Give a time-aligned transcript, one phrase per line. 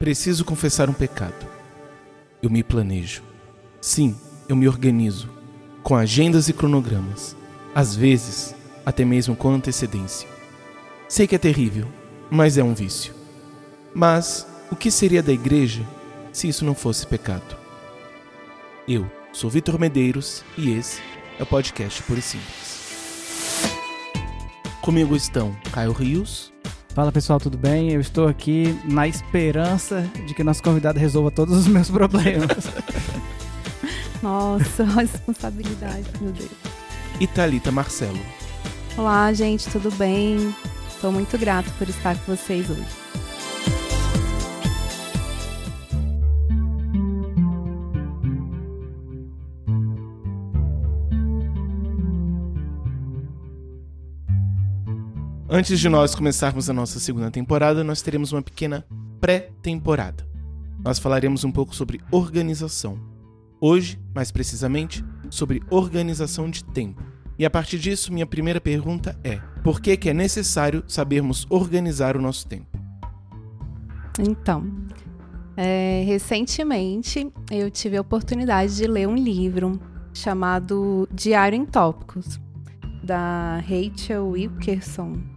[0.00, 1.46] Preciso confessar um pecado.
[2.42, 3.22] Eu me planejo.
[3.82, 4.16] Sim,
[4.48, 5.28] eu me organizo,
[5.82, 7.36] com agendas e cronogramas,
[7.74, 8.54] às vezes
[8.86, 10.26] até mesmo com antecedência.
[11.06, 11.86] Sei que é terrível,
[12.30, 13.12] mas é um vício.
[13.94, 15.86] Mas o que seria da igreja
[16.32, 17.54] se isso não fosse pecado?
[18.88, 21.02] Eu sou Vitor Medeiros e esse
[21.38, 22.80] é o podcast e Simples.
[24.80, 26.50] Comigo estão Caio Rios.
[26.94, 27.92] Fala pessoal, tudo bem?
[27.92, 32.68] Eu estou aqui na esperança de que nosso convidado resolva todos os meus problemas.
[34.20, 36.50] Nossa, responsabilidade, meu Deus.
[37.20, 38.18] E Thalita Marcelo.
[38.96, 40.54] Olá, gente, tudo bem?
[40.88, 42.84] Estou muito grato por estar com vocês hoje.
[55.52, 58.86] Antes de nós começarmos a nossa segunda temporada, nós teremos uma pequena
[59.20, 60.24] pré-temporada.
[60.84, 62.96] Nós falaremos um pouco sobre organização.
[63.60, 67.02] Hoje, mais precisamente, sobre organização de tempo.
[67.36, 72.16] E a partir disso, minha primeira pergunta é: por que, que é necessário sabermos organizar
[72.16, 72.68] o nosso tempo?
[74.20, 74.64] Então,
[75.56, 79.80] é, recentemente eu tive a oportunidade de ler um livro
[80.14, 82.38] chamado Diário em Tópicos,
[83.02, 85.29] da Rachel Wilkerson.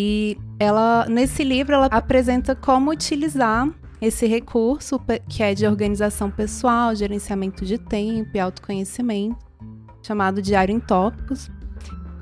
[0.00, 3.68] E ela, nesse livro, ela apresenta como utilizar
[4.00, 9.44] esse recurso que é de organização pessoal, gerenciamento de tempo e autoconhecimento,
[10.00, 11.50] chamado Diário em Tópicos.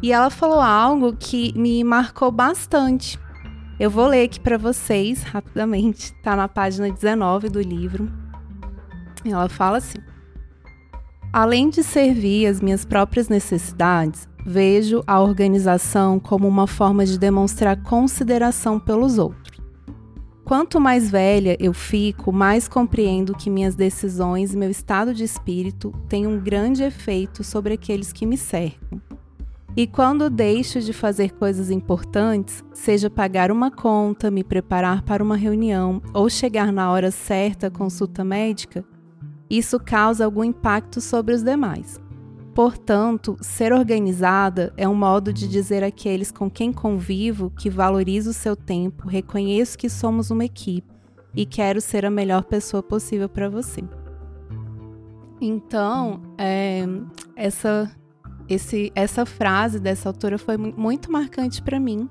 [0.03, 3.19] E ela falou algo que me marcou bastante.
[3.79, 8.11] Eu vou ler aqui para vocês rapidamente, está na página 19 do livro.
[9.23, 9.99] Ela fala assim:
[11.31, 17.83] Além de servir as minhas próprias necessidades, vejo a organização como uma forma de demonstrar
[17.83, 19.61] consideração pelos outros.
[20.45, 25.93] Quanto mais velha eu fico, mais compreendo que minhas decisões e meu estado de espírito
[26.09, 29.03] têm um grande efeito sobre aqueles que me cercam.
[29.77, 35.37] E quando deixo de fazer coisas importantes, seja pagar uma conta, me preparar para uma
[35.37, 38.85] reunião ou chegar na hora certa à consulta médica,
[39.51, 42.06] isso causa algum impacto sobre os demais.
[42.57, 48.33] Portanto, ser organizada é um modo de dizer àqueles com quem convivo que valorizo o
[48.33, 50.91] seu tempo, reconheço que somos uma equipe
[51.35, 53.85] e quero ser a melhor pessoa possível para você.
[55.39, 56.87] Então, é,
[57.37, 57.95] essa,
[58.49, 62.09] esse, essa frase dessa autora foi muito marcante para mim,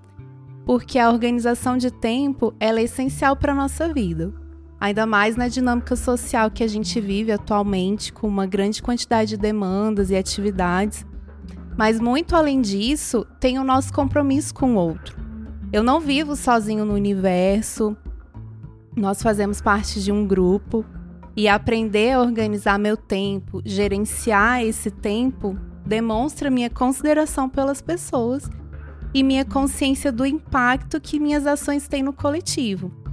[0.64, 4.45] porque a organização de tempo é essencial para a nossa vida
[4.80, 9.38] ainda mais na dinâmica social que a gente vive atualmente, com uma grande quantidade de
[9.38, 11.06] demandas e atividades.
[11.78, 15.18] Mas muito além disso, tem o nosso compromisso com o outro.
[15.72, 17.98] Eu não vivo sozinho no universo,
[18.96, 20.86] nós fazemos parte de um grupo
[21.36, 28.50] e aprender a organizar meu tempo, gerenciar esse tempo, demonstra minha consideração pelas pessoas
[29.14, 33.05] e minha consciência do impacto que minhas ações têm no coletivo.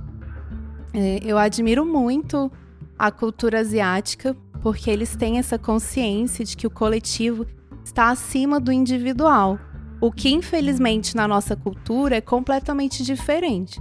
[0.94, 2.52] É, eu admiro muito
[2.98, 7.46] a cultura asiática, porque eles têm essa consciência de que o coletivo
[7.84, 9.58] está acima do individual,
[10.00, 13.80] o que infelizmente na nossa cultura é completamente diferente.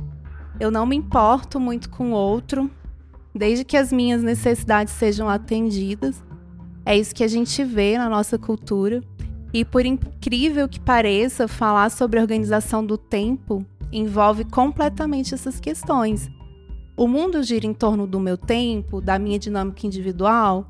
[0.60, 2.72] Eu não me importo muito com o outro,
[3.36, 6.24] desde que as minhas necessidades sejam atendidas.
[6.86, 9.04] É isso que a gente vê na nossa cultura.
[9.54, 16.30] E por incrível que pareça, falar sobre organização do tempo envolve completamente essas questões
[16.96, 20.70] o mundo gira em torno do meu tempo, da minha dinâmica individual,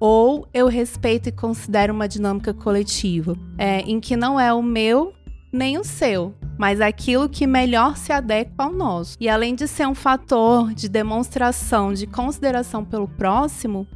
[0.00, 5.12] ou eu respeito e considero uma dinâmica coletiva, é, em que não é o meu
[5.52, 9.16] nem o seu, mas aquilo que melhor se adequa ao nosso.
[9.18, 13.86] E além de ser um fator de demonstração de consideração pelo próximo,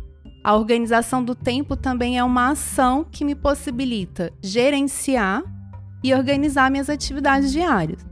[0.42, 5.42] a organização do tempo também é uma ação que me possibilita gerenciar
[6.02, 8.11] e organizar minhas atividades diárias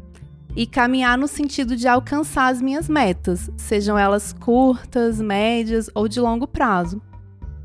[0.57, 6.21] e caminhar no sentido de alcançar as minhas metas, sejam elas curtas, médias ou de
[6.21, 7.01] longo prazo.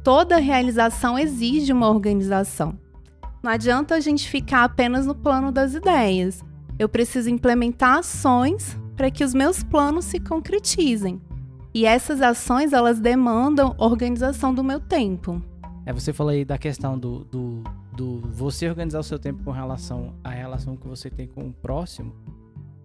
[0.03, 2.77] Toda realização exige uma organização.
[3.41, 6.43] Não adianta a gente ficar apenas no plano das ideias.
[6.77, 11.21] Eu preciso implementar ações para que os meus planos se concretizem.
[11.73, 15.41] E essas ações elas demandam organização do meu tempo.
[15.85, 17.63] É, você falou aí da questão do, do,
[17.95, 21.53] do você organizar o seu tempo com relação à relação que você tem com o
[21.53, 22.13] próximo.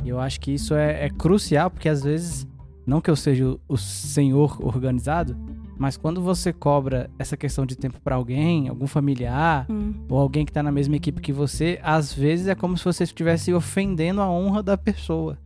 [0.04, 2.46] E eu acho que isso é, é crucial, porque às vezes,
[2.86, 5.36] não que eu seja o senhor organizado,
[5.78, 9.94] mas quando você cobra essa questão de tempo para alguém, algum familiar, hum.
[10.08, 13.04] ou alguém que tá na mesma equipe que você, às vezes é como se você
[13.04, 15.38] estivesse ofendendo a honra da pessoa.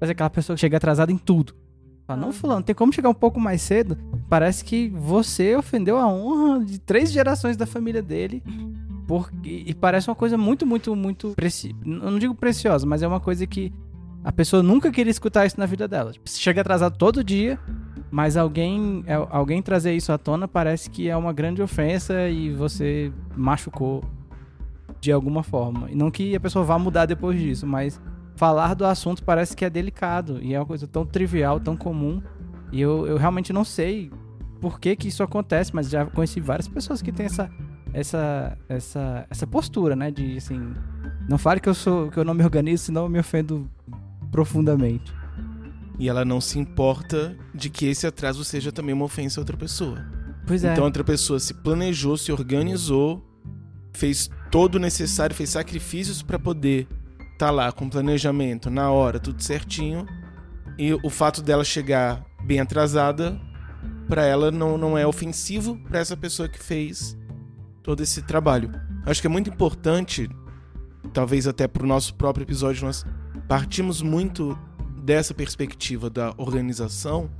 [0.00, 1.54] Mas é aquela pessoa que chega atrasada em tudo.
[2.06, 3.98] Fala, não, fulano, tem como chegar um pouco mais cedo?
[4.28, 8.42] Parece que você ofendeu a honra de três gerações da família dele.
[9.06, 11.34] Porque, e parece uma coisa muito, muito, muito.
[11.84, 13.72] Eu não digo preciosa, mas é uma coisa que
[14.24, 16.12] a pessoa nunca queria escutar isso na vida dela.
[16.12, 17.58] Tipo, chega atrasado todo dia,
[18.10, 22.52] mas alguém, é, alguém trazer isso à tona parece que é uma grande ofensa e
[22.52, 24.02] você machucou
[25.00, 25.90] de alguma forma.
[25.90, 28.00] E não que a pessoa vá mudar depois disso, mas
[28.36, 32.22] falar do assunto parece que é delicado e é uma coisa tão trivial, tão comum.
[32.72, 34.10] E eu, eu realmente não sei
[34.60, 37.50] por que, que isso acontece, mas já conheci várias pessoas que têm essa,
[37.92, 40.10] essa, essa, essa postura, né?
[40.10, 40.74] De assim,
[41.28, 43.68] não fale que eu sou que eu não me organizo, senão eu me ofendo
[44.30, 45.12] profundamente.
[45.98, 49.56] E ela não se importa de que esse atraso seja também uma ofensa a outra
[49.56, 50.04] pessoa.
[50.46, 50.72] Pois é.
[50.72, 53.24] Então a outra pessoa se planejou, se organizou,
[53.92, 56.86] fez todo o necessário, fez sacrifícios para poder
[57.32, 60.06] estar tá lá com planejamento na hora, tudo certinho.
[60.78, 63.38] E o fato dela chegar bem atrasada,
[64.08, 67.16] para ela não, não é ofensivo para essa pessoa que fez
[67.82, 68.70] todo esse trabalho.
[69.04, 70.30] Acho que é muito importante,
[71.12, 73.04] talvez até para o nosso próprio episódio, nós
[73.46, 74.58] partimos muito
[75.02, 77.30] dessa perspectiva da organização,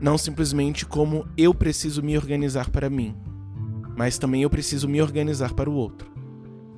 [0.00, 3.14] não simplesmente como eu preciso me organizar para mim,
[3.96, 6.10] mas também eu preciso me organizar para o outro.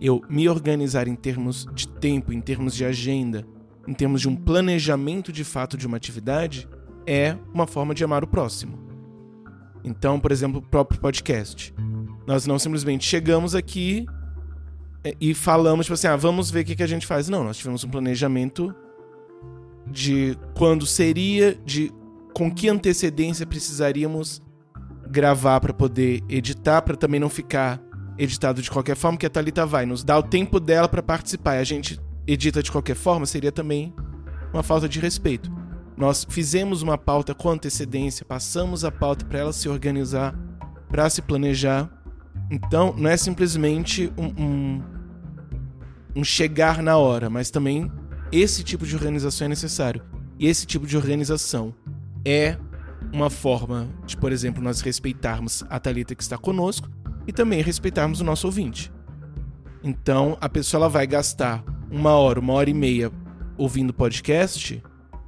[0.00, 3.46] Eu me organizar em termos de tempo, em termos de agenda,
[3.86, 6.69] em termos de um planejamento de fato de uma atividade,
[7.06, 8.78] é uma forma de amar o próximo.
[9.84, 11.74] Então, por exemplo, o próprio podcast.
[12.26, 14.06] Nós não simplesmente chegamos aqui
[15.20, 17.28] e falamos, tipo assim, ah, vamos ver o que, que a gente faz.
[17.28, 18.75] Não, nós tivemos um planejamento
[19.87, 21.93] de quando seria, de
[22.32, 24.40] com que antecedência precisaríamos
[25.08, 27.81] gravar para poder editar, para também não ficar
[28.16, 31.56] editado de qualquer forma, que a Thalita vai nos dá o tempo dela para participar
[31.56, 33.93] e a gente edita de qualquer forma, seria também
[34.52, 35.50] uma falta de respeito.
[35.96, 40.34] Nós fizemos uma pauta com antecedência, passamos a pauta para ela se organizar,
[40.88, 41.90] para se planejar.
[42.50, 44.82] Então, não é simplesmente um, um,
[46.17, 47.90] um chegar na hora, mas também
[48.31, 50.02] esse tipo de organização é necessário.
[50.38, 51.75] E esse tipo de organização
[52.25, 52.56] é
[53.12, 56.88] uma forma de, por exemplo, nós respeitarmos a Talita que está conosco
[57.26, 58.93] e também respeitarmos o nosso ouvinte.
[59.82, 63.11] Então, a pessoa ela vai gastar uma hora, uma hora e meia
[63.56, 64.82] ouvindo podcast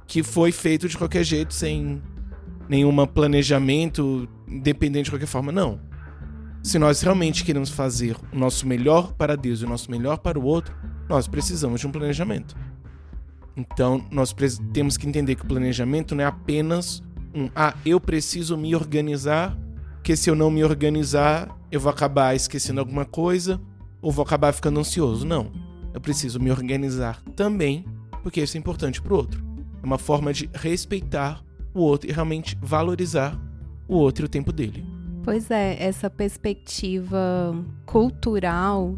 [0.07, 2.01] que foi feito de qualquer jeito, sem
[2.69, 5.51] nenhum planejamento, independente de qualquer forma.
[5.51, 5.79] Não.
[6.65, 10.39] Se nós realmente queremos fazer o nosso melhor para Deus e o nosso melhor para
[10.39, 10.75] o outro,
[11.07, 12.57] nós precisamos de um planejamento.
[13.55, 14.35] Então, nós
[14.73, 17.03] temos que entender que o planejamento não é apenas
[17.35, 19.55] um, ah, eu preciso me organizar,
[19.97, 23.61] porque se eu não me organizar, eu vou acabar esquecendo alguma coisa
[24.01, 25.23] ou vou acabar ficando ansioso.
[25.23, 25.51] Não.
[25.93, 27.85] Eu preciso me organizar também,
[28.23, 29.45] porque isso é importante para o outro.
[29.83, 31.43] É uma forma de respeitar
[31.75, 33.39] o outro e realmente valorizar
[33.87, 34.94] o outro e o tempo dele.
[35.25, 37.51] Pois é, essa perspectiva
[37.83, 38.95] cultural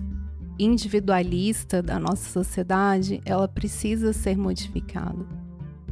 [0.59, 5.25] individualista da nossa sociedade, ela precisa ser modificada.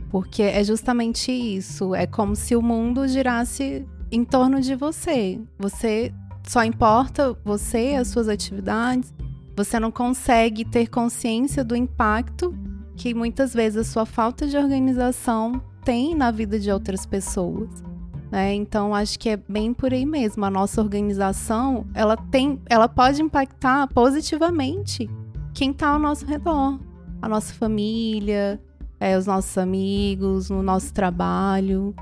[0.09, 5.39] Porque é justamente isso, é como se o mundo girasse em torno de você.
[5.57, 9.13] Você só importa você as suas atividades.
[9.55, 12.53] Você não consegue ter consciência do impacto
[12.97, 17.94] que muitas vezes a sua falta de organização tem na vida de outras pessoas.
[18.35, 18.53] Né?
[18.53, 20.43] Então acho que é bem por aí mesmo.
[20.43, 25.09] A nossa organização ela tem, ela pode impactar positivamente
[25.53, 26.77] quem está ao nosso redor,
[27.21, 28.59] a nossa família,
[28.99, 31.95] é, os nossos amigos, no nosso trabalho.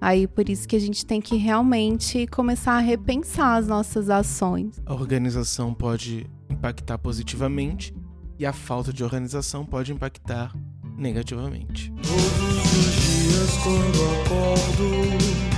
[0.00, 4.80] Aí por isso que a gente tem que realmente começar a repensar as nossas ações.
[4.86, 7.92] A organização pode impactar positivamente
[8.38, 10.54] e a falta de organização pode impactar
[10.96, 11.92] negativamente.
[12.02, 15.55] Todos os dias quando acordo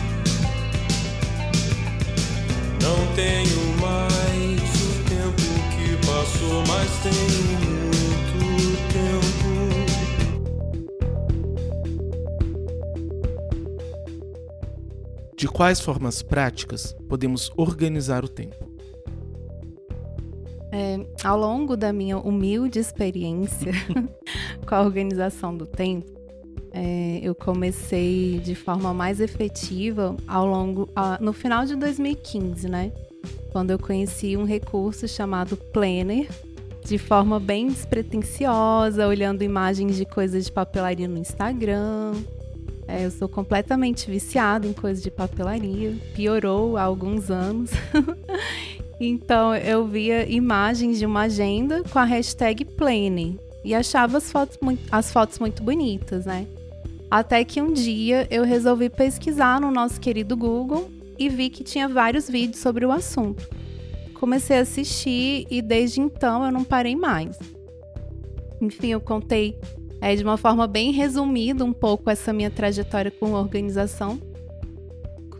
[2.88, 5.42] não tenho mais o tempo
[5.74, 8.40] que passou, mas tenho muito
[8.92, 9.48] tempo.
[15.36, 18.66] De quais formas práticas podemos organizar o tempo?
[20.72, 23.72] É, ao longo da minha humilde experiência
[24.66, 26.17] com a organização do tempo,
[26.72, 32.92] é, eu comecei de forma mais efetiva ao longo, a, no final de 2015, né?
[33.52, 36.28] Quando eu conheci um recurso chamado Planner,
[36.84, 42.12] de forma bem despretensiosa, olhando imagens de coisas de papelaria no Instagram.
[42.86, 47.70] É, eu sou completamente viciada em coisas de papelaria, piorou há alguns anos.
[48.98, 54.58] então eu via imagens de uma agenda com a hashtag Planner e achava as fotos,
[54.90, 56.46] as fotos muito bonitas, né?
[57.10, 61.88] Até que um dia eu resolvi pesquisar no nosso querido Google e vi que tinha
[61.88, 63.48] vários vídeos sobre o assunto.
[64.14, 67.38] Comecei a assistir e desde então eu não parei mais.
[68.60, 69.58] Enfim, eu contei
[70.00, 74.20] é, de uma forma bem resumida um pouco essa minha trajetória com organização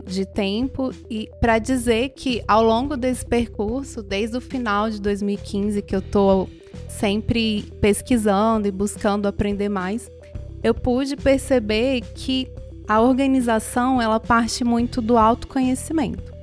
[0.05, 5.81] de tempo e para dizer que ao longo desse percurso, desde o final de 2015
[5.83, 6.47] que eu tô
[6.87, 10.09] sempre pesquisando e buscando aprender mais,
[10.63, 12.47] eu pude perceber que
[12.87, 16.33] a organização ela parte muito do autoconhecimento.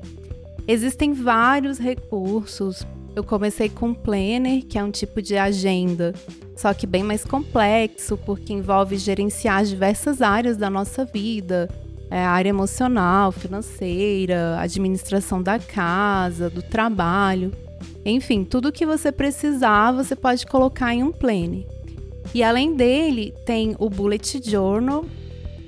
[0.68, 2.86] Existem vários recursos.
[3.14, 6.12] Eu comecei com o Planner, que é um tipo de agenda,
[6.56, 11.68] só que bem mais complexo, porque envolve gerenciar diversas áreas da nossa vida,
[12.10, 17.52] é, área emocional, financeira, administração da casa, do trabalho.
[18.04, 21.66] Enfim, tudo que você precisar, você pode colocar em um planner.
[22.36, 25.06] E além dele, tem o Bullet Journal,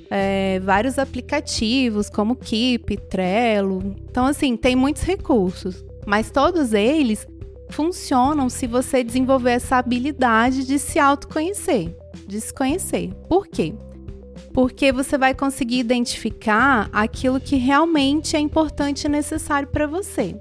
[0.07, 3.95] é, vários aplicativos como Keep, Trello.
[4.07, 7.27] Então, assim, tem muitos recursos, mas todos eles
[7.71, 11.89] funcionam se você desenvolver essa habilidade de se autoconhecer,
[12.27, 13.15] de se conhecer.
[13.27, 13.73] Por quê?
[14.53, 20.35] porque você vai conseguir identificar aquilo que realmente é importante e necessário para você,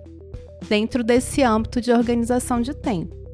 [0.69, 3.28] dentro desse âmbito de organização de tempo.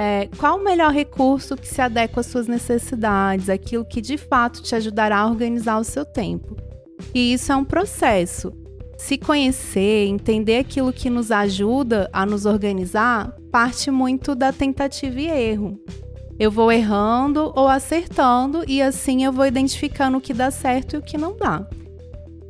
[0.00, 4.62] É, qual o melhor recurso que se adequa às suas necessidades, aquilo que de fato
[4.62, 6.56] te ajudará a organizar o seu tempo?
[7.12, 8.52] E isso é um processo.
[8.96, 15.26] Se conhecer, entender aquilo que nos ajuda a nos organizar, parte muito da tentativa e
[15.26, 15.76] erro.
[16.38, 20.98] Eu vou errando ou acertando e assim eu vou identificando o que dá certo e
[21.00, 21.68] o que não dá.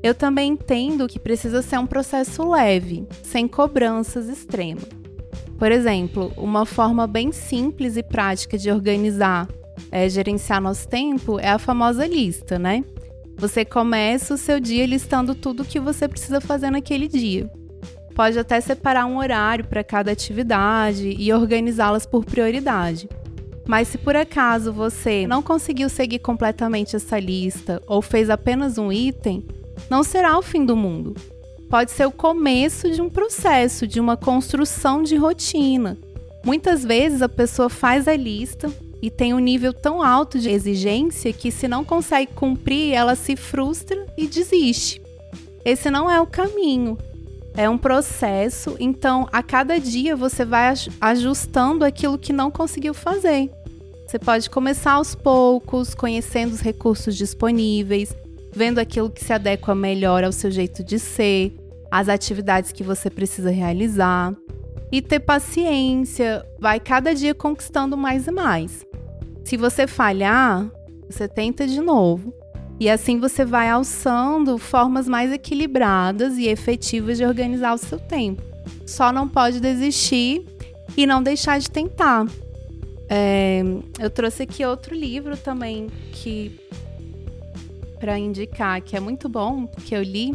[0.02, 5.07] Eu também entendo que precisa ser um processo leve, sem cobranças extremas.
[5.58, 9.48] Por exemplo, uma forma bem simples e prática de organizar,
[9.90, 12.84] é, gerenciar nosso tempo é a famosa lista, né?
[13.36, 17.50] Você começa o seu dia listando tudo o que você precisa fazer naquele dia.
[18.14, 23.08] Pode até separar um horário para cada atividade e organizá-las por prioridade.
[23.66, 28.90] Mas se por acaso você não conseguiu seguir completamente essa lista ou fez apenas um
[28.90, 29.46] item,
[29.90, 31.14] não será o fim do mundo.
[31.68, 35.98] Pode ser o começo de um processo, de uma construção de rotina.
[36.42, 38.72] Muitas vezes a pessoa faz a lista
[39.02, 43.36] e tem um nível tão alto de exigência que, se não consegue cumprir, ela se
[43.36, 45.02] frustra e desiste.
[45.62, 46.96] Esse não é o caminho.
[47.54, 53.50] É um processo, então a cada dia você vai ajustando aquilo que não conseguiu fazer.
[54.06, 58.14] Você pode começar aos poucos, conhecendo os recursos disponíveis,
[58.58, 61.54] vendo aquilo que se adequa melhor ao seu jeito de ser,
[61.88, 64.34] as atividades que você precisa realizar.
[64.90, 68.84] E ter paciência, vai cada dia conquistando mais e mais.
[69.44, 70.68] Se você falhar,
[71.08, 72.34] você tenta de novo.
[72.80, 78.42] E assim você vai alçando formas mais equilibradas e efetivas de organizar o seu tempo.
[78.84, 80.44] Só não pode desistir
[80.96, 82.26] e não deixar de tentar.
[83.08, 83.62] É,
[84.00, 86.58] eu trouxe aqui outro livro também que
[87.98, 90.34] para indicar que é muito bom, que eu li,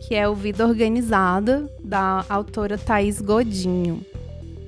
[0.00, 4.04] que é o Vida Organizada da autora Thaís Godinho.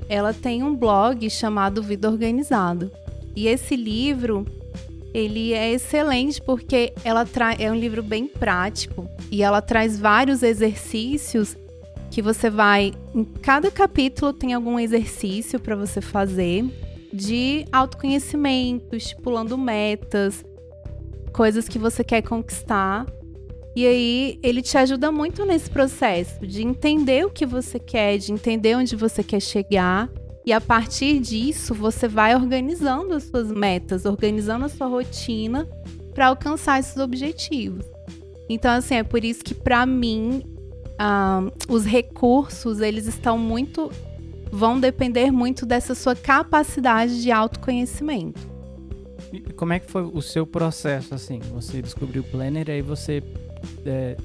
[0.09, 2.91] Ela tem um blog chamado Vida Organizada.
[3.35, 4.47] E esse livro,
[5.13, 7.27] ele é excelente porque ela
[7.59, 11.57] é um livro bem prático e ela traz vários exercícios
[12.11, 16.65] que você vai em cada capítulo tem algum exercício para você fazer
[17.13, 20.45] de autoconhecimento, estipulando metas,
[21.35, 23.05] coisas que você quer conquistar.
[23.77, 28.33] E aí ele te ajuda muito nesse processo de entender o que você quer, de
[28.33, 30.09] entender onde você quer chegar.
[30.47, 35.69] E a partir disso, você vai organizando as suas metas, organizando a sua rotina
[36.15, 37.85] para alcançar esses objetivos.
[38.49, 40.45] Então, assim, é por isso que para mim
[41.01, 43.91] uh, os recursos eles estão muito
[44.53, 48.54] vão depender muito dessa sua capacidade de autoconhecimento.
[49.57, 51.41] Como é que foi o seu processo, assim?
[51.53, 53.23] Você descobriu o Planner e aí você
[53.85, 54.17] é,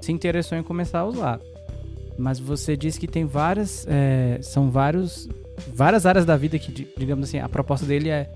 [0.00, 1.40] se interessou em começar a usar.
[2.18, 5.28] Mas você disse que tem várias, é, são vários,
[5.72, 8.30] várias áreas da vida que, digamos assim, a proposta dele é,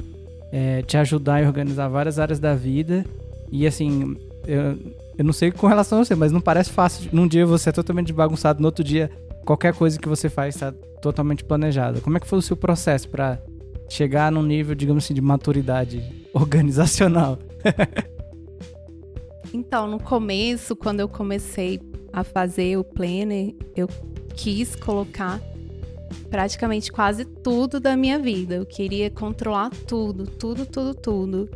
[0.52, 3.04] é te ajudar a organizar várias áreas da vida.
[3.50, 4.16] E assim,
[4.46, 4.78] eu,
[5.18, 7.10] eu não sei com relação a você, mas não parece fácil.
[7.12, 9.10] Num dia você é totalmente bagunçado, no outro dia
[9.44, 12.00] qualquer coisa que você faz está totalmente planejada.
[12.00, 13.38] Como é que foi o seu processo para
[13.88, 16.02] chegar num nível, digamos assim, de maturidade
[16.32, 17.38] organizacional?
[19.52, 21.80] então, no começo, quando eu comecei
[22.12, 23.88] a fazer o planner, eu
[24.34, 25.40] quis colocar
[26.30, 28.56] praticamente quase tudo da minha vida.
[28.56, 31.50] Eu queria controlar tudo, tudo, tudo, tudo.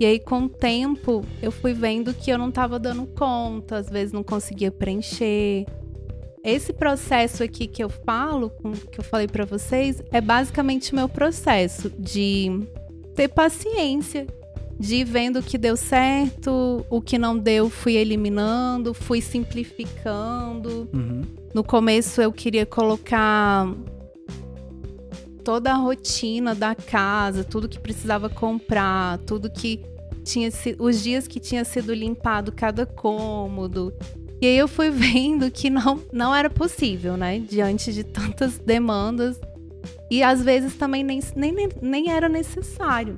[0.00, 3.88] E aí, com o tempo, eu fui vendo que eu não estava dando conta, às
[3.88, 5.64] vezes não conseguia preencher.
[6.46, 8.52] Esse processo aqui que eu falo,
[8.92, 12.62] que eu falei para vocês, é basicamente o meu processo de
[13.16, 14.28] ter paciência,
[14.78, 20.88] de ir vendo o que deu certo, o que não deu, fui eliminando, fui simplificando.
[20.94, 21.22] Uhum.
[21.52, 23.66] No começo eu queria colocar
[25.42, 29.84] toda a rotina da casa, tudo que precisava comprar, tudo que
[30.22, 33.92] tinha sido, os dias que tinha sido limpado cada cômodo.
[34.40, 37.38] E aí eu fui vendo que não, não era possível, né?
[37.38, 39.40] Diante de tantas demandas.
[40.10, 43.16] E às vezes também nem, nem, nem era necessário.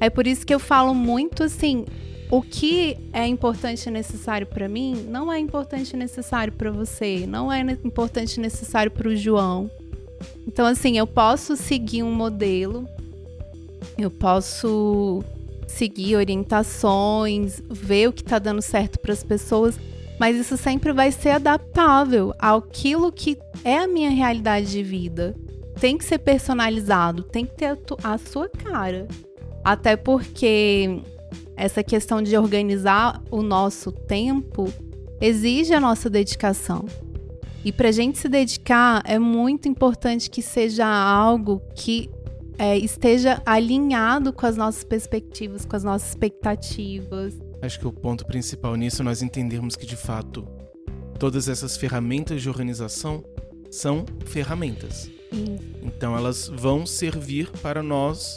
[0.00, 1.84] É por isso que eu falo muito assim:
[2.30, 7.24] o que é importante e necessário para mim não é importante e necessário para você,
[7.26, 9.70] não é importante e necessário para o João.
[10.46, 12.88] Então, assim, eu posso seguir um modelo,
[13.98, 15.22] eu posso
[15.66, 19.78] seguir orientações, ver o que está dando certo para as pessoas,
[20.18, 25.34] mas isso sempre vai ser adaptável àquilo que é a minha realidade de vida.
[25.78, 29.06] Tem que ser personalizado, tem que ter a sua cara.
[29.62, 31.02] Até porque
[31.56, 34.72] essa questão de organizar o nosso tempo
[35.20, 36.84] exige a nossa dedicação.
[37.64, 42.08] E para a gente se dedicar, é muito importante que seja algo que
[42.58, 47.34] é, esteja alinhado com as nossas perspectivas, com as nossas expectativas.
[47.62, 50.46] Acho que o ponto principal nisso é nós entendermos que, de fato,
[51.18, 53.24] todas essas ferramentas de organização
[53.70, 55.10] são ferramentas.
[55.32, 55.58] Sim.
[55.82, 58.36] Então, elas vão servir para nós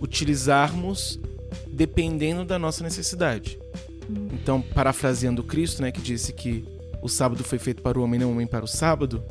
[0.00, 1.18] utilizarmos
[1.66, 3.58] dependendo da nossa necessidade.
[4.10, 4.28] Hum.
[4.32, 6.64] Então, parafraseando Cristo, né, que disse que
[7.02, 9.22] o sábado foi feito para o homem, não o homem para o sábado,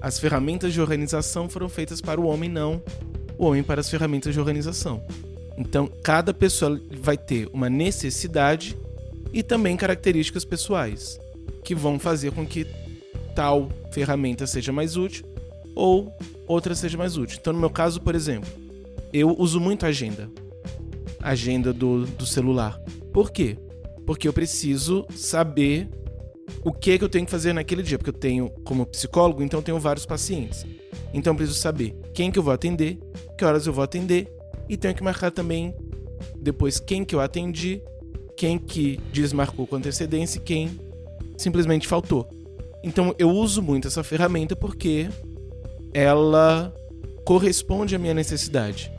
[0.00, 2.82] as ferramentas de organização foram feitas para o homem, não
[3.38, 5.02] o homem para as ferramentas de organização.
[5.56, 8.76] Então, cada pessoa vai ter uma necessidade
[9.32, 11.18] e também características pessoais
[11.64, 12.66] que vão fazer com que
[13.34, 15.24] tal ferramenta seja mais útil
[15.74, 16.12] ou
[16.46, 17.38] outra seja mais útil.
[17.40, 18.50] Então, no meu caso, por exemplo,
[19.12, 20.30] eu uso muito agenda.
[21.20, 22.78] Agenda do, do celular.
[23.12, 23.56] Por quê?
[24.06, 25.88] Porque eu preciso saber
[26.64, 27.98] o que, que eu tenho que fazer naquele dia.
[27.98, 30.66] Porque eu tenho, como psicólogo, então eu tenho vários pacientes.
[31.14, 32.98] Então eu preciso saber quem que eu vou atender,
[33.38, 34.32] que horas eu vou atender,
[34.72, 35.74] e tenho que marcar também
[36.34, 37.82] depois quem que eu atendi,
[38.34, 40.80] quem que desmarcou com antecedência e quem
[41.36, 42.26] simplesmente faltou.
[42.82, 45.10] Então eu uso muito essa ferramenta porque
[45.92, 46.72] ela
[47.22, 48.90] corresponde à minha necessidade.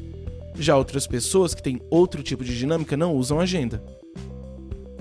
[0.60, 3.84] Já outras pessoas que têm outro tipo de dinâmica não usam agenda.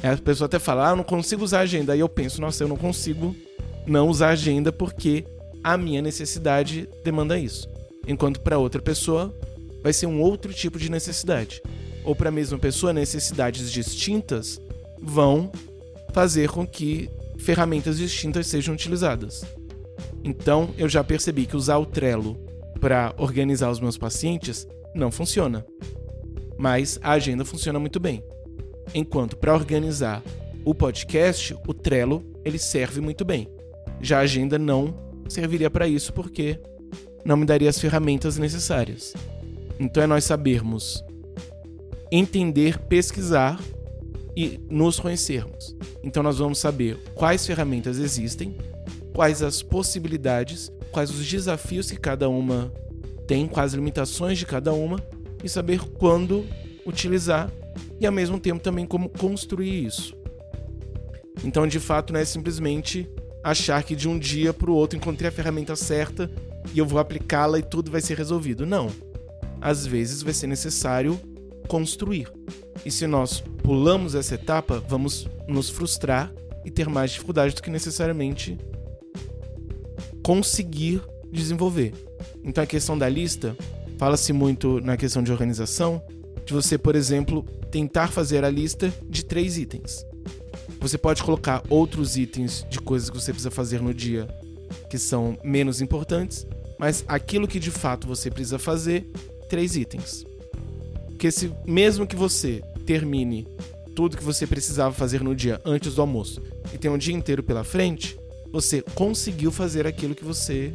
[0.03, 1.93] A pessoa até fala, ah, não consigo usar agenda.
[1.93, 3.37] Aí eu penso, nossa, eu não consigo
[3.87, 5.27] não usar agenda porque
[5.63, 7.69] a minha necessidade demanda isso.
[8.09, 9.33] Enquanto para outra pessoa
[9.83, 11.63] vai ser um outro tipo de necessidade.
[12.05, 14.61] Ou para a mesma pessoa, necessidades distintas
[15.01, 15.51] vão
[16.13, 19.45] fazer com que ferramentas distintas sejam utilizadas.
[20.25, 22.37] Então, eu já percebi que usar o Trello
[22.81, 25.65] para organizar os meus pacientes não funciona.
[26.57, 28.23] Mas a agenda funciona muito bem.
[28.95, 30.23] Enquanto para organizar
[30.65, 33.49] o podcast, o Trello, ele serve muito bem.
[34.01, 34.95] Já a agenda não
[35.29, 36.59] serviria para isso porque
[37.25, 39.15] não me daria as ferramentas necessárias.
[39.83, 41.05] Então é nós sabermos
[42.11, 43.61] entender, pesquisar
[44.37, 45.77] e nos conhecermos.
[46.05, 48.57] Então nós vamos saber quais ferramentas existem,
[49.13, 52.73] quais as possibilidades, quais os desafios que cada uma
[53.27, 55.03] tem, quais as limitações de cada uma
[55.43, 56.47] e saber quando
[56.87, 57.51] utilizar
[57.99, 60.17] e ao mesmo tempo também como construir isso.
[61.43, 63.11] Então, de fato, não é simplesmente
[63.43, 66.31] achar que de um dia para o outro encontrei a ferramenta certa
[66.73, 68.65] e eu vou aplicá-la e tudo vai ser resolvido.
[68.65, 68.89] Não.
[69.63, 71.19] Às vezes vai ser necessário
[71.69, 72.29] construir.
[72.85, 76.33] E se nós pulamos essa etapa, vamos nos frustrar
[76.65, 78.59] e ter mais dificuldade do que necessariamente
[80.23, 81.95] conseguir desenvolver.
[82.45, 83.57] Então a questão da lista
[83.99, 86.03] fala-se muito na questão de organização,
[86.45, 90.05] de você, por exemplo, tentar fazer a lista de três itens.
[90.81, 94.27] Você pode colocar outros itens de coisas que você precisa fazer no dia
[94.91, 96.47] que são menos importantes,
[96.79, 99.07] mas aquilo que de fato você precisa fazer,
[99.53, 100.25] três itens.
[101.09, 103.47] Porque se mesmo que você termine
[103.95, 106.41] tudo que você precisava fazer no dia antes do almoço
[106.73, 108.19] e tenha um dia inteiro pela frente,
[108.51, 110.73] você conseguiu fazer aquilo que você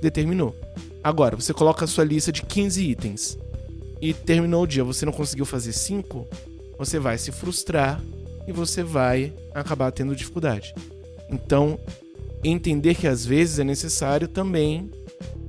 [0.00, 0.56] determinou.
[1.04, 3.38] Agora, você coloca a sua lista de 15 itens
[4.00, 6.26] e terminou o dia, você não conseguiu fazer 5,
[6.78, 8.02] você vai se frustrar
[8.46, 10.74] e você vai acabar tendo dificuldade.
[11.28, 11.78] Então,
[12.42, 14.90] entender que às vezes é necessário também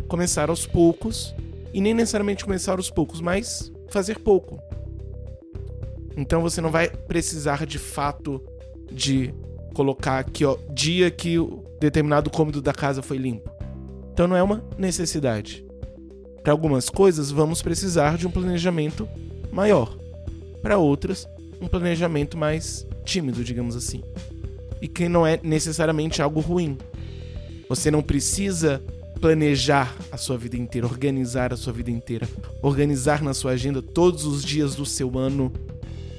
[0.10, 1.34] começar aos poucos
[1.74, 4.60] e nem necessariamente começar aos poucos, mas fazer pouco.
[6.16, 8.44] Então você não vai precisar de fato
[8.92, 9.34] de
[9.74, 13.50] colocar aqui, ó, dia que o determinado cômodo da casa foi limpo.
[14.12, 15.66] Então não é uma necessidade.
[16.44, 19.08] Para algumas coisas, vamos precisar de um planejamento
[19.52, 19.98] maior.
[20.62, 21.28] Para outras,
[21.62, 24.04] um planejamento mais tímido, digamos assim.
[24.82, 26.78] E que não é necessariamente algo ruim.
[27.70, 28.82] Você não precisa
[29.20, 32.28] planejar a sua vida inteira, organizar a sua vida inteira,
[32.62, 35.52] organizar na sua agenda todos os dias do seu ano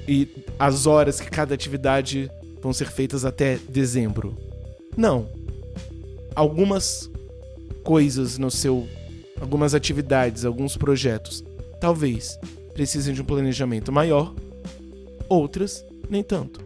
[0.07, 0.27] e
[0.59, 2.29] as horas que cada atividade
[2.61, 4.37] vão ser feitas até dezembro.
[4.95, 5.29] Não.
[6.35, 7.09] Algumas
[7.83, 8.87] coisas no seu.
[9.39, 11.43] algumas atividades, alguns projetos,
[11.79, 12.37] talvez
[12.73, 14.33] precisem de um planejamento maior,
[15.27, 16.61] outras nem tanto.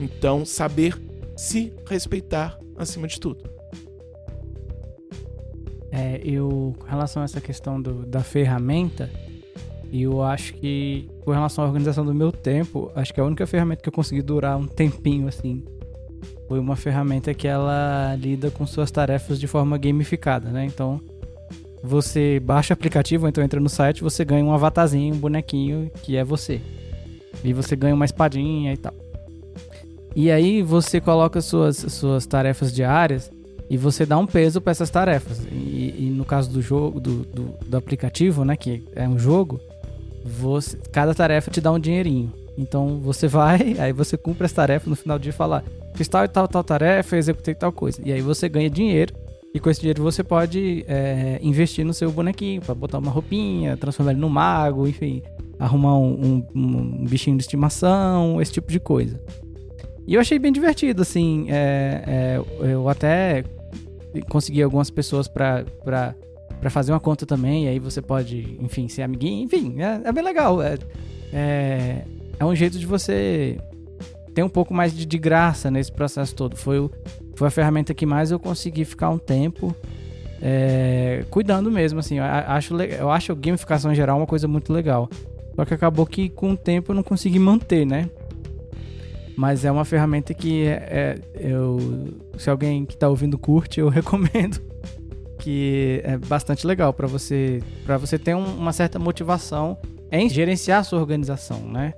[0.00, 1.00] Então, saber
[1.36, 3.48] se respeitar acima de tudo.
[5.92, 9.10] É, eu, com relação a essa questão do, da ferramenta,
[9.92, 13.82] eu acho que, com relação à organização do meu tempo, acho que a única ferramenta
[13.82, 15.62] que eu consegui durar um tempinho assim
[16.48, 20.64] foi uma ferramenta que ela lida com suas tarefas de forma gamificada, né?
[20.64, 21.00] Então,
[21.82, 26.16] você baixa o aplicativo, então entra no site, você ganha um avatarzinho, um bonequinho que
[26.16, 26.60] é você.
[27.42, 28.94] E você ganha uma espadinha e tal.
[30.14, 33.30] E aí você coloca suas, suas tarefas diárias
[33.68, 35.46] e você dá um peso para essas tarefas.
[35.50, 35.71] E,
[36.02, 39.60] e, no caso do jogo, do, do, do, aplicativo, né, que é um jogo,
[40.24, 42.32] você, cada tarefa te dá um dinheirinho.
[42.58, 45.62] Então você vai, aí você cumpre as tarefas no final do dia falar,
[45.94, 48.02] fiz tal e tal, tal tarefa, executei tal coisa.
[48.04, 49.14] E aí você ganha dinheiro.
[49.54, 53.76] E com esse dinheiro você pode é, investir no seu bonequinho, para botar uma roupinha,
[53.76, 55.22] transformar ele no mago, enfim,
[55.58, 59.20] arrumar um, um, um, bichinho de estimação, esse tipo de coisa.
[60.06, 61.46] E eu achei bem divertido, assim.
[61.50, 63.44] É, é, eu até
[64.28, 65.64] conseguir algumas pessoas para
[66.70, 70.24] fazer uma conta também, e aí você pode, enfim, ser amiguinho, enfim, é, é bem
[70.24, 70.62] legal.
[70.62, 70.78] É,
[71.32, 72.04] é,
[72.38, 73.58] é, um jeito de você
[74.34, 76.56] ter um pouco mais de, de graça nesse processo todo.
[76.56, 76.90] Foi,
[77.34, 79.74] foi a ferramenta que mais eu consegui ficar um tempo
[80.42, 82.18] é, cuidando mesmo, assim.
[82.18, 85.08] Eu acho, eu acho a gamificação em geral uma coisa muito legal.
[85.54, 88.08] Só que acabou que com o tempo eu não consegui manter, né?
[89.36, 91.78] Mas é uma ferramenta que é, é, eu,
[92.36, 94.60] se alguém que está ouvindo curte, eu recomendo.
[95.38, 99.76] Que é bastante legal para você, para você ter um, uma certa motivação
[100.10, 101.94] em gerenciar a sua organização, né?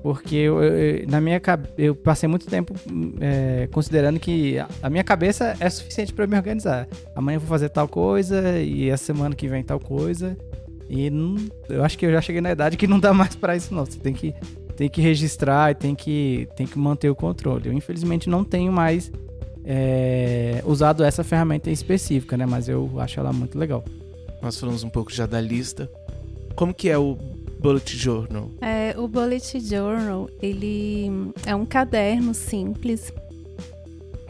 [0.00, 1.40] Porque eu, eu, na minha
[1.76, 2.72] eu passei muito tempo
[3.20, 6.86] é, considerando que a minha cabeça é suficiente para me organizar.
[7.16, 10.36] Amanhã eu vou fazer tal coisa e a semana que vem tal coisa.
[10.88, 11.36] E não,
[11.68, 13.84] eu acho que eu já cheguei na idade que não dá mais para isso não.
[13.84, 14.34] Você tem que
[14.78, 17.66] tem que registrar e tem que, tem que manter o controle.
[17.66, 19.10] Eu, infelizmente, não tenho mais
[19.64, 22.46] é, usado essa ferramenta em específica, né?
[22.46, 23.84] Mas eu acho ela muito legal.
[24.40, 25.90] Nós falamos um pouco já da lista.
[26.54, 27.18] Como que é o
[27.58, 28.52] Bullet Journal?
[28.60, 31.10] É, o Bullet Journal, ele
[31.44, 33.12] é um caderno simples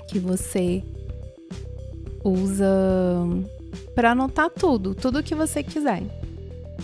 [0.08, 0.82] que você
[2.24, 2.66] usa
[3.94, 6.02] para anotar tudo, tudo que você quiser.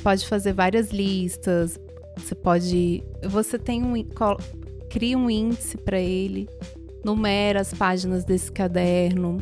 [0.02, 1.80] Pode fazer várias listas,
[2.16, 3.02] você pode.
[3.22, 3.94] Você tem um.
[4.88, 6.48] Cria um índice para ele,
[7.04, 9.38] numera as páginas desse caderno.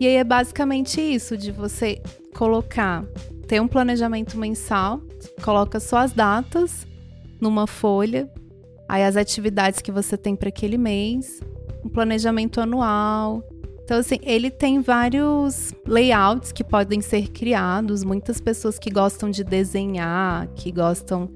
[0.00, 2.00] E aí é basicamente isso, de você
[2.34, 3.04] colocar,
[3.46, 5.00] ter um planejamento mensal,
[5.42, 6.86] coloca só as datas
[7.40, 8.28] numa folha,
[8.88, 11.40] aí as atividades que você tem para aquele mês,
[11.84, 13.42] um planejamento anual.
[13.84, 18.04] Então, assim, ele tem vários layouts que podem ser criados.
[18.04, 21.28] Muitas pessoas que gostam de desenhar, que gostam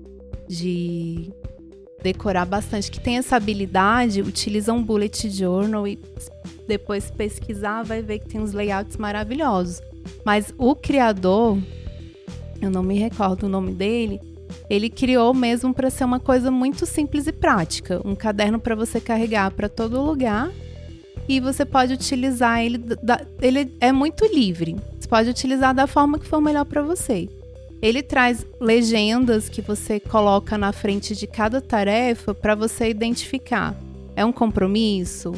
[0.49, 1.31] de
[2.03, 5.99] decorar bastante, que tem essa habilidade, utiliza um bullet journal e
[6.67, 9.81] depois pesquisar vai ver que tem uns layouts maravilhosos.
[10.25, 11.59] Mas o criador,
[12.61, 14.21] eu não me recordo o nome dele,
[14.71, 19.01] ele criou mesmo para ser uma coisa muito simples e prática, um caderno para você
[19.01, 20.51] carregar para todo lugar
[21.29, 22.81] e você pode utilizar ele,
[23.41, 24.77] ele é muito livre.
[24.99, 27.29] Você pode utilizar da forma que for melhor para você.
[27.81, 33.79] Ele traz legendas que você coloca na frente de cada tarefa para você identificar.
[34.15, 35.33] É um compromisso?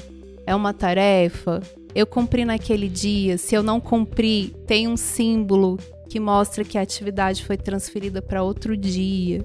[0.47, 1.61] É uma tarefa?
[1.95, 3.37] Eu cumpri naquele dia?
[3.37, 8.43] Se eu não cumpri, tem um símbolo que mostra que a atividade foi transferida para
[8.43, 9.45] outro dia.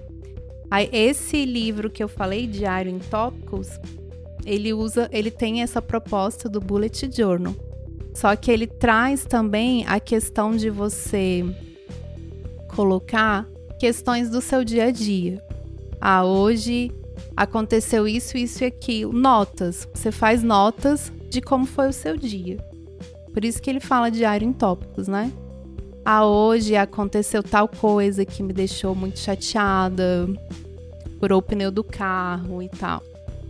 [0.69, 3.69] Aí, esse livro que eu falei, Diário em Tópicos,
[4.45, 7.55] ele usa, ele tem essa proposta do bullet journal.
[8.13, 11.43] Só que ele traz também a questão de você
[12.75, 13.47] colocar
[13.79, 15.43] questões do seu dia a dia.
[15.99, 16.91] Ah, hoje
[17.35, 19.13] aconteceu isso, isso e aquilo.
[19.13, 19.87] Notas.
[19.93, 22.57] Você faz notas de como foi o seu dia.
[23.33, 25.31] Por isso que ele fala diário em tópicos, né?
[26.05, 30.27] Ah, hoje aconteceu tal coisa que me deixou muito chateada.
[31.19, 33.01] furou o pneu do carro e tal.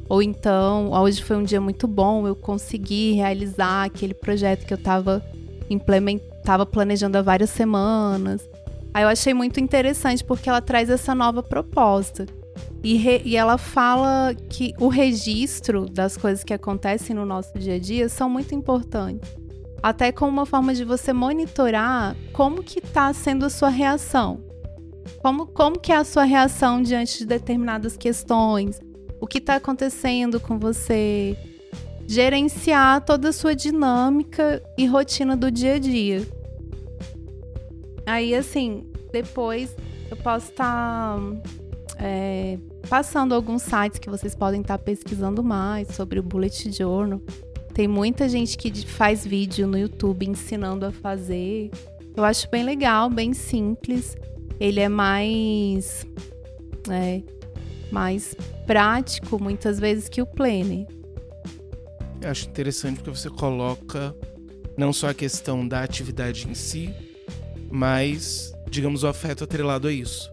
[0.08, 4.78] Ou então, hoje foi um dia muito bom, eu consegui realizar aquele projeto que eu
[4.78, 5.24] estava
[5.70, 8.48] implementava planejando há várias semanas.
[8.93, 12.25] Aí eu achei muito interessante porque ela traz essa nova proposta.
[12.84, 17.75] E, re, e ela fala que o registro das coisas que acontecem no nosso dia
[17.75, 19.29] a dia são muito importantes.
[19.82, 24.43] Até como uma forma de você monitorar como que está sendo a sua reação.
[25.21, 28.79] Como, como que é a sua reação diante de determinadas questões?
[29.19, 31.38] O que está acontecendo com você?
[32.06, 36.27] Gerenciar toda a sua dinâmica e rotina do dia a dia.
[38.06, 39.76] Aí, assim, depois
[40.10, 42.58] eu posso estar tá, é,
[42.89, 47.22] passando alguns sites que vocês podem estar tá pesquisando mais sobre o Bullet Journal.
[47.74, 51.72] Tem muita gente que faz vídeo no YouTube ensinando a fazer.
[52.16, 54.16] Eu acho bem legal, bem simples
[54.60, 56.06] ele é mais
[56.89, 57.22] é,
[57.92, 58.36] mais
[58.66, 60.88] prático muitas vezes que o Planner.
[62.22, 64.16] Eu acho interessante porque você coloca
[64.78, 66.94] não só a questão da atividade em si,
[67.74, 70.32] mas digamos o afeto atrelado a isso.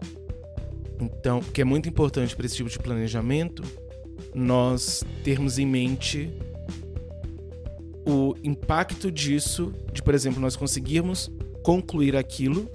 [0.99, 3.63] Então, porque é muito importante para esse tipo de planejamento
[4.35, 6.31] nós termos em mente
[8.05, 11.31] o impacto disso, de por exemplo, nós conseguirmos
[11.63, 12.69] concluir aquilo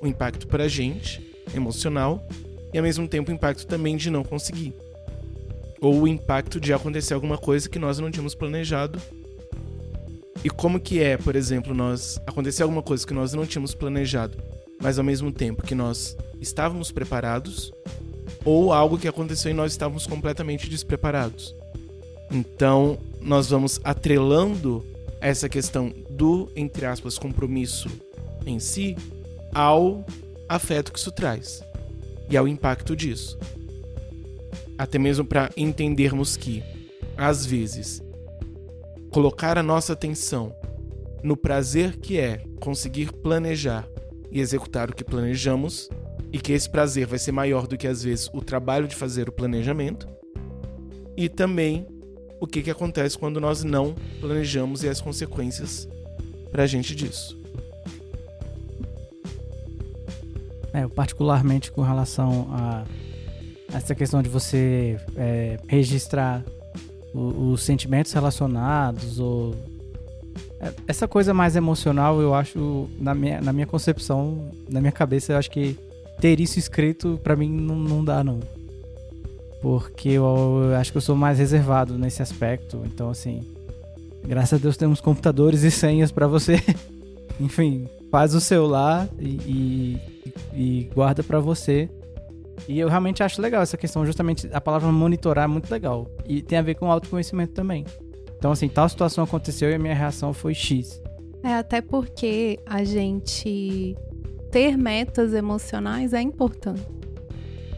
[0.00, 2.24] o impacto para a gente, emocional,
[2.72, 4.72] e ao mesmo tempo o impacto também de não conseguir.
[5.80, 9.00] Ou o impacto de acontecer alguma coisa que nós não tínhamos planejado.
[10.42, 14.36] E como que é, por exemplo, nós acontecer alguma coisa que nós não tínhamos planejado,
[14.80, 17.72] mas ao mesmo tempo que nós estávamos preparados,
[18.44, 21.54] ou algo que aconteceu e nós estávamos completamente despreparados.
[22.30, 24.84] Então, nós vamos atrelando
[25.20, 27.88] essa questão do, entre aspas, compromisso
[28.44, 28.96] em si
[29.54, 30.04] ao
[30.48, 31.62] afeto que isso traz
[32.28, 33.38] e ao impacto disso.
[34.76, 36.62] Até mesmo para entendermos que,
[37.16, 38.02] às vezes,
[39.14, 40.52] colocar a nossa atenção
[41.22, 43.88] no prazer que é conseguir planejar
[44.28, 45.88] e executar o que planejamos,
[46.32, 49.28] e que esse prazer vai ser maior do que às vezes o trabalho de fazer
[49.28, 50.08] o planejamento,
[51.16, 51.86] e também
[52.40, 55.88] o que, que acontece quando nós não planejamos e as consequências
[56.50, 57.40] para a gente disso.
[60.72, 62.84] É, particularmente com relação a
[63.72, 66.44] essa questão de você é, registrar
[67.14, 69.54] os sentimentos relacionados ou
[70.60, 75.32] é, essa coisa mais emocional, eu acho na minha, na minha concepção, na minha cabeça,
[75.32, 75.78] eu acho que
[76.20, 78.40] ter isso escrito para mim não, não dá não.
[79.62, 83.42] Porque eu, eu acho que eu sou mais reservado nesse aspecto, então assim,
[84.26, 86.60] graças a Deus temos computadores e senhas para você,
[87.40, 90.00] enfim, faz o seu lá e, e
[90.52, 91.88] e guarda para você.
[92.68, 96.10] E eu realmente acho legal essa questão, justamente a palavra monitorar é muito legal.
[96.26, 97.84] E tem a ver com autoconhecimento também.
[98.38, 101.00] Então, assim, tal situação aconteceu e a minha reação foi X.
[101.42, 103.96] É, até porque a gente
[104.50, 106.82] ter metas emocionais é importante.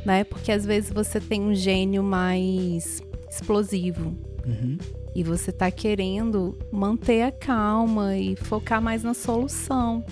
[0.05, 0.23] Né?
[0.25, 4.15] Porque às vezes você tem um gênio mais explosivo.
[4.47, 4.79] Uhum.
[5.15, 10.05] E você tá querendo manter a calma e focar mais na solução.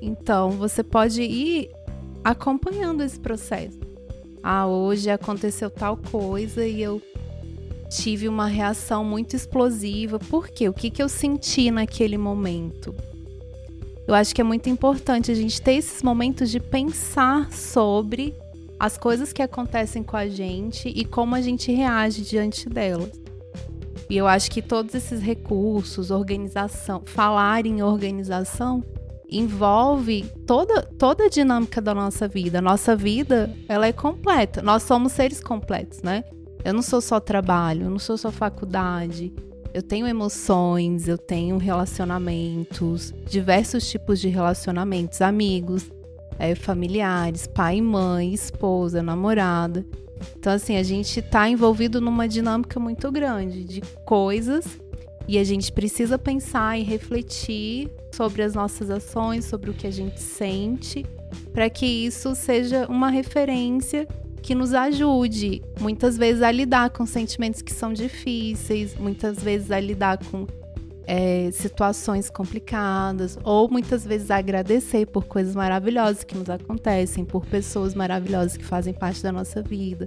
[0.00, 1.70] Então, você pode ir
[2.28, 3.78] acompanhando esse processo.
[4.42, 7.00] Ah, hoje aconteceu tal coisa e eu
[7.88, 10.18] tive uma reação muito explosiva.
[10.18, 10.68] Por quê?
[10.68, 12.94] O que, que eu senti naquele momento?
[14.06, 18.34] Eu acho que é muito importante a gente ter esses momentos de pensar sobre
[18.78, 23.10] as coisas que acontecem com a gente e como a gente reage diante delas.
[24.10, 28.84] E eu acho que todos esses recursos, organização, falar em organização,
[29.28, 32.60] envolve toda, toda a dinâmica da nossa vida.
[32.60, 34.62] Nossa vida, ela é completa.
[34.62, 36.24] Nós somos seres completos, né?
[36.64, 39.32] Eu não sou só trabalho, eu não sou só faculdade.
[39.72, 45.90] Eu tenho emoções, eu tenho relacionamentos, diversos tipos de relacionamentos, amigos,
[46.38, 49.84] é, familiares, pai e mãe, esposa, namorada.
[50.36, 54.78] Então, assim, a gente está envolvido numa dinâmica muito grande de coisas
[55.28, 59.90] e a gente precisa pensar e refletir sobre as nossas ações, sobre o que a
[59.90, 61.04] gente sente,
[61.52, 64.08] para que isso seja uma referência
[64.42, 69.78] que nos ajude, muitas vezes, a lidar com sentimentos que são difíceis, muitas vezes a
[69.78, 70.46] lidar com
[71.06, 77.94] é, situações complicadas, ou muitas vezes agradecer por coisas maravilhosas que nos acontecem, por pessoas
[77.94, 80.06] maravilhosas que fazem parte da nossa vida,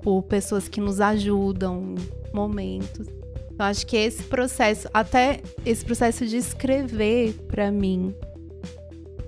[0.00, 3.23] por pessoas que nos ajudam em momentos.
[3.58, 8.14] Eu acho que esse processo, até esse processo de escrever para mim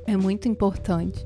[0.06, 1.24] é muito importante.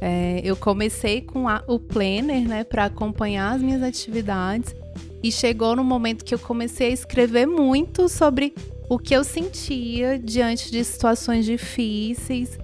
[0.00, 4.74] É, eu comecei com a, o planner, né, para acompanhar as minhas atividades
[5.22, 8.54] e chegou no momento que eu comecei a escrever muito sobre
[8.88, 12.58] o que eu sentia diante de situações difíceis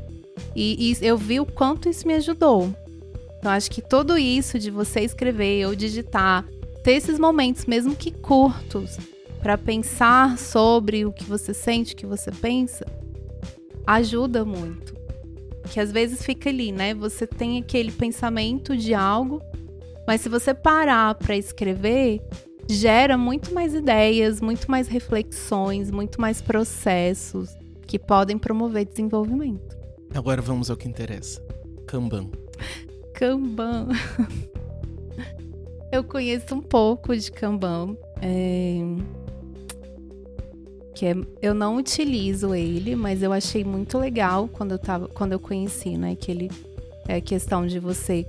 [0.55, 2.75] e, e eu vi o quanto isso me ajudou.
[3.39, 6.47] Então acho que tudo isso de você escrever ou digitar,
[6.85, 8.99] ter esses momentos, mesmo que curtos,
[9.43, 12.87] para pensar sobre o que você sente, o que você pensa,
[13.85, 14.95] ajuda muito.
[15.71, 16.95] Que às vezes fica ali, né?
[16.95, 19.43] Você tem aquele pensamento de algo,
[20.07, 22.23] mas se você parar para escrever,
[22.71, 27.51] gera muito mais ideias, muito mais reflexões, muito mais processos
[27.87, 29.77] que podem promover desenvolvimento.
[30.15, 31.43] Agora vamos ao que interessa.
[31.87, 32.31] Kanban.
[33.13, 33.89] Kanban.
[35.91, 37.97] Eu conheço um pouco de Kanban.
[38.21, 39.22] É...
[41.03, 41.17] Que é...
[41.43, 45.09] eu não utilizo ele, mas eu achei muito legal quando eu, tava...
[45.09, 46.15] quando eu conheci, né?
[46.15, 46.49] Que ele
[47.09, 48.25] é questão de você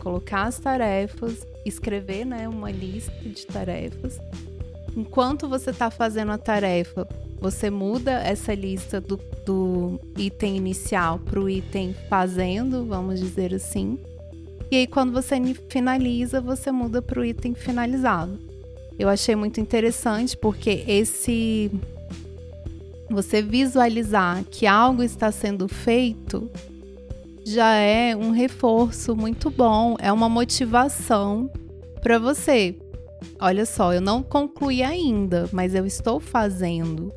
[0.00, 4.18] colocar as tarefas, escrever né, uma lista de tarefas.
[4.96, 7.06] Enquanto você está fazendo a tarefa,
[7.40, 13.96] você muda essa lista do, do item inicial para o item fazendo, vamos dizer assim.
[14.72, 15.36] E aí, quando você
[15.68, 18.40] finaliza, você muda para o item finalizado.
[18.98, 21.70] Eu achei muito interessante porque esse.
[23.10, 26.50] Você visualizar que algo está sendo feito
[27.44, 31.50] já é um reforço muito bom, é uma motivação
[32.02, 32.76] para você.
[33.40, 37.10] Olha só, eu não concluí ainda, mas eu estou fazendo.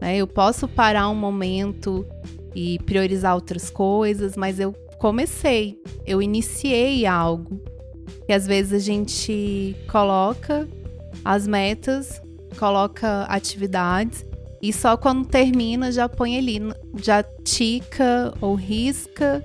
[0.00, 0.16] Né?
[0.16, 2.06] Eu posso parar um momento
[2.54, 7.60] e priorizar outras coisas, mas eu comecei, eu iniciei algo.
[8.26, 10.66] E às vezes a gente coloca
[11.22, 12.22] as metas,
[12.58, 14.24] coloca atividades
[14.64, 16.58] e só quando termina já põe ali,
[16.96, 19.44] já tica ou risca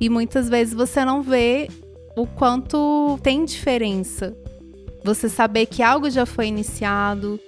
[0.00, 1.68] e muitas vezes você não vê
[2.16, 4.34] o quanto tem diferença.
[5.04, 7.38] Você saber que algo já foi iniciado,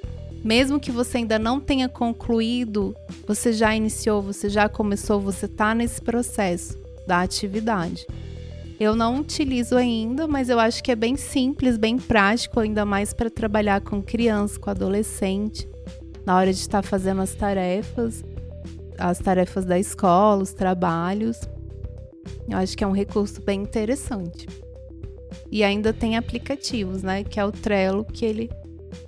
[0.45, 2.95] mesmo que você ainda não tenha concluído,
[3.27, 8.07] você já iniciou, você já começou, você está nesse processo da atividade.
[8.79, 13.15] Eu não utilizo ainda, mas eu acho que é bem simples, bem prático, ainda mais
[13.15, 15.67] para trabalhar com criança, com adolescente,
[16.25, 18.25] na hora de estar fazendo as tarefas,
[18.99, 21.41] as tarefas da escola, os trabalhos.
[22.49, 24.47] Eu acho que é um recurso bem interessante.
[25.51, 27.25] E ainda tem aplicativos, né?
[27.25, 28.51] Que é o Trello, que ele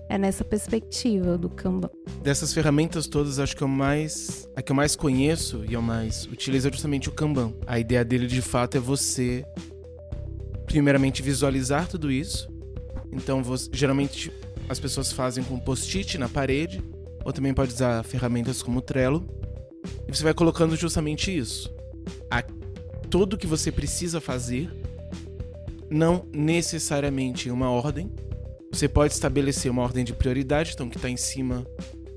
[0.09, 1.91] é nessa perspectiva do Kanban.
[2.23, 6.27] Dessas ferramentas todas, acho que eu mais, a que eu mais conheço e eu mais
[6.27, 7.53] utilizo é justamente o Kanban.
[7.67, 9.45] A ideia dele de fato é você
[10.67, 12.49] primeiramente visualizar tudo isso.
[13.13, 14.33] Então, você, geralmente
[14.69, 16.83] as pessoas fazem com post-it na parede,
[17.25, 19.27] ou também pode usar ferramentas como o Trello.
[20.09, 21.73] E você vai colocando justamente isso.
[22.31, 22.43] A
[23.11, 24.71] tudo que você precisa fazer,
[25.91, 28.11] não necessariamente em uma ordem.
[28.73, 31.67] Você pode estabelecer uma ordem de prioridade, então o que está em cima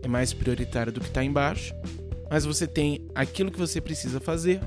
[0.02, 1.74] é mais prioritário do que está embaixo,
[2.30, 4.62] mas você tem aquilo que você precisa fazer,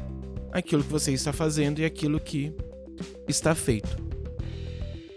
[0.52, 2.52] aquilo que você está fazendo e aquilo que
[3.26, 3.96] está feito.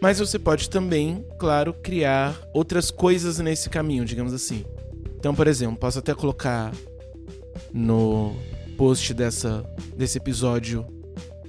[0.02, 4.64] Mas você pode também, claro, criar outras coisas nesse caminho, digamos assim.
[5.22, 6.74] Então, por exemplo, posso até colocar
[7.72, 8.36] no
[8.76, 9.64] post dessa,
[9.96, 10.84] desse episódio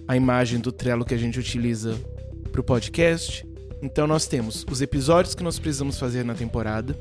[0.06, 1.98] a imagem do Trello que a gente utiliza
[2.50, 3.48] para o podcast.
[3.80, 6.94] Então nós temos os episódios que nós precisamos fazer na temporada,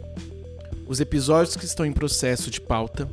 [0.87, 3.05] os episódios que estão em processo de pauta,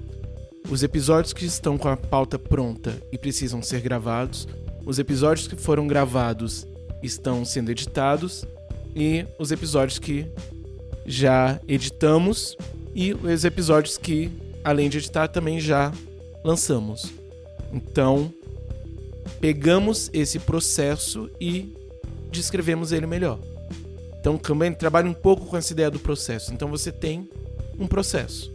[0.70, 4.46] os episódios que estão com a pauta pronta e precisam ser gravados,
[4.86, 6.64] os episódios que foram gravados
[7.02, 8.46] estão sendo editados
[8.94, 10.30] e os episódios que
[11.04, 12.56] já editamos
[12.98, 14.28] e os episódios que,
[14.64, 15.92] além de editar, também já
[16.42, 17.12] lançamos.
[17.72, 18.34] Então,
[19.40, 21.72] pegamos esse processo e
[22.28, 23.38] descrevemos ele melhor.
[24.18, 26.52] Então, Kanban trabalha um pouco com essa ideia do processo.
[26.52, 27.30] Então, você tem
[27.78, 28.52] um processo.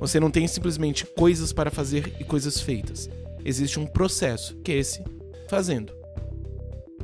[0.00, 3.08] Você não tem simplesmente coisas para fazer e coisas feitas.
[3.44, 5.04] Existe um processo, que é esse
[5.48, 5.92] fazendo.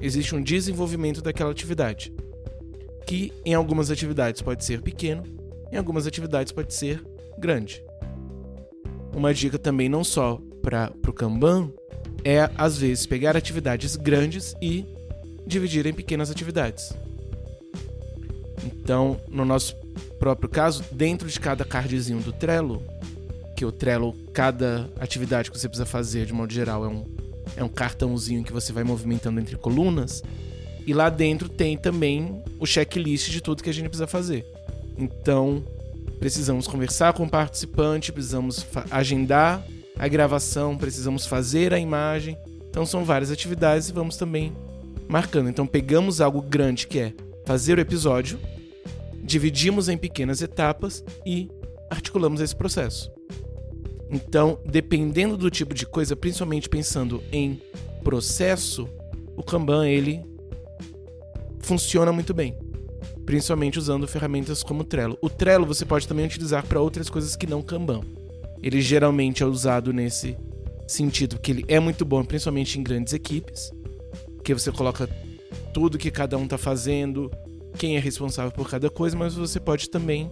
[0.00, 2.12] Existe um desenvolvimento daquela atividade,
[3.06, 7.04] que em algumas atividades pode ser pequeno, em algumas atividades pode ser
[7.38, 7.82] grande.
[9.14, 11.70] Uma dica também não só para o Kanban,
[12.24, 14.86] é, às vezes, pegar atividades grandes e
[15.46, 16.92] dividir em pequenas atividades.
[18.64, 19.76] Então, no nosso
[20.18, 22.82] próprio caso, dentro de cada cardzinho do Trello,
[23.54, 27.04] que o Trello, cada atividade que você precisa fazer, de modo geral, é um,
[27.56, 30.22] é um cartãozinho que você vai movimentando entre colunas.
[30.86, 34.46] E lá dentro tem também o checklist de tudo que a gente precisa fazer.
[34.96, 35.64] Então,
[36.18, 39.64] precisamos conversar com o participante, precisamos agendar
[39.98, 42.36] a gravação, precisamos fazer a imagem,
[42.68, 44.52] Então são várias atividades e vamos também
[45.06, 45.48] marcando.
[45.48, 47.14] Então pegamos algo grande que é
[47.44, 48.40] fazer o episódio,
[49.22, 51.48] dividimos em pequenas etapas e
[51.88, 53.12] articulamos esse processo.
[54.10, 57.60] Então, dependendo do tipo de coisa, principalmente pensando em
[58.02, 58.88] processo,
[59.36, 60.24] o Kanban ele
[61.60, 62.56] funciona muito bem,
[63.24, 65.18] principalmente usando ferramentas como o Trello.
[65.20, 68.00] O Trello você pode também utilizar para outras coisas que não Kanban.
[68.62, 70.36] Ele geralmente é usado nesse
[70.86, 73.72] sentido que ele é muito bom, principalmente em grandes equipes,
[74.42, 75.08] que você coloca
[75.72, 77.30] tudo que cada um está fazendo,
[77.78, 80.30] quem é responsável por cada coisa, mas você pode também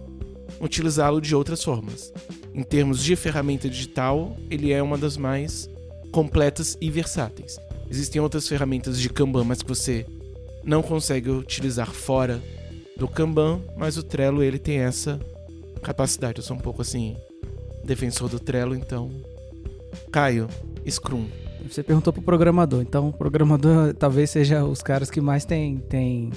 [0.61, 2.13] utilizá-lo de outras formas.
[2.53, 5.69] Em termos de ferramenta digital, ele é uma das mais
[6.11, 7.57] completas e versáteis.
[7.89, 10.05] Existem outras ferramentas de Kanban, mas que você
[10.63, 12.41] não consegue utilizar fora
[12.97, 15.19] do Kanban, mas o Trello ele tem essa
[15.81, 16.39] capacidade.
[16.39, 17.17] Eu sou um pouco assim
[17.83, 19.11] defensor do Trello, então
[20.11, 20.47] Caio,
[20.89, 21.25] Scrum.
[21.67, 26.29] Você perguntou pro programador, então o programador talvez seja os caras que mais tem, tem,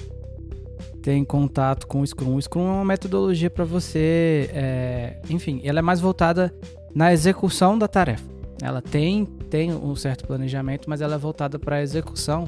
[1.01, 2.35] tem contato com o Scrum.
[2.35, 6.53] O Scrum é uma metodologia para você, é, enfim, ela é mais voltada
[6.95, 8.23] na execução da tarefa.
[8.61, 12.47] Ela tem, tem um certo planejamento, mas ela é voltada para a execução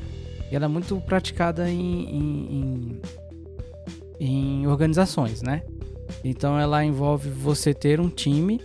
[0.51, 3.01] e ela é muito praticada em, em, em,
[4.20, 5.63] em organizações, né?
[6.24, 8.59] Então ela envolve você ter um time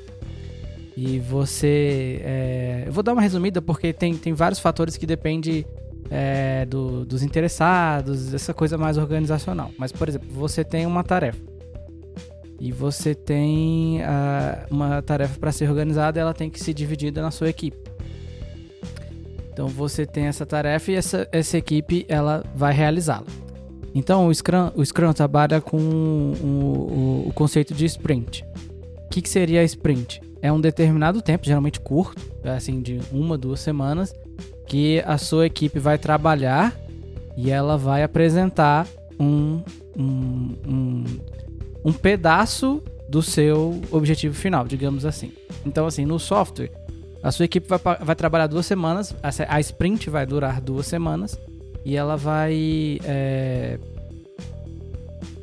[0.96, 2.20] e você.
[2.22, 5.64] É, eu vou dar uma resumida porque tem, tem vários fatores que dependem
[6.10, 9.70] é, do, dos interessados, essa coisa mais organizacional.
[9.78, 11.40] Mas, por exemplo, você tem uma tarefa.
[12.60, 17.30] E você tem uh, uma tarefa para ser organizada, ela tem que ser dividida na
[17.30, 17.76] sua equipe.
[19.52, 23.26] Então você tem essa tarefa e essa, essa equipe ela vai realizá-la.
[23.94, 28.44] Então o Scrum, o Scrum trabalha com o, o, o conceito de sprint.
[29.06, 30.20] O que, que seria a sprint?
[30.44, 34.14] é um determinado tempo, geralmente curto, assim, de uma, duas semanas,
[34.66, 36.78] que a sua equipe vai trabalhar
[37.34, 38.86] e ela vai apresentar
[39.18, 39.62] um,
[39.96, 41.04] um, um,
[41.82, 45.32] um pedaço do seu objetivo final, digamos assim.
[45.64, 46.70] Então, assim, no software,
[47.22, 51.40] a sua equipe vai, vai trabalhar duas semanas, a, a sprint vai durar duas semanas
[51.84, 52.98] e ela vai.
[53.04, 53.78] É,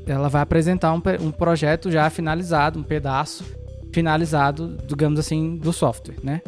[0.06, 3.46] ela vai apresentar um, um projeto já finalizado, um pedaço
[3.94, 6.42] finalizado, digamos assim, do software, né?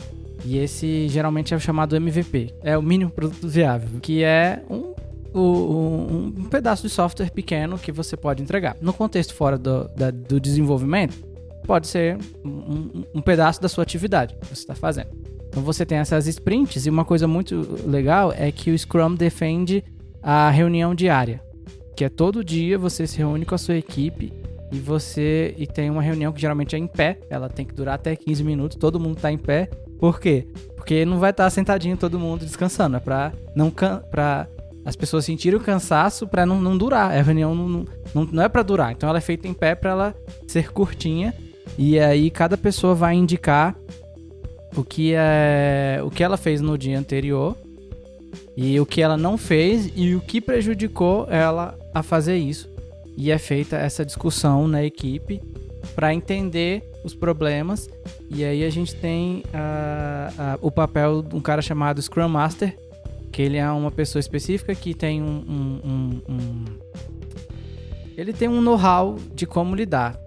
[0.45, 4.93] E esse geralmente é chamado MVP, é o mínimo produto viável, que é um,
[5.33, 8.75] um, um pedaço de software pequeno que você pode entregar.
[8.81, 11.15] No contexto fora do, da, do desenvolvimento,
[11.65, 15.22] pode ser um, um, pedaço da sua atividade que você está fazendo.
[15.53, 19.83] Então você tem essas sprints e uma coisa muito legal é que o Scrum defende
[20.19, 21.43] a reunião diária,
[21.95, 24.33] que é todo dia você se reúne com a sua equipe
[24.71, 27.93] e você e tem uma reunião que geralmente é em pé, ela tem que durar
[27.93, 29.69] até 15 minutos, todo mundo tá em pé.
[29.99, 30.47] Por quê?
[30.75, 34.47] Porque não vai estar tá sentadinho todo mundo descansando, é para não para
[34.83, 37.11] as pessoas sentirem o cansaço para não, não durar.
[37.11, 37.85] A reunião não,
[38.15, 38.91] não, não é para durar.
[38.91, 40.15] Então ela é feita em pé para ela
[40.47, 41.31] ser curtinha
[41.77, 43.75] e aí cada pessoa vai indicar
[44.75, 47.55] o que é o que ela fez no dia anterior
[48.55, 52.69] e o que ela não fez e o que prejudicou ela a fazer isso
[53.15, 55.41] e é feita essa discussão na equipe
[55.95, 57.89] para entender os problemas.
[58.29, 62.75] E aí a gente tem uh, uh, o papel de um cara chamado Scrum Master,
[63.31, 66.65] que ele é uma pessoa específica que tem um, um, um, um
[68.15, 70.19] ele tem um know-how de como lidar.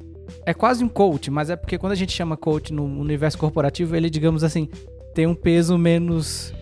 [0.46, 3.96] É quase um coach, mas é porque quando a gente chama coach no universo corporativo,
[3.96, 4.68] ele, digamos assim,
[5.12, 6.54] tem um peso menos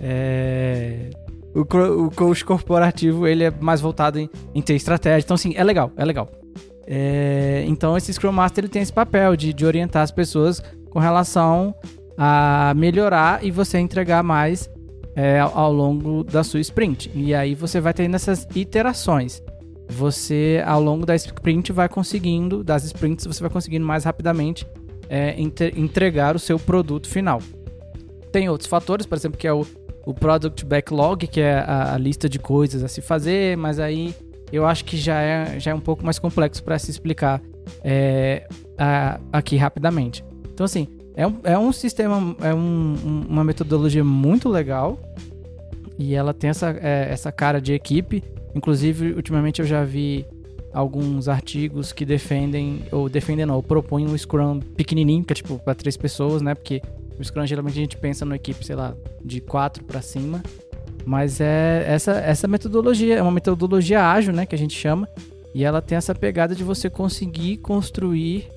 [0.00, 1.10] é,
[1.54, 5.24] o, o coach corporativo, ele é mais voltado em, em ter estratégia.
[5.24, 6.28] Então, assim, é legal, é legal.
[6.86, 10.98] É, então, esse Scrum Master ele tem esse papel de, de orientar as pessoas com
[10.98, 11.74] relação
[12.16, 14.68] a melhorar e você entregar mais
[15.14, 17.10] é, ao, longo da sua sprint.
[17.14, 19.42] E aí você vai tendo essas iterações.
[19.90, 24.66] Você, ao longo da sprint, vai conseguindo, das sprints, você vai conseguindo mais rapidamente
[25.08, 25.36] é,
[25.76, 27.40] entregar o seu produto final.
[28.30, 29.66] Tem outros fatores, por exemplo, que é o
[30.04, 34.14] o Product Backlog, que é a, a, lista de coisas a se fazer, mas aí
[34.52, 37.40] eu acho que já é, já é um pouco mais complexo para se explicar
[37.84, 38.46] é,
[38.78, 40.24] a, aqui rapidamente.
[40.52, 44.98] Então, assim, é um, é um sistema, é um, uma metodologia muito legal
[45.98, 48.22] e ela tem essa, é, essa cara de equipe.
[48.54, 50.26] Inclusive, ultimamente eu já vi
[50.72, 55.58] alguns artigos que defendem, ou defendem não, ou propõem um Scrum pequenininho, que é tipo
[55.58, 56.54] para três pessoas, né?
[56.54, 56.80] Porque
[57.18, 58.94] o Scrum geralmente a gente pensa numa equipe, sei lá,
[59.24, 60.42] de quatro para cima.
[61.04, 65.08] Mas é essa, essa metodologia, é uma metodologia ágil, né, que a gente chama.
[65.54, 68.48] E ela tem essa pegada de você conseguir construir,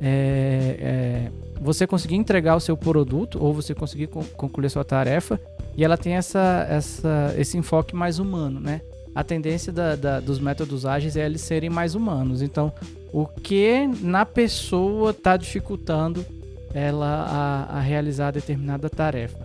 [0.00, 1.30] é, é,
[1.60, 5.38] você conseguir entregar o seu produto ou você conseguir concluir a sua tarefa
[5.76, 8.80] E ela tem essa, essa, esse enfoque mais humano, né?
[9.18, 12.40] A tendência da, da, dos métodos ágeis é eles serem mais humanos.
[12.40, 12.72] Então,
[13.12, 16.24] o que na pessoa está dificultando
[16.72, 19.44] ela a, a, realizar determinada tarefa?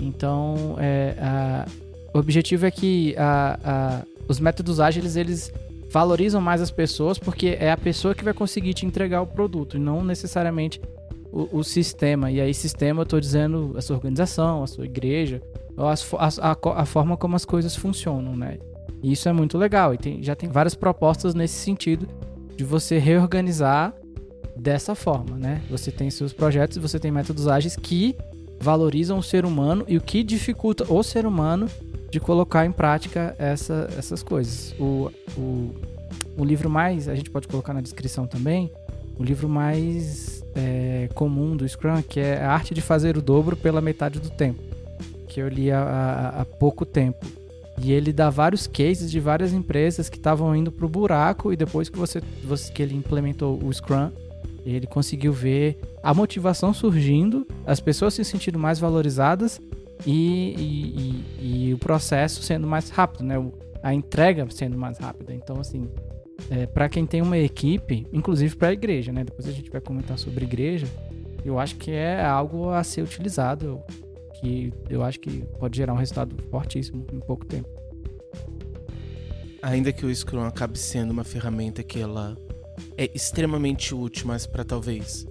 [0.00, 1.64] Então, é, a,
[2.12, 5.52] o objetivo é que a, os métodos ágeis eles
[5.92, 9.78] valorizam mais as pessoas porque é a pessoa que vai conseguir te entregar o produto
[9.78, 10.80] não necessariamente
[11.30, 12.32] o, o sistema.
[12.32, 15.40] E aí, sistema, eu estou dizendo a sua organização, a sua igreja,
[15.78, 18.58] a, a, a, forma como as coisas funcionam, né?
[19.02, 19.92] E isso é muito legal.
[19.94, 22.08] E tem, já tem várias propostas nesse sentido
[22.56, 23.94] de você reorganizar
[24.56, 25.62] dessa forma, né?
[25.68, 28.16] Você tem seus projetos, você tem métodos ágeis que
[28.60, 31.68] valorizam o ser humano e o que dificulta o ser humano
[32.10, 34.74] de colocar em prática essa, essas coisas.
[34.78, 35.74] O, o,
[36.38, 38.70] o livro mais, a gente pode colocar na descrição também,
[39.18, 43.56] o livro mais é, comum do Scrum, que é A Arte de Fazer o Dobro
[43.56, 44.62] pela Metade do Tempo,
[45.28, 47.26] que eu li há, há pouco tempo.
[47.78, 51.56] E ele dá vários cases de várias empresas que estavam indo para o buraco e
[51.56, 54.10] depois que você, você que ele implementou o Scrum,
[54.64, 59.60] ele conseguiu ver a motivação surgindo, as pessoas se sentindo mais valorizadas
[60.06, 63.34] e, e, e, e o processo sendo mais rápido, né?
[63.82, 65.34] A entrega sendo mais rápida.
[65.34, 65.88] Então, assim,
[66.50, 69.24] é, para quem tem uma equipe, inclusive para a igreja, né?
[69.24, 70.86] Depois a gente vai comentar sobre igreja.
[71.44, 73.82] Eu acho que é algo a ser utilizado,
[74.44, 77.68] que eu acho que pode gerar um resultado fortíssimo em pouco tempo.
[79.62, 82.36] Ainda que o Scrum acabe sendo uma ferramenta que ela
[82.98, 85.26] é extremamente útil, mas para talvez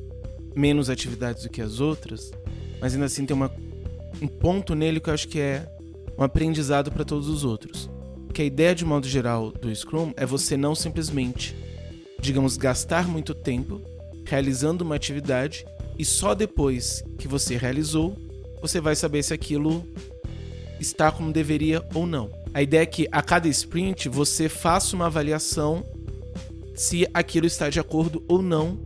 [0.56, 2.32] menos atividades do que as outras,
[2.82, 3.52] mas ainda assim tem uma
[4.22, 5.68] um ponto nele que eu acho que é
[6.18, 7.90] um aprendizado para todos os outros.
[8.34, 11.56] Que a ideia de modo geral do Scrum é você não simplesmente,
[12.20, 13.82] digamos, gastar muito tempo
[14.26, 15.66] realizando uma atividade
[15.98, 18.16] e só depois que você realizou,
[18.64, 19.86] você vai saber se aquilo
[20.80, 22.32] está como deveria ou não.
[22.54, 25.86] A ideia é que a cada sprint você faça uma avaliação
[26.74, 28.80] se aquilo está de acordo ou não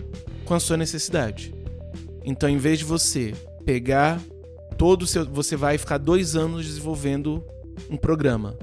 [0.45, 1.53] com a sua necessidade.
[2.25, 4.19] Então, em vez de você pegar
[4.79, 7.43] todo seu, você vai ficar dois anos desenvolvendo
[7.87, 8.57] um programa.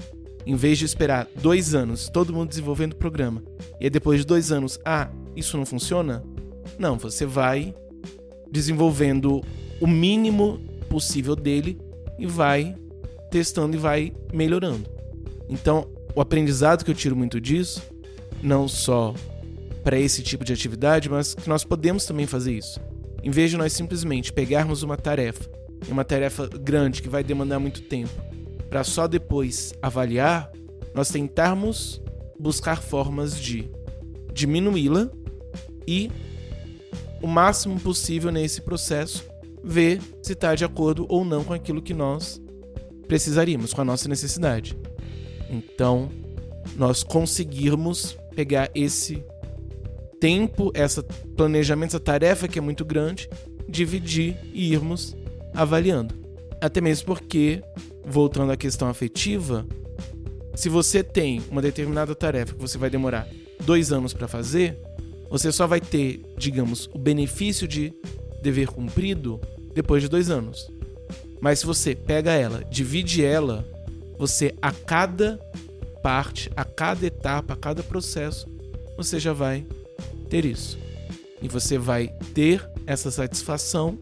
[0.45, 3.41] Em vez de esperar dois anos, todo mundo desenvolvendo o programa,
[3.79, 6.25] e aí depois de dois anos, ah, isso não funciona?
[6.77, 7.73] Não, você vai
[8.51, 9.41] desenvolvendo
[9.79, 11.77] o mínimo possível dele
[12.17, 12.75] e vai
[13.31, 14.89] testando e vai melhorando.
[15.49, 17.81] Então, o aprendizado que eu tiro muito disso,
[18.41, 19.13] não só
[19.83, 22.79] para esse tipo de atividade, mas que nós podemos também fazer isso.
[23.23, 25.49] Em vez de nós simplesmente pegarmos uma tarefa
[25.89, 28.09] uma tarefa grande que vai demandar muito tempo,
[28.69, 30.51] para só depois avaliar,
[30.93, 32.01] nós tentarmos
[32.39, 33.69] buscar formas de
[34.33, 35.09] diminuí-la
[35.87, 36.11] e
[37.21, 39.23] o máximo possível nesse processo
[39.65, 42.39] ver se está de acordo ou não com aquilo que nós
[43.07, 44.77] precisaríamos, com a nossa necessidade.
[45.49, 46.09] Então,
[46.77, 49.23] nós conseguirmos pegar esse
[50.19, 51.01] tempo, esse
[51.35, 53.27] planejamento, essa tarefa que é muito grande,
[53.67, 55.15] dividir e irmos
[55.53, 56.13] avaliando.
[56.61, 57.63] Até mesmo porque,
[58.05, 59.65] voltando à questão afetiva,
[60.53, 63.27] se você tem uma determinada tarefa que você vai demorar
[63.65, 64.77] dois anos para fazer,
[65.29, 67.93] você só vai ter, digamos, o benefício de
[68.41, 69.41] dever cumprido
[69.75, 70.71] depois de dois anos.
[71.39, 73.63] Mas se você pega ela, divide ela,
[74.17, 75.37] você a cada
[76.01, 78.47] parte, a cada etapa, a cada processo,
[78.97, 79.65] você já vai
[80.29, 80.79] ter isso.
[81.41, 83.99] E você vai ter essa satisfação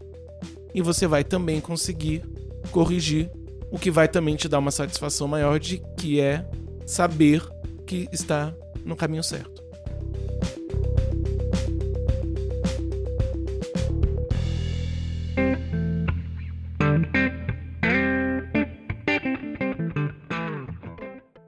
[0.72, 2.22] e você vai também conseguir
[2.70, 3.30] corrigir,
[3.70, 6.48] o que vai também te dar uma satisfação maior de que é
[6.86, 7.42] saber
[7.86, 8.54] que está
[8.84, 9.63] no caminho certo.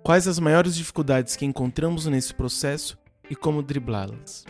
[0.06, 2.96] Quais as maiores dificuldades que encontramos nesse processo
[3.28, 4.44] e como driblá-las?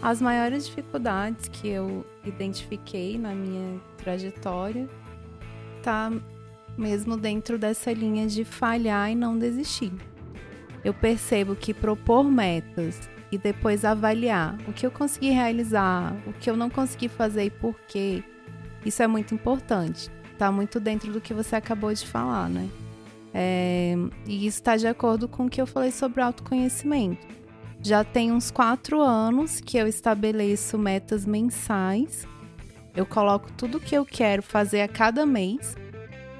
[0.00, 4.88] As maiores dificuldades que eu identifiquei na minha trajetória
[5.82, 6.10] tá
[6.78, 9.92] mesmo dentro dessa linha de falhar e não desistir.
[10.82, 12.98] Eu percebo que propor metas
[13.30, 17.50] e depois avaliar o que eu consegui realizar, o que eu não consegui fazer e
[17.50, 18.24] por quê,
[18.82, 20.10] isso é muito importante.
[20.38, 22.66] Tá muito dentro do que você acabou de falar, né?
[23.36, 23.96] É,
[24.28, 27.26] e isso está de acordo com o que eu falei sobre autoconhecimento.
[27.82, 32.26] Já tem uns quatro anos que eu estabeleço metas mensais.
[32.94, 35.76] Eu coloco tudo que eu quero fazer a cada mês.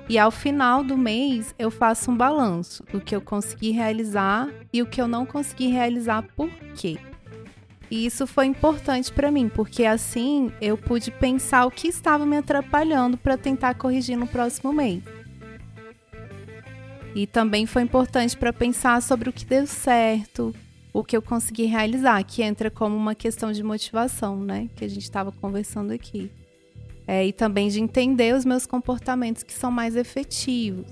[0.08, 4.80] E ao final do mês eu faço um balanço do que eu consegui realizar e
[4.80, 6.96] o que eu não consegui realizar por quê.
[7.90, 12.36] E isso foi importante para mim, porque assim eu pude pensar o que estava me
[12.36, 15.02] atrapalhando para tentar corrigir no próximo mês.
[17.14, 20.52] E também foi importante para pensar sobre o que deu certo,
[20.92, 24.68] o que eu consegui realizar, que entra como uma questão de motivação, né?
[24.74, 26.30] Que a gente estava conversando aqui.
[27.06, 30.86] É, e também de entender os meus comportamentos que são mais efetivos.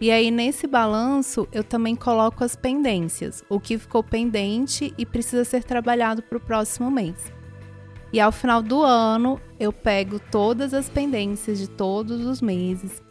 [0.00, 5.44] E aí, nesse balanço, eu também coloco as pendências, o que ficou pendente e precisa
[5.44, 7.32] ser trabalhado para o próximo mês.
[8.12, 13.02] E ao final do ano, eu pego todas as pendências de todos os meses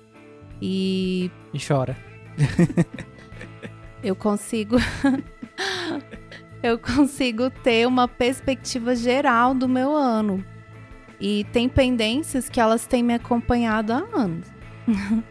[0.61, 1.31] e.
[1.53, 2.08] E chora.
[4.03, 4.77] eu consigo.
[6.63, 10.43] eu consigo ter uma perspectiva geral do meu ano.
[11.19, 14.47] E tem pendências que elas têm me acompanhado há anos.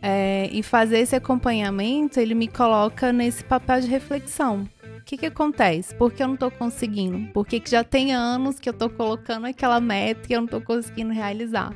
[0.00, 4.66] é, e fazer esse acompanhamento, ele me coloca nesse papel de reflexão.
[4.98, 5.94] O que, que acontece?
[5.94, 7.32] Por que eu não estou conseguindo?
[7.32, 10.46] Por que, que já tem anos que eu estou colocando aquela meta e eu não
[10.46, 11.74] estou conseguindo realizar?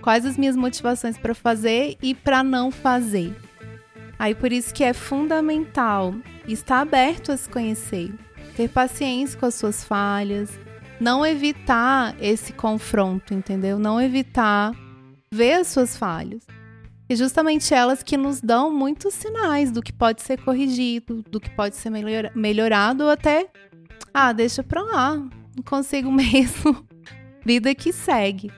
[0.00, 3.34] Quais as minhas motivações para fazer e para não fazer?
[4.18, 6.14] Aí por isso que é fundamental
[6.46, 8.14] estar aberto a se conhecer,
[8.56, 10.58] ter paciência com as suas falhas,
[11.00, 13.78] não evitar esse confronto, entendeu?
[13.78, 14.72] Não evitar
[15.30, 16.46] ver as suas falhas.
[17.08, 21.50] E justamente elas que nos dão muitos sinais do que pode ser corrigido, do que
[21.50, 23.48] pode ser melhor, melhorado, ou até,
[24.12, 26.84] ah, deixa pra lá, não consigo mesmo.
[27.44, 28.50] Vida que segue.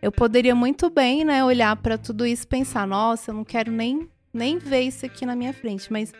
[0.00, 3.70] Eu poderia muito bem, né, olhar para tudo isso e pensar, nossa, eu não quero
[3.70, 6.12] nem, nem ver isso aqui na minha frente, mas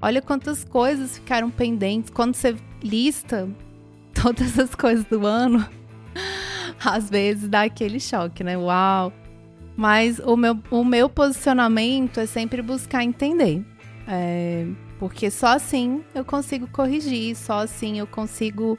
[0.00, 2.10] olha quantas coisas ficaram pendentes.
[2.10, 3.48] Quando você lista
[4.14, 5.66] todas as coisas do ano,
[6.84, 8.56] às vezes dá aquele choque, né?
[8.56, 9.12] Uau!
[9.76, 13.64] Mas o meu, o meu posicionamento é sempre buscar entender.
[14.06, 14.66] É,
[14.98, 18.78] porque só assim eu consigo corrigir, só assim eu consigo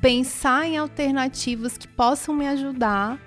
[0.00, 3.18] pensar em alternativas que possam me ajudar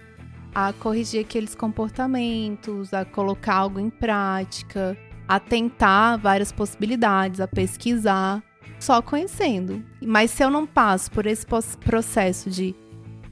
[0.53, 4.97] a corrigir aqueles comportamentos, a colocar algo em prática,
[5.27, 8.43] a tentar várias possibilidades, a pesquisar
[8.79, 9.83] só conhecendo.
[10.01, 11.45] Mas se eu não passo por esse
[11.79, 12.75] processo de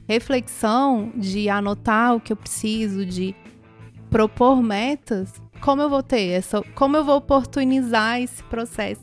[0.08, 3.34] reflexão, de anotar o que eu preciso, de
[4.08, 9.02] propor metas, como eu vou ter essa, como eu vou oportunizar esse processo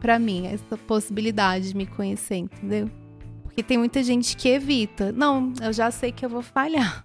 [0.00, 2.88] para mim, essa possibilidade de me conhecer, entendeu?
[3.42, 5.12] Porque tem muita gente que evita.
[5.12, 7.04] Não, eu já sei que eu vou falhar.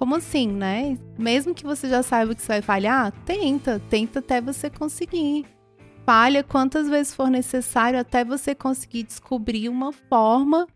[0.00, 0.96] Como assim, né?
[1.18, 5.44] Mesmo que você já saiba que você vai falhar, tenta, tenta até você conseguir
[6.06, 10.66] falha quantas vezes for necessário até você conseguir descobrir uma forma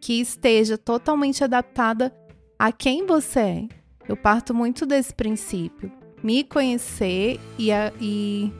[0.00, 2.14] que esteja totalmente adaptada
[2.56, 3.68] a quem você é.
[4.08, 5.90] Eu parto muito desse princípio.
[6.22, 8.52] Me conhecer e, a, e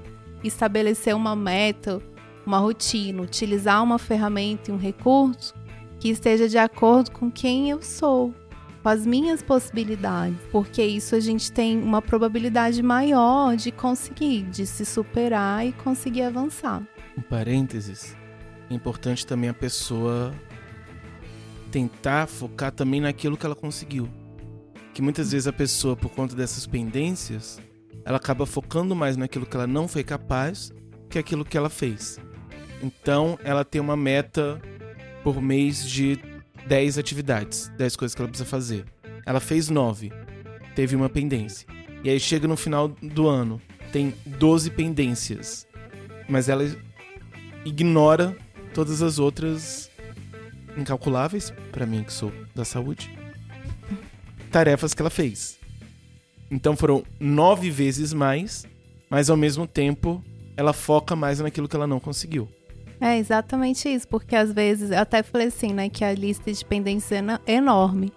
[0.43, 2.03] estabelecer uma meta,
[2.45, 5.55] uma rotina, utilizar uma ferramenta e um recurso
[6.01, 8.35] que esteja de acordo com quem eu sou,
[8.89, 14.65] com as minhas possibilidades, porque isso a gente tem uma probabilidade maior de conseguir, de
[14.65, 16.83] se superar e conseguir avançar.
[17.15, 18.17] Um parênteses,
[18.71, 20.35] é importante também a pessoa
[21.71, 24.09] tentar focar também naquilo que ela conseguiu.
[24.95, 27.61] Que muitas vezes a pessoa, por conta dessas pendências,
[28.07, 30.73] ela acaba focando mais naquilo que ela não foi capaz
[31.11, 32.19] que aquilo que ela fez.
[32.83, 34.59] Então, ela tem uma meta
[35.23, 36.19] por mês de
[36.69, 38.85] 10 atividades, 10 coisas que ela precisa fazer.
[39.25, 40.13] Ela fez 9,
[40.75, 41.67] teve uma pendência.
[42.05, 43.61] E aí chega no final do ano,
[43.91, 45.67] tem 12 pendências.
[46.29, 46.65] Mas ela
[47.65, 48.37] ignora
[48.75, 49.91] todas as outras
[50.77, 53.11] incalculáveis, para mim que sou da saúde,
[54.53, 55.59] tarefas que ela fez.
[56.51, 58.67] Então foram nove vezes mais,
[59.09, 60.23] mas ao mesmo tempo
[60.57, 62.47] ela foca mais naquilo que ela não conseguiu.
[63.01, 66.65] É exatamente isso, porque às vezes, eu até falei assim, né, que a lista de
[66.65, 68.13] pendências é enorme.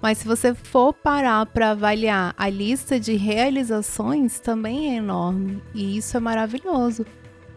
[0.00, 5.62] Mas se você for parar para avaliar a lista de realizações, também é enorme.
[5.74, 7.04] E isso é maravilhoso.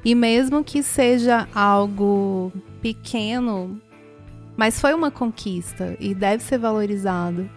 [0.04, 2.52] E mesmo que seja algo
[2.82, 3.82] pequeno,
[4.58, 7.50] mas foi uma conquista e deve ser valorizado.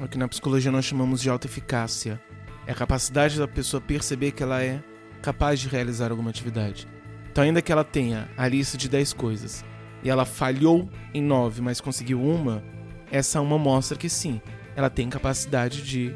[0.00, 2.20] O que na psicologia nós chamamos de autoeficácia.
[2.64, 4.80] É a capacidade da pessoa perceber que ela é
[5.20, 6.86] capaz de realizar alguma atividade.
[7.30, 9.64] Então, ainda que ela tenha a lista de 10 coisas
[10.02, 12.62] e ela falhou em 9, mas conseguiu uma,
[13.10, 14.40] essa uma mostra que sim,
[14.74, 16.14] ela tem capacidade de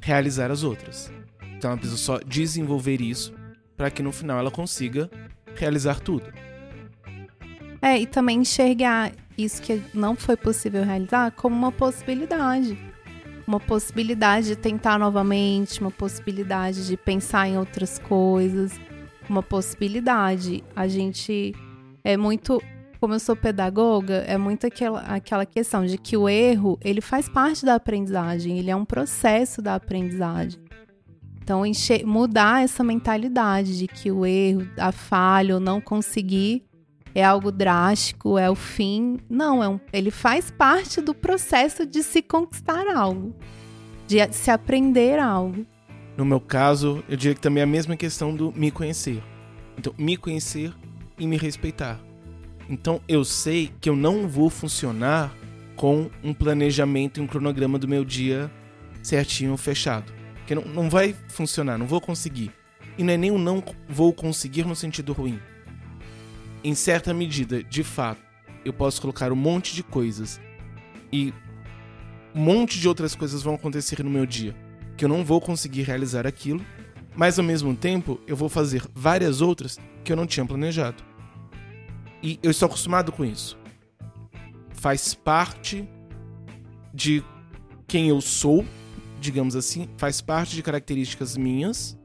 [0.00, 1.12] realizar as outras.
[1.56, 3.32] Então, ela precisa só desenvolver isso
[3.76, 5.10] para que no final ela consiga
[5.54, 6.32] realizar tudo.
[7.80, 12.78] É, e também enxergar isso que não foi possível realizar como uma possibilidade.
[13.46, 18.72] Uma possibilidade de tentar novamente, uma possibilidade de pensar em outras coisas
[19.28, 20.62] uma possibilidade.
[20.74, 21.54] A gente
[22.02, 22.62] é muito,
[23.00, 27.28] como eu sou pedagoga, é muito aquela, aquela questão de que o erro, ele faz
[27.28, 30.60] parte da aprendizagem, ele é um processo da aprendizagem.
[31.42, 31.62] Então,
[32.06, 36.64] mudar essa mentalidade de que o erro, a falha ou não conseguir
[37.14, 39.18] é algo drástico, é o fim.
[39.28, 43.34] Não, é um, ele faz parte do processo de se conquistar algo,
[44.06, 45.64] de se aprender algo.
[46.16, 49.20] No meu caso, eu diria que também é a mesma questão do me conhecer.
[49.76, 50.72] Então, me conhecer
[51.18, 52.00] e me respeitar.
[52.68, 55.34] Então, eu sei que eu não vou funcionar
[55.74, 58.50] com um planejamento e um cronograma do meu dia
[59.02, 60.12] certinho, fechado.
[60.36, 62.52] Porque não, não vai funcionar, não vou conseguir.
[62.96, 65.40] E não é nem o não vou conseguir no sentido ruim.
[66.62, 68.22] Em certa medida, de fato,
[68.64, 70.40] eu posso colocar um monte de coisas
[71.12, 71.34] e
[72.32, 74.63] um monte de outras coisas vão acontecer no meu dia
[74.96, 76.64] que eu não vou conseguir realizar aquilo,
[77.16, 81.02] mas ao mesmo tempo eu vou fazer várias outras que eu não tinha planejado.
[82.22, 83.58] E eu estou acostumado com isso.
[84.72, 85.88] Faz parte
[86.92, 87.22] de
[87.86, 88.64] quem eu sou
[89.24, 91.98] digamos assim, faz parte de características minhas,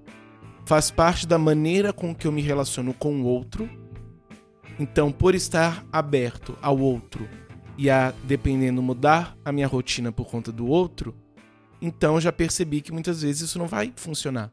[0.66, 3.70] faz parte da maneira com que eu me relaciono com o outro.
[4.80, 7.28] Então, por estar aberto ao outro
[7.78, 11.14] e a, dependendo, mudar a minha rotina por conta do outro,
[11.82, 14.52] então já percebi que muitas vezes isso não vai funcionar.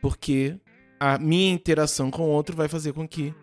[0.00, 0.56] Porque
[0.98, 3.34] a minha interação com o outro vai fazer com que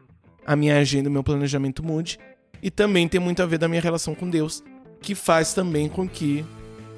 [0.45, 2.19] a minha agenda, o meu planejamento mude.
[2.61, 4.63] E também tem muito a ver da minha relação com Deus,
[5.01, 6.45] que faz também com que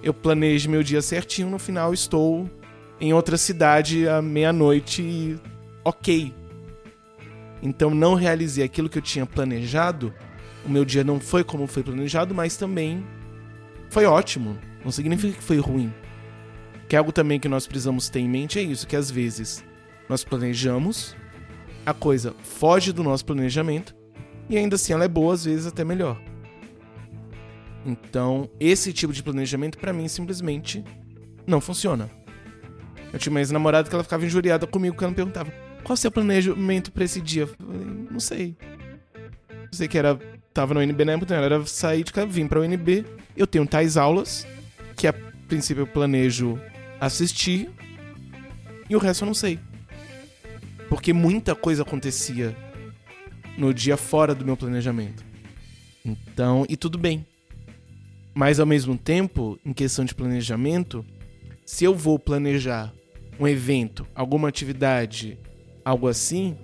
[0.01, 2.49] eu planejo meu dia certinho, no final estou
[2.99, 5.39] em outra cidade à meia-noite e
[5.84, 6.34] ok.
[7.62, 10.14] Então não realizei aquilo que eu tinha planejado.
[10.66, 13.06] O meu dia não foi como foi planejado, mas também
[13.89, 14.58] foi ótimo.
[14.84, 15.93] Não significa que foi ruim.
[16.88, 19.63] Que é algo também que nós precisamos ter em mente é isso, que às vezes
[20.09, 21.15] nós planejamos,
[21.86, 23.95] a coisa foge do nosso planejamento
[24.49, 26.19] e ainda assim ela é boa, às vezes até melhor.
[27.86, 30.84] Então, esse tipo de planejamento para mim simplesmente
[31.45, 32.09] não funciona.
[33.11, 35.51] Eu tinha uma ex-namorada que ela ficava injuriada comigo quando ela perguntava:
[35.84, 38.57] "Qual o seu planejamento para esse dia?" Eu falei, não sei.
[39.49, 40.17] Eu sei que era
[40.53, 43.05] tava no UNB na época, era sair de casa, vim para o UNB.
[43.36, 44.47] Eu tenho tais aulas
[44.95, 45.13] que a
[45.47, 46.59] princípio eu planejo
[46.99, 47.69] assistir
[48.89, 49.59] e o resto eu não sei.
[50.89, 52.55] Porque muita coisa acontecia
[53.57, 55.23] no dia fora do meu planejamento.
[56.05, 57.25] Então, e tudo bem.
[58.33, 61.05] Mas ao mesmo tempo, em questão de planejamento,
[61.65, 62.93] se eu vou planejar
[63.39, 65.37] um evento, alguma atividade,
[65.85, 66.57] algo assim,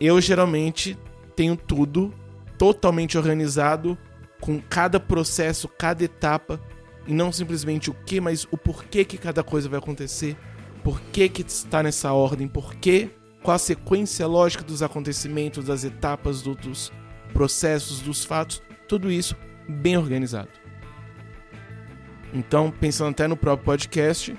[0.00, 0.98] eu geralmente
[1.36, 2.12] tenho tudo
[2.58, 3.96] totalmente organizado
[4.40, 6.60] com cada processo, cada etapa
[7.06, 10.36] e não simplesmente o que, mas o porquê que cada coisa vai acontecer,
[10.82, 13.10] por que está nessa ordem, porquê,
[13.42, 16.92] qual a sequência lógica dos acontecimentos, das etapas, do, dos
[17.32, 19.36] processos, dos fatos, tudo isso
[19.68, 20.50] bem organizado.
[22.32, 24.34] Então, pensando até no próprio podcast,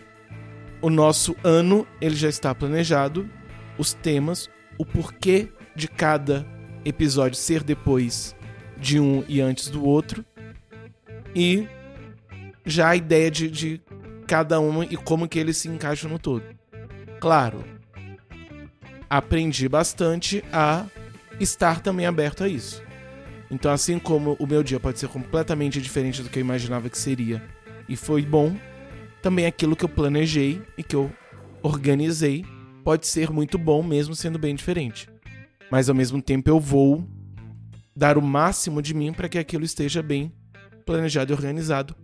[0.81, 3.29] o nosso ano ele já está planejado,
[3.77, 6.45] os temas, o porquê de cada
[6.83, 8.35] episódio ser depois
[8.77, 10.25] de um e antes do outro,
[11.35, 11.67] e
[12.65, 13.81] já a ideia de, de
[14.27, 16.43] cada uma e como que eles se encaixam no todo.
[17.19, 17.63] Claro,
[19.09, 20.85] aprendi bastante a
[21.39, 22.81] estar também aberto a isso.
[23.49, 26.97] Então, assim como o meu dia pode ser completamente diferente do que eu imaginava que
[26.97, 27.43] seria
[27.87, 28.55] e foi bom,
[29.21, 31.11] também aquilo que eu planejei e que eu
[31.61, 32.45] organizei
[32.83, 35.07] pode ser muito bom mesmo sendo bem diferente.
[35.69, 37.07] Mas ao mesmo tempo eu vou
[37.95, 40.31] dar o máximo de mim para que aquilo esteja bem
[40.85, 41.95] planejado e organizado,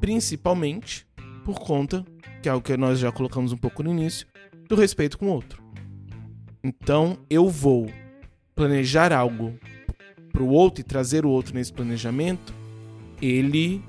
[0.00, 1.06] principalmente
[1.44, 2.04] por conta,
[2.42, 4.26] que é algo que nós já colocamos um pouco no início,
[4.68, 5.62] do respeito com o outro.
[6.62, 7.90] Então eu vou
[8.54, 9.58] planejar algo
[10.32, 12.54] para o outro e trazer o outro nesse planejamento,
[13.20, 13.82] ele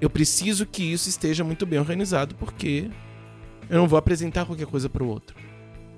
[0.00, 2.90] eu preciso que isso esteja muito bem organizado, porque
[3.68, 5.36] eu não vou apresentar qualquer coisa para o outro.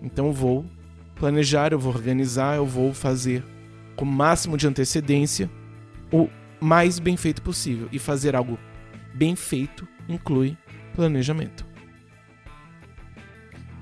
[0.02, 0.64] Então eu vou
[1.16, 3.44] planejar, eu vou organizar, eu vou fazer
[3.94, 5.50] com o máximo de antecedência
[6.10, 6.28] o
[6.60, 7.88] mais bem feito possível.
[7.92, 8.58] E fazer algo
[9.14, 10.56] bem feito inclui
[10.94, 11.66] planejamento.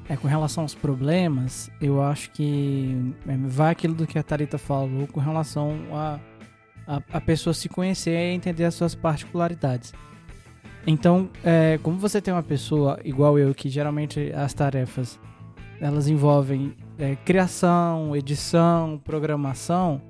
[0.09, 4.57] É, com relação aos problemas, eu acho que é, vai aquilo do que a Tarita
[4.57, 6.19] falou com relação a,
[6.87, 9.93] a, a pessoa se conhecer e entender as suas particularidades.
[10.87, 15.21] Então, é, como você tem uma pessoa igual eu, que geralmente as tarefas
[15.81, 20.01] elas envolvem é, criação, edição, programação,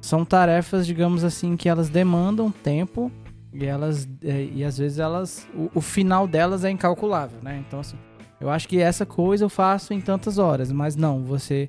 [0.00, 3.12] são tarefas, digamos assim, que elas demandam tempo
[3.58, 7.62] e elas é, e às vezes elas o, o, final delas é incalculável, né?
[7.66, 7.96] Então assim,
[8.40, 11.68] eu acho que essa coisa eu faço em tantas horas, mas não, você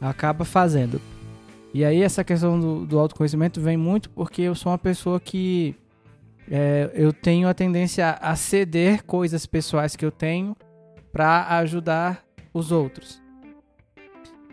[0.00, 1.00] acaba fazendo.
[1.72, 5.76] E aí essa questão do, do autoconhecimento vem muito porque eu sou uma pessoa que
[6.50, 10.56] é, eu tenho a tendência a ceder coisas pessoais que eu tenho
[11.12, 13.22] para ajudar os outros.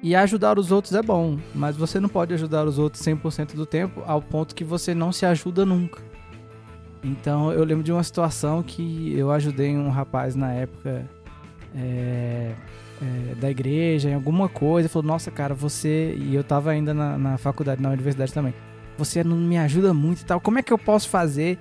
[0.03, 3.65] E ajudar os outros é bom, mas você não pode ajudar os outros 100% do
[3.65, 6.08] tempo ao ponto que você não se ajuda nunca.
[7.03, 11.09] Então eu lembro de uma situação que eu ajudei um rapaz na época
[11.75, 12.53] é,
[13.01, 16.15] é, da igreja, em alguma coisa, ele falou, nossa cara, você.
[16.17, 18.53] E eu tava ainda na, na faculdade, na universidade também.
[18.97, 20.41] Você não me ajuda muito e tal.
[20.41, 21.57] Como é que eu posso fazer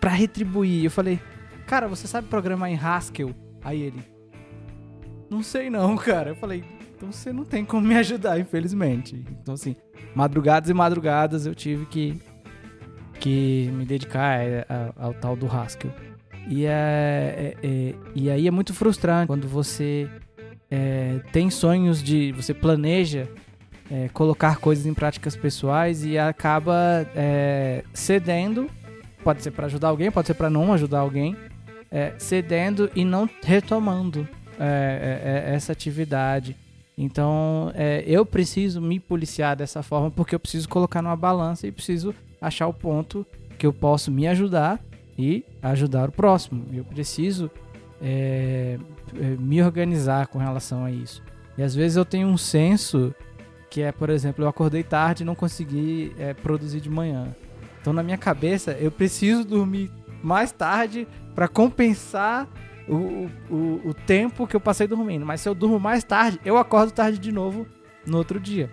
[0.00, 0.84] para retribuir?
[0.84, 1.20] Eu falei,
[1.66, 3.34] cara, você sabe programar em Haskell?
[3.62, 4.02] Aí ele,
[5.28, 6.30] não sei não, cara.
[6.30, 6.64] Eu falei,
[6.96, 9.22] então você não tem como me ajudar, infelizmente.
[9.42, 9.76] Então, assim,
[10.14, 12.20] madrugadas e madrugadas eu tive que,
[13.20, 14.66] que me dedicar é,
[14.96, 15.92] ao, ao tal do Haskell.
[16.48, 20.08] E, é, é, é, e aí é muito frustrante quando você
[20.70, 22.32] é, tem sonhos de.
[22.32, 23.28] Você planeja
[23.90, 28.68] é, colocar coisas em práticas pessoais e acaba é, cedendo.
[29.22, 31.36] Pode ser para ajudar alguém, pode ser para não ajudar alguém.
[32.18, 34.28] cedendo e não retomando
[35.54, 36.54] essa atividade.
[36.96, 41.72] Então, é, eu preciso me policiar dessa forma porque eu preciso colocar numa balança e
[41.72, 43.26] preciso achar o ponto
[43.58, 44.80] que eu posso me ajudar
[45.18, 46.66] e ajudar o próximo.
[46.72, 47.50] Eu preciso
[48.00, 48.78] é,
[49.16, 51.22] é, me organizar com relação a isso.
[51.56, 53.14] E às vezes eu tenho um senso
[53.70, 57.34] que é, por exemplo, eu acordei tarde e não consegui é, produzir de manhã.
[57.80, 59.90] Então, na minha cabeça, eu preciso dormir
[60.22, 62.48] mais tarde para compensar
[62.88, 65.26] o, o, o tempo que eu passei dormindo.
[65.26, 67.66] Mas se eu durmo mais tarde, eu acordo tarde de novo
[68.06, 68.70] no outro dia.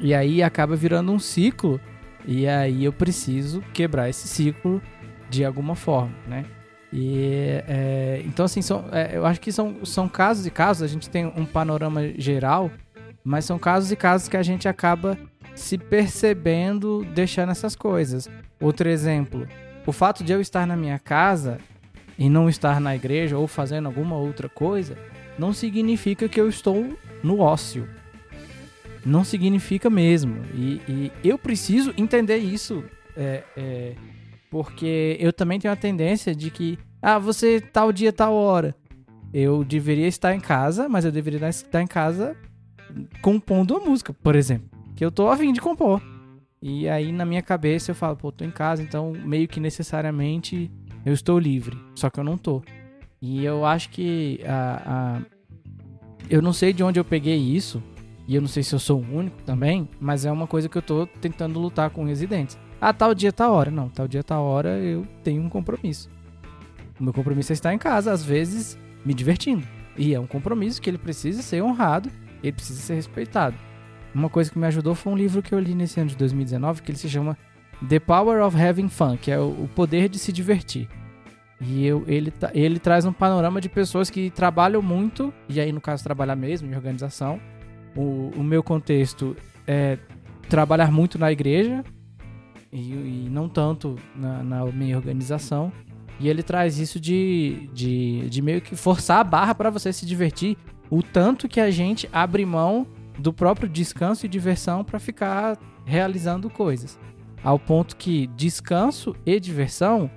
[0.00, 1.80] E aí acaba virando um ciclo.
[2.26, 4.80] E aí eu preciso quebrar esse ciclo
[5.28, 6.44] de alguma forma, né?
[6.92, 10.86] E, é, então, assim, são, é, eu acho que são, são casos e casos, a
[10.86, 12.70] gente tem um panorama geral,
[13.24, 15.18] mas são casos e casos que a gente acaba
[15.56, 18.28] se percebendo deixando essas coisas.
[18.60, 19.46] Outro exemplo,
[19.84, 21.58] o fato de eu estar na minha casa
[22.16, 24.96] e não estar na igreja ou fazendo alguma outra coisa,
[25.36, 27.88] não significa que eu estou no ócio.
[29.04, 30.42] Não significa mesmo.
[30.54, 32.84] E, e eu preciso entender isso.
[33.16, 33.94] É, é,
[34.50, 38.74] porque eu também tenho a tendência de que, ah, você tal dia, tal hora.
[39.32, 42.36] Eu deveria estar em casa, mas eu deveria estar em casa
[43.20, 44.68] compondo a música, por exemplo.
[44.94, 46.00] Que eu tô afim de compor.
[46.62, 50.70] E aí na minha cabeça eu falo, pô, tô em casa, então meio que necessariamente
[51.04, 52.62] eu estou livre, só que eu não tô.
[53.20, 55.22] E eu acho que a, a,
[56.30, 57.82] eu não sei de onde eu peguei isso,
[58.26, 60.76] e eu não sei se eu sou o único também, mas é uma coisa que
[60.76, 62.58] eu tô tentando lutar com residentes.
[62.80, 63.70] Ah, tal dia, tal hora.
[63.70, 66.08] Não, tal dia, tal hora eu tenho um compromisso.
[66.98, 69.66] O meu compromisso é estar em casa, às vezes me divertindo.
[69.96, 72.10] E é um compromisso que ele precisa ser honrado,
[72.42, 73.56] ele precisa ser respeitado.
[74.14, 76.82] Uma coisa que me ajudou foi um livro que eu li nesse ano de 2019
[76.82, 77.36] que ele se chama
[77.88, 80.88] The Power of Having Fun, que é o, poder de se divertir.
[81.60, 85.80] E eu, ele, ele traz um panorama de pessoas que trabalham muito, e aí no
[85.80, 87.40] caso trabalhar mesmo em organização.
[87.96, 89.36] O, o meu contexto
[89.66, 89.98] é
[90.48, 91.84] trabalhar muito na igreja
[92.72, 92.92] e,
[93.26, 95.72] e não tanto na, na, minha organização.
[96.20, 100.06] E ele traz isso de, de, de meio que forçar a barra para você se
[100.06, 100.56] divertir,
[100.90, 102.86] o tanto que a gente abre mão
[103.18, 106.98] do próprio descanso e diversão para ficar realizando coisas
[107.44, 110.10] ao ponto que descanso e diversão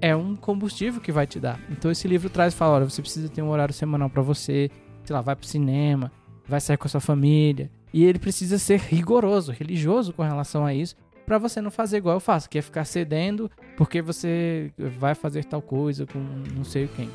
[0.00, 1.60] é um combustível que vai te dar.
[1.70, 4.70] Então esse livro traz e fala, olha, você precisa ter um horário semanal para você,
[5.04, 6.10] sei lá, vai pro cinema,
[6.46, 10.74] vai sair com a sua família, e ele precisa ser rigoroso, religioso com relação a
[10.74, 15.14] isso, para você não fazer igual eu faço, que é ficar cedendo porque você vai
[15.14, 16.18] fazer tal coisa com
[16.54, 17.08] não sei quem.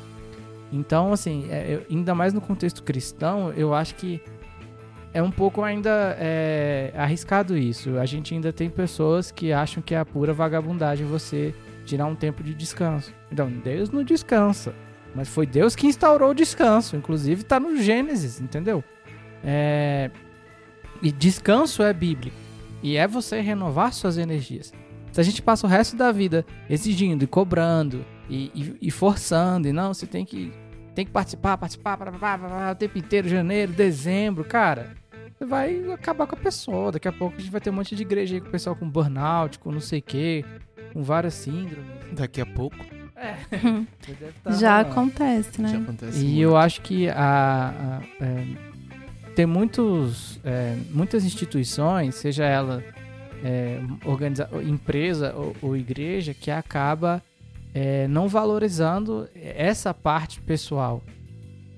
[0.72, 4.20] Então, assim, é, ainda mais no contexto cristão, eu acho que
[5.12, 7.98] é um pouco ainda é, arriscado isso.
[7.98, 11.54] A gente ainda tem pessoas que acham que é a pura vagabundagem você
[11.84, 13.12] tirar um tempo de descanso.
[13.32, 14.72] Então, Deus não descansa.
[15.12, 16.94] Mas foi Deus que instaurou o descanso.
[16.94, 18.84] Inclusive está no Gênesis, entendeu?
[19.44, 20.10] É...
[21.02, 22.36] E descanso é bíblico.
[22.82, 24.72] E é você renovar suas energias.
[25.12, 29.68] Se a gente passa o resto da vida exigindo e cobrando e, e, e forçando,
[29.68, 30.52] e não, você tem que
[30.94, 34.94] tem que participar, participar, participar, o tempo inteiro, janeiro, dezembro, cara
[35.46, 36.92] vai acabar com a pessoa.
[36.92, 38.76] Daqui a pouco a gente vai ter um monte de igreja aí com o pessoal
[38.76, 40.44] com burnout, com não sei o quê,
[40.92, 41.90] com várias síndromes.
[42.12, 42.76] Daqui a pouco.
[43.16, 43.36] É.
[44.42, 45.68] tá Já acontece, né?
[45.68, 46.40] Já acontece e muito.
[46.40, 48.46] eu acho que a, a é,
[49.34, 52.82] tem muitos, é, muitas instituições, seja ela
[53.44, 57.22] é, organiza empresa ou, ou, igreja, que acaba
[57.74, 61.02] é, não valorizando essa parte pessoal,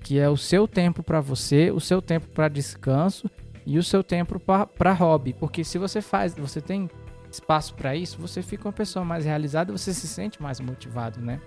[0.01, 3.29] que é o seu tempo para você, o seu tempo para descanso
[3.65, 6.89] e o seu tempo para hobby, porque se você faz, você tem
[7.31, 11.39] espaço para isso, você fica uma pessoa mais realizada, você se sente mais motivado, né?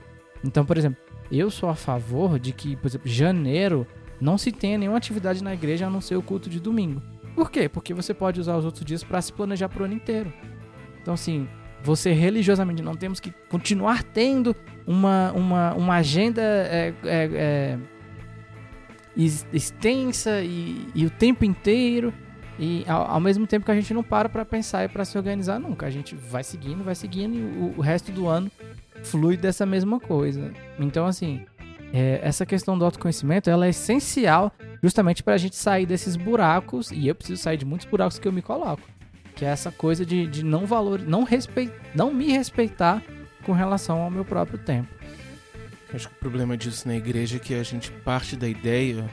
[0.43, 0.99] Então, por exemplo,
[1.31, 3.87] eu sou a favor de que, por exemplo, janeiro
[4.21, 7.03] não se tenha nenhuma atividade na igreja a não ser o culto de domingo.
[7.35, 7.69] Por quê?
[7.69, 10.33] Porque você pode usar os outros dias para se planejar para o ano inteiro.
[11.03, 11.47] Então, assim,
[11.85, 14.57] você religiosamente não temos que continuar tendo
[14.87, 17.79] uma, uma, uma agenda é, é, é,
[19.53, 22.13] extensa e, e, o tempo inteiro.
[22.59, 25.19] E ao, ao, mesmo tempo que a gente não para para pensar e para se
[25.19, 25.87] organizar nunca.
[25.87, 28.51] A gente vai seguindo, vai seguindo e o, o resto do ano
[29.05, 30.51] flui dessa mesma coisa.
[30.79, 31.45] Então, assim,
[31.93, 36.91] é, essa questão do autoconhecimento ela é essencial justamente para a gente sair desses buracos.
[36.91, 38.83] E eu preciso sair de muitos buracos que eu me coloco.
[39.35, 43.03] Que é essa coisa de, de não valor, não respeito, não me respeitar
[43.45, 44.89] com relação ao meu próprio tempo.
[45.93, 49.09] Acho que o problema disso na igreja é que a gente parte da ideia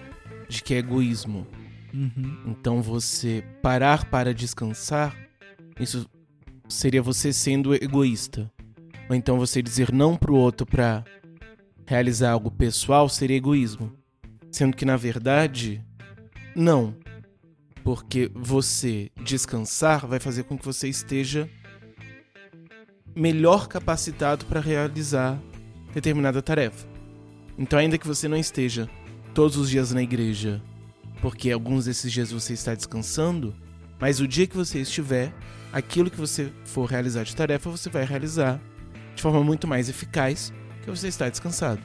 [0.50, 1.46] de que é egoísmo.
[1.94, 2.38] Uhum.
[2.48, 5.16] Então você parar para descansar,
[5.80, 6.10] isso
[6.68, 8.52] seria você sendo egoísta.
[9.10, 11.04] Ou então você dizer não pro outro para
[11.86, 13.92] realizar algo pessoal seria egoísmo.
[14.52, 15.84] Sendo que na verdade,
[16.56, 16.96] não.
[17.84, 21.50] Porque você descansar vai fazer com que você esteja
[23.16, 25.40] melhor capacitado para realizar
[25.94, 26.88] determinada tarefa.
[27.58, 28.90] Então, ainda que você não esteja
[29.34, 30.62] todos os dias na igreja,
[31.22, 33.56] porque alguns desses dias você está descansando,
[34.00, 35.34] mas o dia que você estiver,
[35.72, 38.60] aquilo que você for realizar de tarefa, você vai realizar
[39.16, 40.52] de forma muito mais eficaz
[40.84, 41.82] que você está descansado.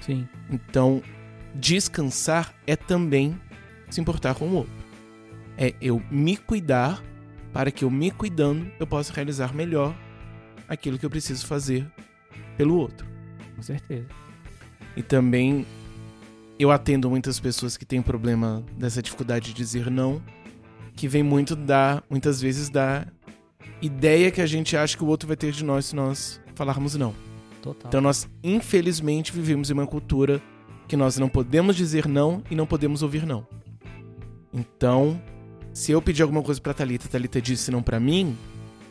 [0.00, 0.28] Sim.
[0.50, 1.02] Então,
[1.54, 3.40] descansar é também
[3.88, 4.84] se importar com o outro
[5.56, 7.02] é eu me cuidar
[7.52, 9.96] para que eu me cuidando eu possa realizar melhor
[10.68, 11.86] aquilo que eu preciso fazer
[12.56, 13.06] pelo outro.
[13.54, 14.08] Com certeza.
[14.96, 15.66] E também
[16.58, 20.22] eu atendo muitas pessoas que têm problema dessa dificuldade de dizer não,
[20.94, 23.06] que vem muito da, muitas vezes da
[23.80, 26.94] ideia que a gente acha que o outro vai ter de nós se nós falarmos
[26.96, 27.14] não.
[27.64, 27.88] Total.
[27.88, 30.42] Então nós infelizmente vivemos em uma cultura
[30.86, 33.46] que nós não podemos dizer não e não podemos ouvir não.
[34.52, 35.18] Então,
[35.72, 38.36] se eu pedir alguma coisa pra Thalita, Thalita disse não para mim,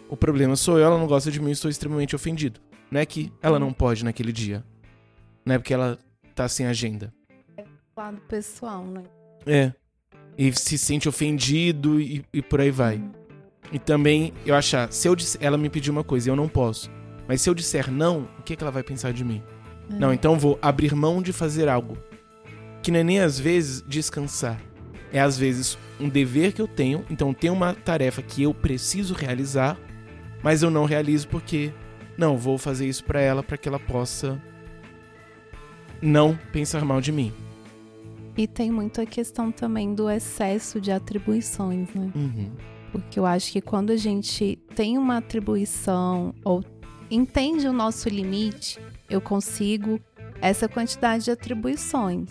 [0.10, 2.60] o problema sou eu, ela não gosta de mim e estou extremamente ofendido.
[2.90, 4.66] Não é que ela não pode naquele dia.
[5.46, 6.00] Não é porque ela
[6.34, 7.14] tá sem agenda.
[7.56, 7.64] É
[7.96, 9.04] lado pessoal, né?
[9.46, 9.72] É.
[10.36, 12.96] E se sente ofendido e, e por aí vai.
[12.96, 13.12] Uhum.
[13.72, 16.50] E também eu achar, se eu disser, ela me pediu uma coisa e eu não
[16.50, 16.90] posso.
[17.34, 19.42] Mas se eu disser não, o que, que ela vai pensar de mim?
[19.90, 19.98] Uhum.
[19.98, 21.98] Não, então vou abrir mão de fazer algo.
[22.84, 24.62] Que não é nem às vezes descansar
[25.12, 29.16] é às vezes um dever que eu tenho, então tem uma tarefa que eu preciso
[29.16, 29.80] realizar,
[30.44, 31.74] mas eu não realizo porque
[32.16, 34.40] não, vou fazer isso para ela para que ela possa
[36.00, 37.34] não pensar mal de mim.
[38.38, 42.12] E tem muito a questão também do excesso de atribuições, né?
[42.14, 42.52] Uhum.
[42.92, 46.64] Porque eu acho que quando a gente tem uma atribuição ou
[47.14, 50.00] entende o nosso limite, eu consigo
[50.42, 52.30] essa quantidade de atribuições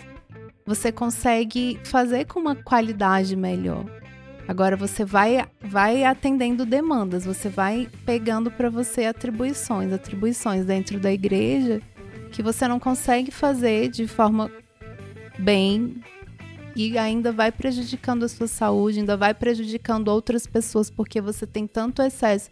[0.64, 3.84] você consegue fazer com uma qualidade melhor.
[4.46, 11.12] Agora você vai, vai atendendo demandas, você vai pegando para você atribuições, atribuições dentro da
[11.12, 11.80] igreja
[12.30, 14.50] que você não consegue fazer de forma
[15.38, 16.02] bem
[16.74, 21.66] e ainda vai prejudicando a sua saúde, ainda vai prejudicando outras pessoas porque você tem
[21.66, 22.50] tanto excesso,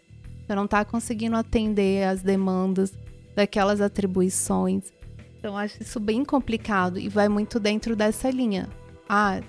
[0.51, 2.91] você não está conseguindo atender as demandas
[3.33, 4.91] daquelas atribuições.
[5.39, 8.67] Então, acho isso bem complicado e vai muito dentro dessa linha.
[9.07, 9.39] Ah,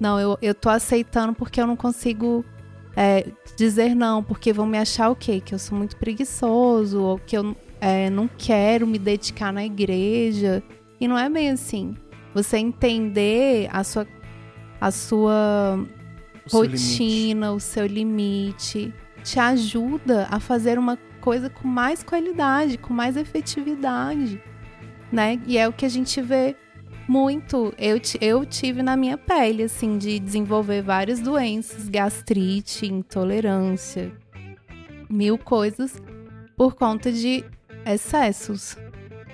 [0.00, 2.44] não, eu, eu tô aceitando porque eu não consigo
[2.96, 3.26] é,
[3.56, 5.40] dizer não, porque vão me achar o quê?
[5.40, 10.64] Que eu sou muito preguiçoso, ou que eu é, não quero me dedicar na igreja.
[11.00, 11.94] E não é bem assim.
[12.34, 14.04] Você entender a sua,
[14.80, 15.78] a sua
[16.52, 18.92] o rotina, seu o seu limite,
[19.22, 24.40] te ajuda a fazer uma coisa com mais qualidade, com mais efetividade
[25.12, 25.40] né?
[25.46, 26.56] E é o que a gente vê
[27.08, 27.74] muito.
[27.78, 34.12] Eu, eu tive na minha pele, assim, de desenvolver várias doenças, gastrite, intolerância,
[35.08, 36.00] mil coisas,
[36.56, 37.44] por conta de
[37.84, 38.76] excessos.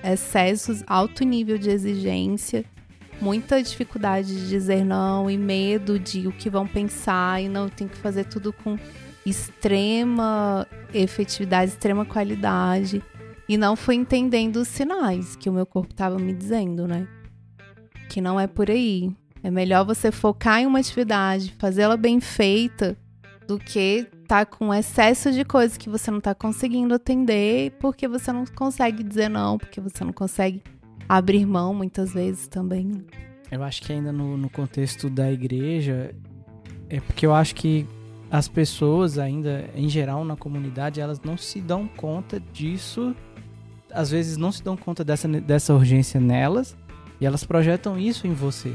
[0.02, 2.64] Excessos, alto nível de exigência,
[3.20, 7.88] muita dificuldade de dizer não e medo de o que vão pensar e não tem
[7.88, 8.78] que fazer tudo com
[9.26, 13.02] extrema efetividade, extrema qualidade.
[13.48, 17.06] E não fui entendendo os sinais que o meu corpo estava me dizendo, né?
[18.08, 19.10] Que não é por aí.
[19.42, 22.96] É melhor você focar em uma atividade, fazê-la bem feita,
[23.46, 28.32] do que tá com excesso de coisas que você não tá conseguindo atender, porque você
[28.32, 30.62] não consegue dizer não, porque você não consegue
[31.08, 33.04] abrir mão muitas vezes também.
[33.50, 36.12] Eu acho que ainda no, no contexto da igreja,
[36.88, 37.86] é porque eu acho que
[38.30, 43.14] as pessoas ainda, em geral, na comunidade, elas não se dão conta disso
[43.96, 46.76] às vezes não se dão conta dessa, dessa urgência nelas
[47.18, 48.74] e elas projetam isso em você.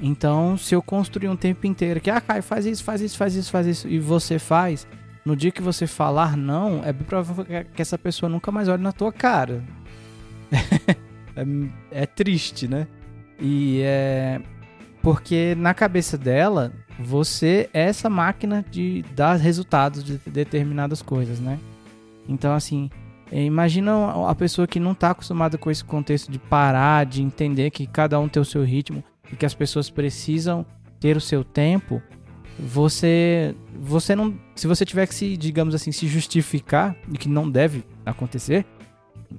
[0.00, 3.34] Então, se eu construir um tempo inteiro que, ah, Caio, faz isso, faz isso, faz
[3.34, 4.86] isso, faz isso, e você faz,
[5.24, 7.44] no dia que você falar não, é bem provável
[7.74, 9.62] que essa pessoa nunca mais olhe na tua cara.
[11.36, 12.86] é, é triste, né?
[13.40, 14.40] E é.
[15.00, 16.72] Porque na cabeça dela,
[17.02, 21.58] você é essa máquina de dar resultados de determinadas coisas, né?
[22.28, 22.88] Então, assim,
[23.30, 23.92] imagina
[24.28, 28.18] a pessoa que não está acostumada com esse contexto de parar, de entender que cada
[28.20, 30.64] um tem o seu ritmo e que as pessoas precisam
[31.00, 32.00] ter o seu tempo.
[32.58, 37.50] Você, você não, se você tiver que se, digamos assim, se justificar de que não
[37.50, 38.64] deve acontecer,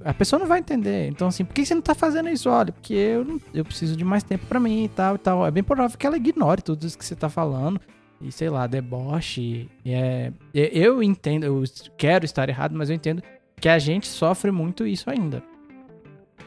[0.04, 1.08] a pessoa não vai entender.
[1.08, 2.50] Então, assim, por que você não tá fazendo isso?
[2.50, 5.46] Olha, porque eu, eu preciso de mais tempo para mim e tal e tal.
[5.46, 7.80] É bem provável que ela ignore tudo isso que você tá falando.
[8.22, 9.70] E sei lá, deboche.
[9.86, 11.64] É, eu entendo, eu
[11.98, 13.22] quero estar errado, mas eu entendo
[13.60, 15.44] que a gente sofre muito isso ainda.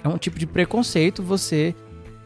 [0.03, 1.75] É um tipo de preconceito você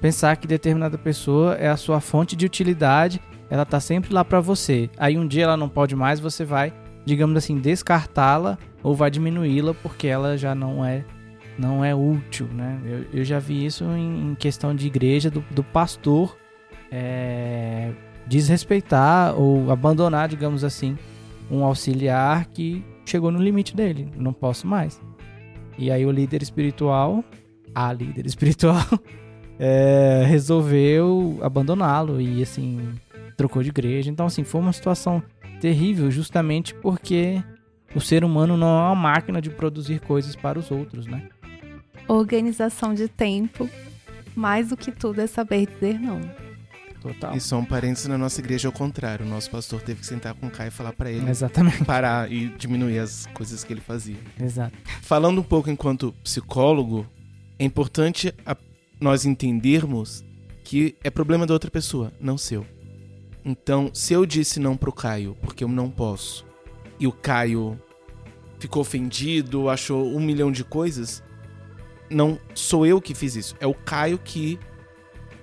[0.01, 4.41] pensar que determinada pessoa é a sua fonte de utilidade, ela tá sempre lá para
[4.41, 4.89] você.
[4.97, 6.73] Aí um dia ela não pode mais, você vai,
[7.05, 11.05] digamos assim, descartá-la ou vai diminuí-la porque ela já não é
[11.59, 12.81] não é útil, né?
[12.85, 16.37] Eu, eu já vi isso em, em questão de igreja do, do pastor
[16.91, 17.93] é,
[18.27, 20.97] desrespeitar ou abandonar, digamos assim,
[21.51, 25.01] um auxiliar que chegou no limite dele, não posso mais.
[25.77, 27.25] E aí o líder espiritual,
[27.75, 28.87] a líder espiritual,
[29.59, 32.95] é, resolveu abandoná-lo e assim
[33.37, 34.11] trocou de igreja.
[34.11, 35.23] Então assim foi uma situação
[35.61, 37.43] terrível, justamente porque
[37.95, 41.29] o ser humano não é uma máquina de produzir coisas para os outros, né?
[42.09, 43.69] Organização de tempo,
[44.35, 46.21] mais do que tudo é saber dizer não.
[47.01, 47.35] Total.
[47.35, 49.25] E só um parênteses na nossa igreja ao contrário.
[49.25, 51.83] O nosso pastor teve que sentar com o Caio e falar para ele Exatamente.
[51.85, 54.19] parar e diminuir as coisas que ele fazia.
[54.39, 54.77] Exato.
[55.01, 57.07] Falando um pouco enquanto psicólogo,
[57.59, 58.55] é importante a,
[59.01, 60.23] nós entendermos
[60.63, 62.67] que é problema da outra pessoa, não seu.
[63.45, 66.45] Então, se eu disse não pro Caio porque eu não posso,
[66.99, 67.81] e o Caio
[68.59, 71.23] ficou ofendido, achou um milhão de coisas,
[72.11, 73.57] não sou eu que fiz isso.
[73.59, 74.59] É o Caio que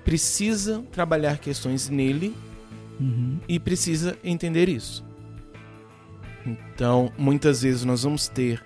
[0.05, 2.35] precisa trabalhar questões nele
[2.99, 3.39] uhum.
[3.47, 5.03] e precisa entender isso.
[6.45, 8.63] Então, muitas vezes nós vamos ter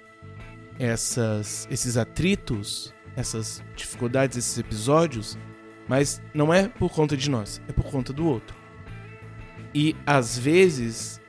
[0.77, 5.37] essas, esses atritos, essas dificuldades, esses episódios,
[5.87, 8.55] mas não é por conta de nós, é por conta do outro.
[9.73, 11.21] E às vezes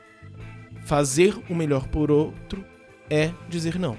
[0.85, 2.65] fazer o melhor por outro
[3.09, 3.97] é dizer não.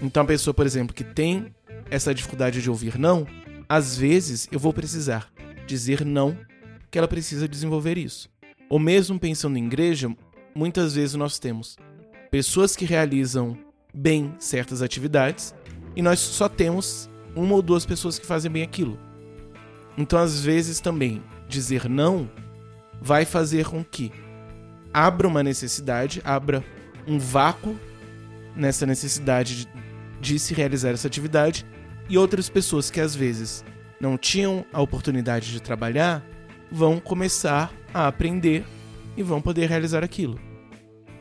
[0.00, 1.54] Então a pessoa, por exemplo, que tem
[1.90, 3.26] essa dificuldade de ouvir não,
[3.68, 5.30] às vezes eu vou precisar
[5.66, 6.36] dizer não
[6.90, 8.28] que ela precisa desenvolver isso.
[8.68, 10.14] Ou mesmo pensando em igreja,
[10.54, 11.76] muitas vezes nós temos
[12.30, 13.56] pessoas que realizam
[13.94, 15.54] bem certas atividades
[15.94, 18.98] e nós só temos uma ou duas pessoas que fazem bem aquilo.
[19.96, 22.30] Então, às vezes também dizer não
[23.02, 24.12] vai fazer com que
[24.94, 26.64] abra uma necessidade, abra
[27.06, 27.76] um vácuo
[28.54, 29.68] nessa necessidade de,
[30.20, 31.66] de se realizar essa atividade
[32.08, 33.64] e outras pessoas que às vezes
[34.00, 36.24] não tinham a oportunidade de trabalhar
[36.70, 38.64] vão começar a aprender
[39.16, 40.38] e vão poder realizar aquilo.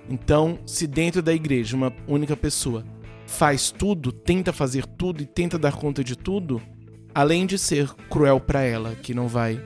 [0.08, 2.86] Então, se dentro da igreja uma única pessoa
[3.26, 6.62] faz tudo, tenta fazer tudo e tenta dar conta de tudo,
[7.14, 9.60] além de ser cruel para ela, que não vai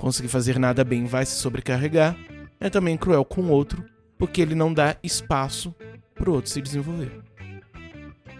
[0.00, 2.16] conseguir fazer nada bem, vai se sobrecarregar,
[2.58, 3.84] é também cruel com o outro,
[4.18, 5.74] porque ele não dá espaço
[6.14, 7.12] pro outro se desenvolver.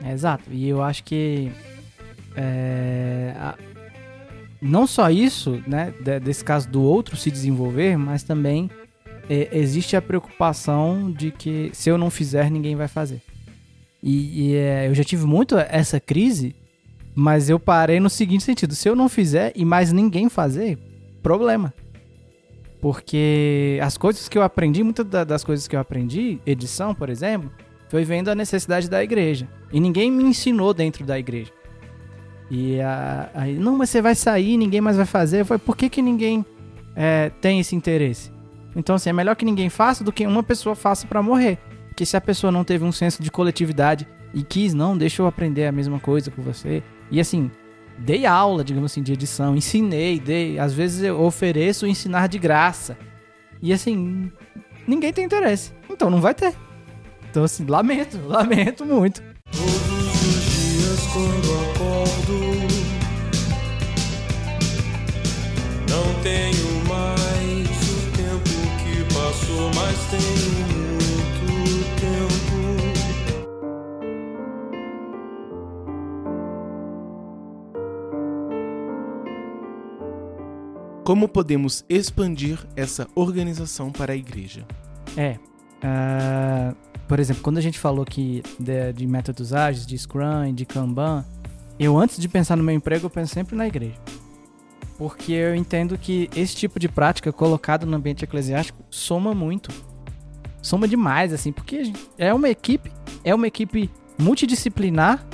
[0.05, 0.45] exato.
[0.51, 1.53] E eu acho que
[2.35, 3.55] é, a,
[4.61, 5.93] não só isso, né,
[6.23, 8.71] desse caso do outro se desenvolver, mas também
[9.29, 13.23] é, existe a preocupação de que se eu não fizer, ninguém vai fazer.
[14.03, 16.57] E, e é, eu já tive muito essa crise,
[17.15, 20.79] mas eu parei no seguinte sentido: se eu não fizer e mais ninguém fazer,
[21.23, 21.73] problema.
[22.81, 27.51] Porque as coisas que eu aprendi, muitas das coisas que eu aprendi, edição, por exemplo,
[27.89, 29.49] foi vendo a necessidade da igreja.
[29.73, 31.53] E ninguém me ensinou dentro da igreja.
[32.51, 32.79] E
[33.35, 35.45] aí, não, mas você vai sair, ninguém mais vai fazer.
[35.45, 36.45] Falei, por que, que ninguém
[36.97, 38.33] é, tem esse interesse?
[38.75, 41.59] Então, assim, é melhor que ninguém faça do que uma pessoa faça para morrer.
[41.89, 45.27] Porque se a pessoa não teve um senso de coletividade e quis, não, deixa eu
[45.27, 46.83] aprender a mesma coisa com você.
[47.11, 47.51] E assim,
[48.01, 50.59] dei aula, digamos assim, de edição, ensinei, dei.
[50.59, 52.97] Às vezes eu ofereço ensinar de graça.
[53.63, 54.33] E assim,
[54.87, 55.73] ninguém tem interesse.
[55.89, 56.55] Então não vai ter.
[57.31, 59.23] Então, assim, lamento, lamento muito.
[59.53, 62.41] Todos os dias quando acordo,
[65.89, 68.51] não tenho mais o tempo
[68.83, 70.60] que passou, mas tenho
[81.11, 84.65] como podemos expandir essa organização para a igreja?
[85.17, 85.39] É.
[85.83, 86.73] Uh,
[87.09, 91.25] por exemplo, quando a gente falou aqui de, de, métodos ágeis, de Scrum, de Kanban,
[91.81, 93.97] eu antes de pensar no meu emprego, eu penso sempre na igreja.
[94.97, 99.73] Porque eu entendo que esse tipo de prática colocado no ambiente eclesiástico soma muito.
[100.63, 102.93] Soma demais, assim, porque é uma equipe,
[103.25, 105.27] é uma equipe multidisciplinar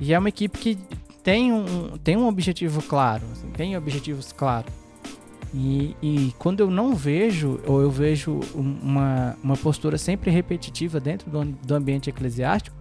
[0.00, 0.78] e é uma equipe que
[1.22, 4.80] tem um, tem um objetivo claro, assim, tem objetivos claros.
[5.52, 11.28] E, e, quando eu não vejo, ou eu vejo uma, uma postura sempre repetitiva dentro
[11.28, 12.76] do, do ambiente eclesiástico,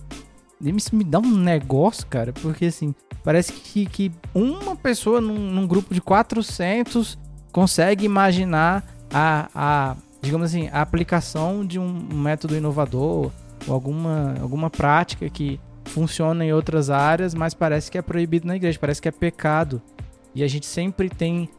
[0.62, 2.94] isso me dá um negócio, cara, porque assim,
[3.24, 7.18] parece que, que uma pessoa num, num grupo de 400
[7.52, 13.32] consegue imaginar a, a, digamos assim, a aplicação de um método inovador
[13.68, 18.56] ou alguma, alguma prática que funciona em outras áreas, mas parece que é proibido na
[18.56, 19.82] igreja, parece que é pecado.
[20.36, 21.50] E a gente sempre tem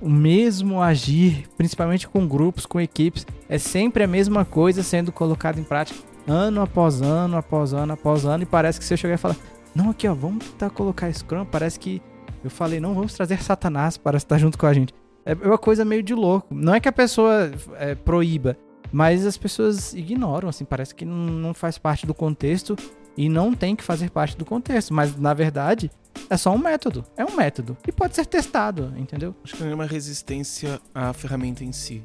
[0.00, 5.60] o mesmo agir, principalmente com grupos, com equipes, é sempre a mesma coisa sendo colocada
[5.60, 9.14] em prática ano após ano, após ano, após ano, e parece que se eu chegar
[9.14, 9.36] e falar,
[9.74, 12.02] não, aqui ó, vamos tentar colocar Scrum, parece que
[12.42, 14.94] eu falei, não, vamos trazer Satanás para estar junto com a gente.
[15.24, 16.46] É uma coisa meio de louco.
[16.54, 18.56] Não é que a pessoa é, proíba,
[18.92, 22.76] mas as pessoas ignoram, assim, parece que não faz parte do contexto
[23.16, 25.90] e não tem que fazer parte do contexto, mas na verdade
[26.28, 27.04] é só um método.
[27.16, 27.76] É um método.
[27.86, 29.34] E pode ser testado, entendeu?
[29.44, 32.02] Acho que não é uma resistência à ferramenta em si.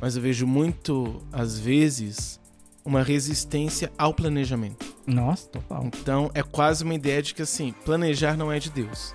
[0.00, 2.40] Mas eu vejo muito, às vezes,
[2.84, 4.94] uma resistência ao planejamento.
[5.06, 5.84] Nossa, total.
[5.86, 9.14] Então é quase uma ideia de que assim, planejar não é de Deus.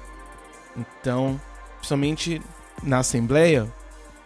[0.75, 1.39] Então,
[1.77, 2.41] principalmente
[2.83, 3.71] na Assembleia,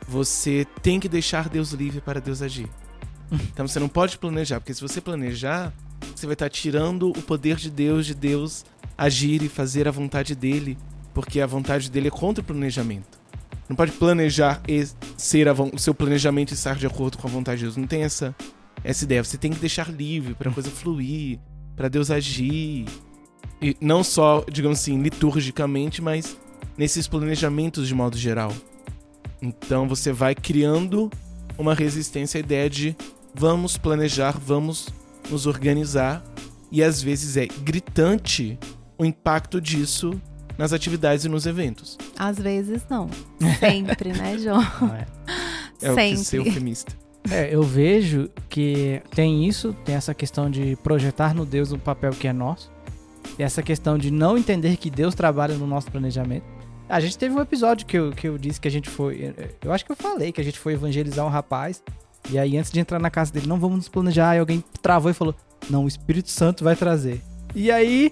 [0.08, 2.70] você tem que deixar Deus livre para Deus agir.
[3.52, 5.74] Então você não pode planejar, porque se você planejar,
[6.14, 8.66] você vai estar tirando o poder de Deus, de Deus
[8.98, 10.78] agir e fazer a vontade dele,
[11.14, 13.20] porque a vontade dele é contra o planejamento.
[13.68, 14.86] Não pode planejar e
[15.18, 17.78] ser o seu planejamento estar de acordo com a vontade de Deus.
[17.78, 18.36] Não tem essa
[18.86, 19.24] essa ideia.
[19.24, 21.40] Você tem que deixar livre para a coisa fluir,
[21.76, 22.86] para Deus agir.
[23.62, 26.38] E não só, digamos assim, liturgicamente, mas
[26.78, 28.54] nesses planejamentos de modo geral.
[29.42, 31.10] Então você vai criando
[31.58, 32.96] uma resistência à ideia de
[33.34, 34.90] vamos planejar, vamos
[35.30, 36.24] nos organizar.
[36.72, 38.60] E às vezes é gritante
[38.98, 40.20] o impacto disso
[40.58, 41.98] nas atividades e nos eventos.
[42.18, 43.10] Às vezes não.
[43.60, 44.62] Sempre, né, João?
[45.82, 46.94] É, é o que ser eufemista.
[47.30, 52.12] É, eu vejo que tem isso, tem essa questão de projetar no Deus o papel
[52.12, 52.72] que é nosso.
[53.38, 56.46] E essa questão de não entender que Deus trabalha no nosso planejamento.
[56.88, 59.34] A gente teve um episódio que eu, que eu disse que a gente foi.
[59.62, 61.84] Eu acho que eu falei que a gente foi evangelizar um rapaz.
[62.30, 64.36] E aí, antes de entrar na casa dele, não vamos nos planejar.
[64.36, 65.36] E alguém travou e falou:
[65.70, 67.22] Não, o Espírito Santo vai trazer.
[67.54, 68.12] E aí,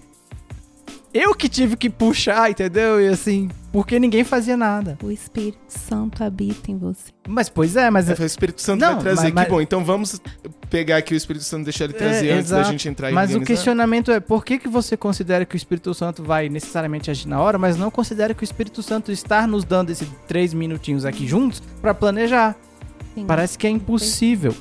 [1.14, 3.00] eu que tive que puxar, entendeu?
[3.00, 4.98] E assim, porque ninguém fazia nada.
[5.04, 7.12] O Espírito Santo habita em você.
[7.28, 8.10] Mas, pois é, mas...
[8.10, 9.44] É, o Espírito Santo não, vai trazer, mas, mas...
[9.46, 9.62] que bom.
[9.62, 10.20] Então vamos
[10.72, 12.64] pegar aqui o Espírito Santo e deixar ele trazer é, antes exato.
[12.64, 13.44] da gente entrar e Mas organizar.
[13.44, 17.28] o questionamento é, por que, que você considera que o Espírito Santo vai necessariamente agir
[17.28, 21.06] na hora, mas não considera que o Espírito Santo está nos dando esses três minutinhos
[21.06, 22.56] aqui juntos para planejar?
[23.14, 23.26] Sim.
[23.26, 24.56] Parece que é impossível.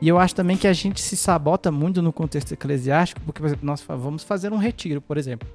[0.00, 3.46] E eu acho também que a gente se sabota muito no contexto eclesiástico, porque, por
[3.46, 5.48] exemplo, nós vamos fazer um retiro, por exemplo.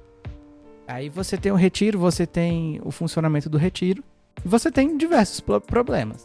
[0.88, 4.02] Aí você tem o retiro, você tem o funcionamento do retiro,
[4.44, 6.22] e você tem diversos problemas.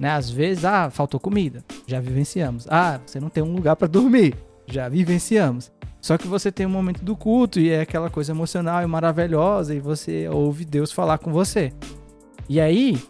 [0.00, 0.10] Né?
[0.10, 2.66] Às vezes, ah, faltou comida, já vivenciamos.
[2.68, 4.34] Ah, você não tem um lugar para dormir,
[4.66, 5.70] já vivenciamos.
[6.00, 9.74] Só que você tem um momento do culto e é aquela coisa emocional e maravilhosa
[9.74, 11.72] e você ouve Deus falar com você.
[12.48, 13.00] E aí,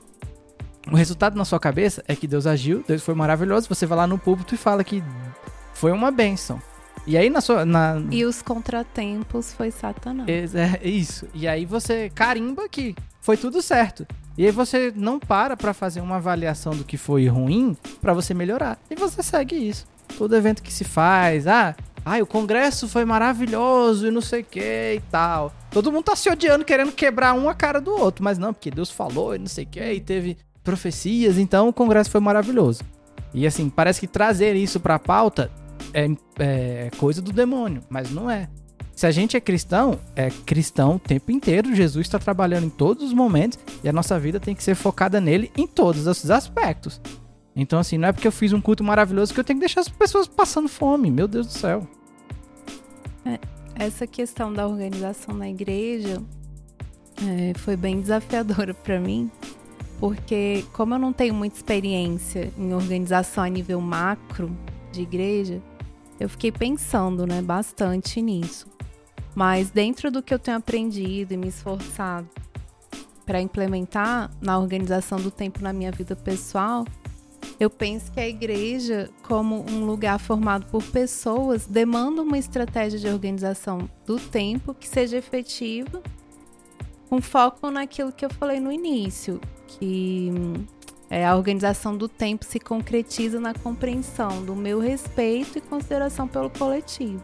[0.90, 4.06] o resultado na sua cabeça é que Deus agiu, Deus foi maravilhoso, você vai lá
[4.06, 5.02] no púlpito e fala que
[5.74, 6.60] foi uma bênção.
[7.06, 7.64] E aí na sua.
[7.64, 8.00] Na...
[8.10, 10.54] E os contratempos foi Satanás.
[10.54, 11.26] É, é isso.
[11.32, 14.06] E aí você carimba que foi tudo certo.
[14.36, 18.34] E aí você não para para fazer uma avaliação do que foi ruim para você
[18.34, 18.78] melhorar.
[18.90, 19.86] E você segue isso.
[20.18, 24.44] Todo evento que se faz, ah, ai, o congresso foi maravilhoso e não sei o
[24.44, 25.52] que e tal.
[25.70, 28.70] Todo mundo tá se odiando, querendo quebrar um a cara do outro, mas não, porque
[28.70, 30.36] Deus falou e não sei o que e teve
[30.70, 32.84] profecias, então o congresso foi maravilhoso.
[33.34, 35.50] E assim, parece que trazer isso pra pauta
[35.92, 38.48] é, é coisa do demônio, mas não é.
[38.94, 41.74] Se a gente é cristão, é cristão o tempo inteiro.
[41.74, 45.20] Jesus está trabalhando em todos os momentos e a nossa vida tem que ser focada
[45.20, 47.00] nele em todos os aspectos.
[47.56, 49.80] Então, assim, não é porque eu fiz um culto maravilhoso que eu tenho que deixar
[49.80, 51.10] as pessoas passando fome.
[51.10, 51.88] Meu Deus do céu.
[53.24, 53.38] É,
[53.74, 56.22] essa questão da organização na igreja
[57.26, 59.30] é, foi bem desafiadora para mim,
[60.00, 64.50] porque como eu não tenho muita experiência em organização a nível macro
[64.90, 65.62] de igreja,
[66.18, 68.66] eu fiquei pensando, né, bastante nisso.
[69.34, 72.26] Mas dentro do que eu tenho aprendido e me esforçado
[73.26, 76.84] para implementar na organização do tempo na minha vida pessoal,
[77.60, 83.06] eu penso que a igreja, como um lugar formado por pessoas, demanda uma estratégia de
[83.06, 86.02] organização do tempo que seja efetiva,
[87.08, 89.40] com foco naquilo que eu falei no início,
[89.78, 90.30] que
[91.08, 96.48] é, a organização do tempo se concretiza na compreensão do meu respeito e consideração pelo
[96.50, 97.22] coletivo.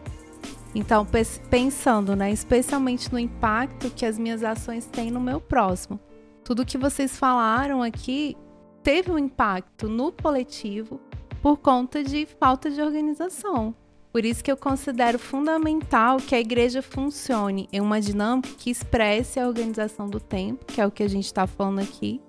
[0.74, 1.06] Então,
[1.48, 5.98] pensando, né, especialmente no impacto que as minhas ações têm no meu próximo.
[6.44, 8.36] Tudo que vocês falaram aqui
[8.82, 11.00] teve um impacto no coletivo
[11.40, 13.74] por conta de falta de organização.
[14.12, 19.38] Por isso que eu considero fundamental que a igreja funcione em uma dinâmica que expresse
[19.38, 22.20] a organização do tempo, que é o que a gente está falando aqui,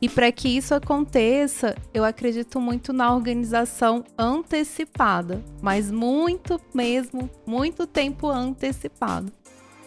[0.00, 7.86] e para que isso aconteça, eu acredito muito na organização antecipada, mas muito mesmo, muito
[7.86, 9.30] tempo antecipado.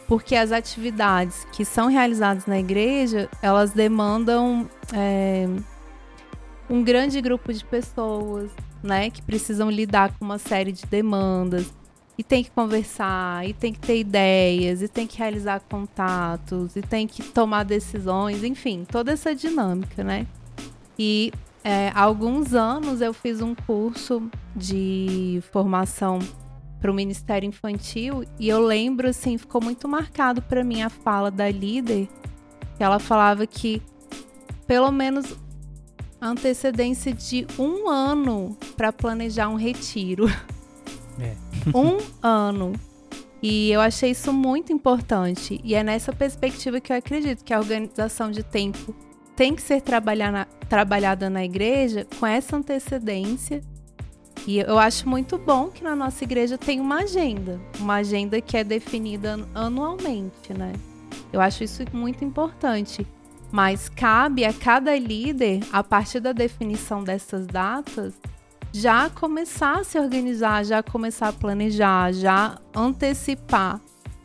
[0.07, 5.48] Porque as atividades que são realizadas na igreja, elas demandam é,
[6.69, 8.52] um grande grupo de pessoas,
[8.84, 11.72] né, que precisam lidar com uma série de demandas
[12.18, 16.81] e tem que conversar, e tem que ter ideias, e tem que realizar contatos, e
[16.81, 20.27] tem que tomar decisões, enfim, toda essa dinâmica, né?
[20.98, 21.31] E
[21.64, 26.19] é, há alguns anos eu fiz um curso de formação
[26.80, 31.31] para o Ministério Infantil e eu lembro, assim, ficou muito marcado para mim a fala
[31.31, 32.10] da líder,
[32.77, 33.81] que ela falava que
[34.68, 35.38] pelo menos
[36.22, 40.27] antecedência de um ano para planejar um retiro.
[41.19, 41.42] É.
[41.73, 42.73] um ano.
[43.41, 45.60] E eu achei isso muito importante.
[45.64, 48.95] E é nessa perspectiva que eu acredito que a organização de tempo
[49.35, 49.84] tem que ser
[50.31, 53.61] na, trabalhada na igreja com essa antecedência.
[54.48, 58.57] E eu acho muito bom que na nossa igreja tem uma agenda, uma agenda que
[58.57, 60.73] é definida anualmente, né?
[61.31, 63.06] Eu acho isso muito importante.
[63.52, 68.14] Mas cabe a cada líder, a partir da definição dessas datas,
[68.73, 73.79] já começar a se organizar, já começar a planejar, já antecipar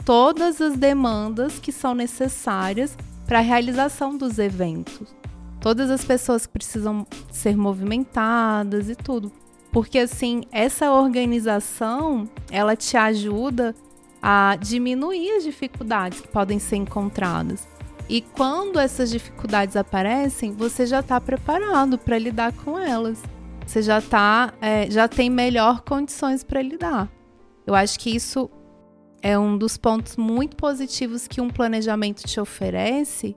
[0.06, 2.96] todas as demandas que são necessárias
[3.26, 5.14] para a realização dos eventos.
[5.60, 9.30] Todas as pessoas que precisam ser movimentadas e tudo.
[9.70, 13.74] Porque assim, essa organização, ela te ajuda
[14.22, 17.68] a diminuir as dificuldades que podem ser encontradas.
[18.08, 23.22] E quando essas dificuldades aparecem, você já está preparado para lidar com elas
[23.68, 27.06] você já tá, é, já tem melhor condições para lidar.
[27.66, 28.50] Eu acho que isso
[29.20, 33.36] é um dos pontos muito positivos que um planejamento te oferece,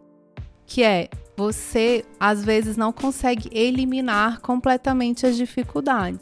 [0.65, 6.21] que é você às vezes não consegue eliminar completamente as dificuldades,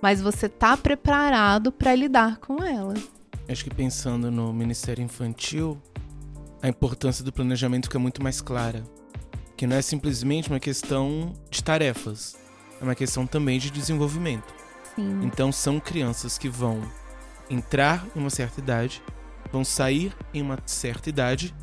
[0.00, 3.06] mas você tá preparado para lidar com elas.
[3.46, 5.78] Acho que pensando no Ministério Infantil,
[6.62, 8.82] a importância do planejamento fica muito mais clara,
[9.58, 12.40] que não é simplesmente uma questão de tarefas,
[12.82, 14.52] é uma questão também de desenvolvimento.
[14.96, 15.20] Sim.
[15.22, 16.82] Então são crianças que vão
[17.48, 19.00] entrar em uma certa idade,
[19.52, 21.54] vão sair em uma certa idade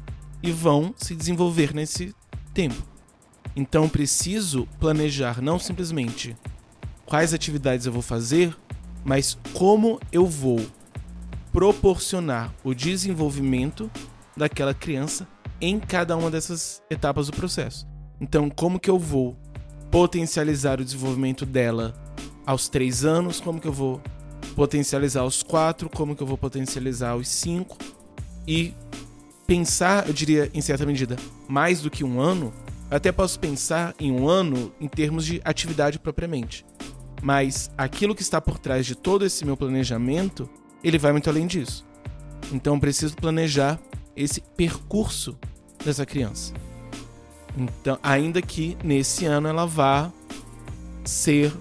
[0.41, 2.15] e vão se desenvolver nesse
[2.53, 2.81] tempo.
[3.53, 6.37] Então preciso planejar não simplesmente
[7.05, 8.57] quais atividades eu vou fazer,
[9.03, 10.65] mas como eu vou
[11.51, 13.91] proporcionar o desenvolvimento
[14.37, 15.27] daquela criança
[15.59, 17.85] em cada uma dessas etapas do processo.
[18.21, 19.35] Então, como que eu vou
[19.91, 21.93] potencializar o desenvolvimento dela
[22.45, 24.01] aos três anos, como que eu vou
[24.55, 27.77] potencializar aos quatro, como que eu vou potencializar aos cinco
[28.47, 28.73] e
[29.45, 31.15] pensar, eu diria em certa medida,
[31.47, 32.53] mais do que um ano.
[32.89, 36.65] Eu até posso pensar em um ano em termos de atividade propriamente,
[37.21, 40.49] mas aquilo que está por trás de todo esse meu planejamento,
[40.83, 41.85] ele vai muito além disso.
[42.51, 43.79] Então eu preciso planejar
[44.15, 45.37] esse percurso
[45.83, 46.53] dessa criança.
[47.57, 50.11] Então, ainda que nesse ano ela vá
[51.03, 51.51] ser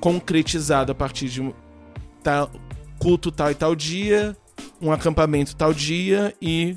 [0.00, 1.54] concretizada a partir de
[2.22, 2.50] tal,
[2.98, 4.36] culto tal e tal dia,
[4.80, 6.76] um acampamento tal dia e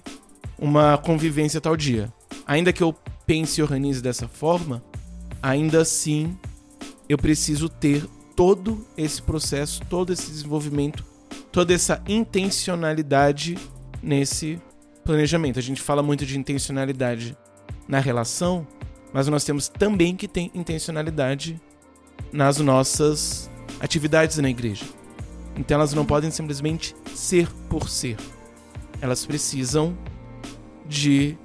[0.58, 2.14] uma convivência tal dia.
[2.46, 2.96] Ainda que eu
[3.26, 4.84] pense e organize dessa forma,
[5.42, 6.38] ainda assim
[7.10, 11.04] eu preciso ter todo esse processo, todo esse desenvolvimento,
[11.52, 13.58] toda essa intencionalidade
[14.02, 14.60] nesse
[15.04, 15.58] planejamento.
[15.58, 17.38] A gente fala muito de intencionalidade
[17.88, 18.68] na relação,
[19.14, 21.60] mas nós temos também que ter intencionalidade
[22.32, 23.50] nas nossas
[23.80, 24.86] atividades na igreja.
[25.56, 28.18] Então elas não podem simplesmente ser por ser.
[29.00, 29.98] Elas precisam
[30.86, 31.38] de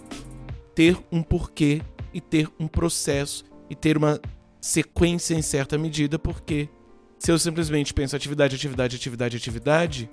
[0.75, 4.21] ter um porquê e ter um processo e ter uma
[4.61, 6.69] sequência em certa medida, porque
[7.19, 10.11] se eu simplesmente penso atividade, atividade, atividade, atividade,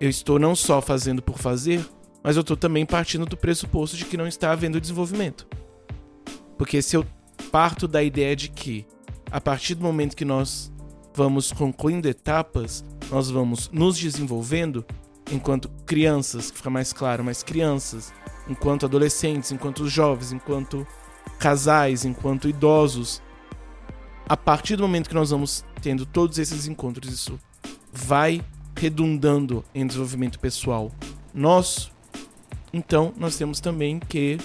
[0.00, 1.84] eu estou não só fazendo por fazer,
[2.28, 5.46] mas eu estou também partindo do pressuposto de que não está havendo desenvolvimento.
[6.58, 7.02] Porque se eu
[7.50, 8.86] parto da ideia de que,
[9.30, 10.70] a partir do momento que nós
[11.14, 14.84] vamos concluindo etapas, nós vamos nos desenvolvendo
[15.32, 18.12] enquanto crianças, que fica mais claro, mas crianças,
[18.46, 20.86] enquanto adolescentes, enquanto jovens, enquanto
[21.38, 23.22] casais, enquanto idosos.
[24.28, 27.40] A partir do momento que nós vamos tendo todos esses encontros, isso
[27.90, 28.44] vai
[28.76, 30.92] redundando em desenvolvimento pessoal
[31.32, 31.96] nosso.
[32.72, 34.38] Então, nós temos também que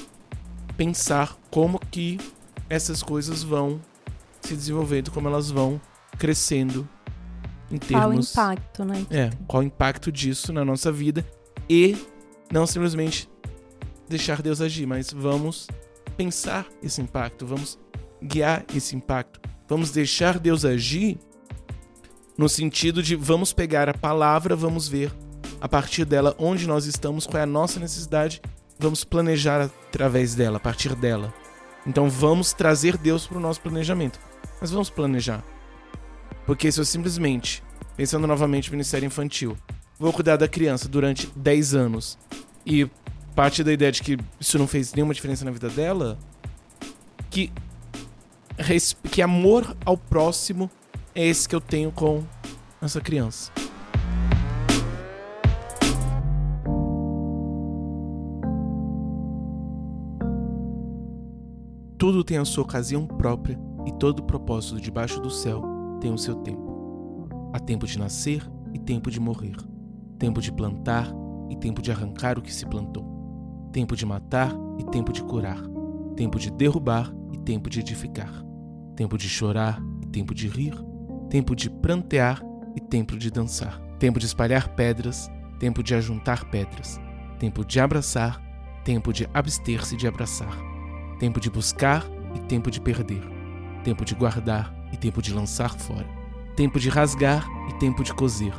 [0.78, 2.18] pensar como que
[2.70, 3.82] essas coisas vão
[4.42, 5.80] se desenvolvendo, como elas vão
[6.18, 6.88] crescendo
[7.72, 8.34] em termos.
[8.34, 9.06] Qual o impacto, né?
[9.10, 11.26] É, qual o impacto disso na nossa vida
[11.70, 11.98] e
[12.52, 13.30] não simplesmente
[14.08, 15.68] deixar Deus agir, mas vamos
[16.16, 17.80] pensar esse impacto, vamos
[18.22, 21.18] guiar esse impacto, vamos deixar Deus agir
[22.38, 25.12] no sentido de vamos pegar a palavra, vamos ver
[25.64, 28.42] a partir dela onde nós estamos, qual é a nossa necessidade,
[28.78, 31.34] vamos planejar através dela, a partir dela.
[31.88, 34.20] Então vamos trazer Deus para o nosso planejamento.
[34.60, 35.42] Mas vamos planejar.
[36.46, 37.64] Porque se eu simplesmente,
[37.96, 39.58] pensando novamente no Ministério Infantil,
[39.98, 42.18] vou cuidar da criança durante 10 anos
[42.66, 42.86] e
[43.34, 46.20] parte da ideia de que isso não fez nenhuma diferença na vida dela,
[47.30, 47.50] que,
[49.10, 50.70] que amor ao próximo
[51.16, 52.22] é esse que eu tenho com
[52.82, 53.63] essa criança.
[62.04, 65.64] Tudo tem a sua ocasião própria e todo propósito debaixo do céu
[66.02, 67.30] tem o seu tempo.
[67.54, 69.56] Há tempo de nascer e tempo de morrer,
[70.20, 71.10] tempo de plantar
[71.50, 75.64] e tempo de arrancar o que se plantou, tempo de matar e tempo de curar,
[76.14, 78.44] tempo de derrubar e tempo de edificar,
[78.98, 80.76] tempo de chorar e tempo de rir,
[81.30, 82.44] tempo de prantear
[82.76, 87.00] e tempo de dançar, tempo de espalhar pedras, tempo de ajuntar pedras,
[87.40, 88.42] tempo de abraçar,
[88.84, 90.73] tempo de abster-se de abraçar
[91.24, 92.06] tempo de buscar
[92.36, 93.24] e tempo de perder,
[93.82, 96.06] tempo de guardar e tempo de lançar fora,
[96.54, 98.54] tempo de rasgar e tempo de coser,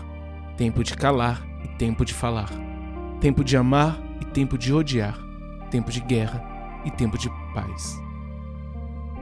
[0.57, 2.49] tempo de calar e tempo de falar,
[3.21, 5.15] tempo de amar e tempo de odiar,
[5.71, 6.43] tempo de guerra
[6.87, 8.01] e tempo de paz.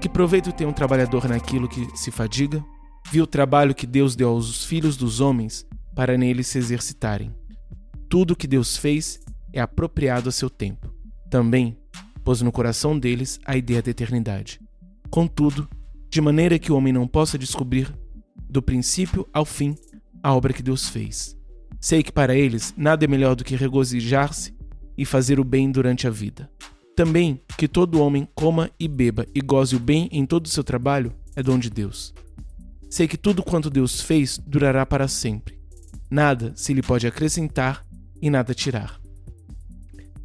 [0.00, 2.64] Que proveito tem um trabalhador naquilo que se fadiga?
[3.10, 5.66] Viu o trabalho que Deus deu aos filhos dos homens
[5.96, 7.34] para neles se exercitarem.
[8.08, 9.18] Tudo o que Deus fez
[9.52, 10.94] é apropriado a seu tempo.
[11.28, 11.81] Também
[12.24, 14.60] pôs no coração deles a ideia da eternidade.
[15.10, 15.68] Contudo,
[16.08, 17.92] de maneira que o homem não possa descobrir,
[18.48, 19.76] do princípio ao fim,
[20.22, 21.36] a obra que Deus fez.
[21.80, 24.54] Sei que para eles nada é melhor do que regozijar-se
[24.96, 26.50] e fazer o bem durante a vida.
[26.94, 30.62] Também que todo homem coma e beba e goze o bem em todo o seu
[30.62, 32.14] trabalho é dom de Deus.
[32.90, 35.58] Sei que tudo quanto Deus fez durará para sempre.
[36.10, 37.84] Nada se lhe pode acrescentar
[38.20, 39.01] e nada tirar.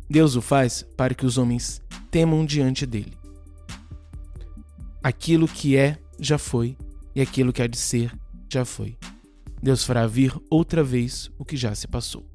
[0.09, 3.17] Deus o faz para que os homens temam diante dele.
[5.03, 6.77] Aquilo que é, já foi,
[7.13, 8.17] e aquilo que há de ser,
[8.49, 8.97] já foi.
[9.61, 12.25] Deus fará vir outra vez o que já se passou.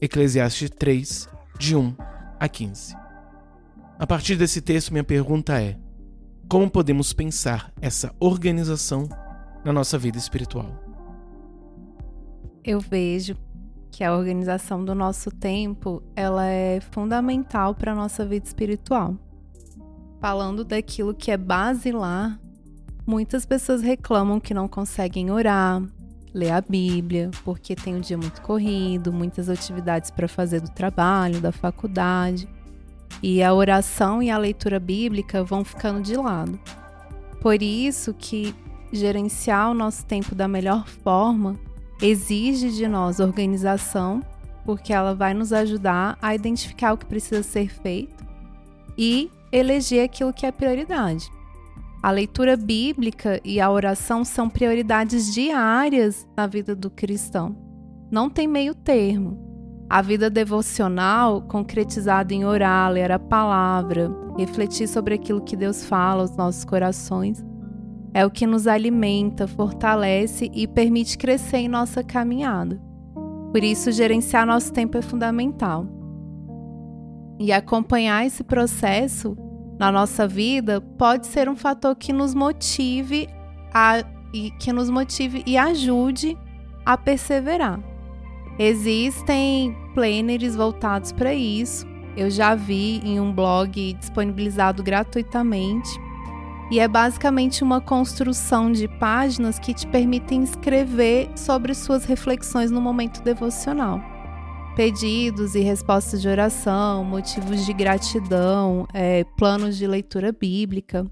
[0.00, 1.28] Eclesiastes 3,
[1.58, 1.94] de 1
[2.40, 2.96] a 15.
[3.98, 5.78] A partir desse texto, minha pergunta é:
[6.48, 9.08] como podemos pensar essa organização
[9.64, 10.82] na nossa vida espiritual?
[12.64, 13.36] Eu vejo
[13.92, 19.14] que a organização do nosso tempo ela é fundamental para a nossa vida espiritual.
[20.18, 22.40] Falando daquilo que é basilar,
[23.06, 25.82] muitas pessoas reclamam que não conseguem orar,
[26.32, 31.38] ler a Bíblia, porque tem um dia muito corrido, muitas atividades para fazer do trabalho,
[31.38, 32.48] da faculdade,
[33.22, 36.58] e a oração e a leitura bíblica vão ficando de lado.
[37.42, 38.54] Por isso que
[38.90, 41.58] gerenciar o nosso tempo da melhor forma
[42.00, 44.22] exige de nós organização,
[44.64, 48.24] porque ela vai nos ajudar a identificar o que precisa ser feito
[48.96, 51.30] e eleger aquilo que é prioridade.
[52.02, 57.56] A leitura bíblica e a oração são prioridades diárias na vida do cristão.
[58.10, 59.38] Não tem meio termo.
[59.88, 66.22] A vida devocional, concretizada em orar, ler a palavra, refletir sobre aquilo que Deus fala
[66.22, 67.44] aos nossos corações,
[68.14, 72.80] é o que nos alimenta, fortalece e permite crescer em nossa caminhada.
[73.50, 75.86] Por isso, gerenciar nosso tempo é fundamental.
[77.38, 79.36] E acompanhar esse processo
[79.78, 83.28] na nossa vida pode ser um fator que nos motive
[83.72, 86.36] a, e que nos motive e ajude
[86.84, 87.80] a perseverar.
[88.58, 91.86] Existem planners voltados para isso.
[92.16, 95.90] Eu já vi em um blog disponibilizado gratuitamente
[96.72, 102.80] e é basicamente uma construção de páginas que te permitem escrever sobre suas reflexões no
[102.80, 104.00] momento devocional.
[104.74, 111.06] pedidos e respostas de oração, motivos de gratidão, é, planos de leitura bíblica.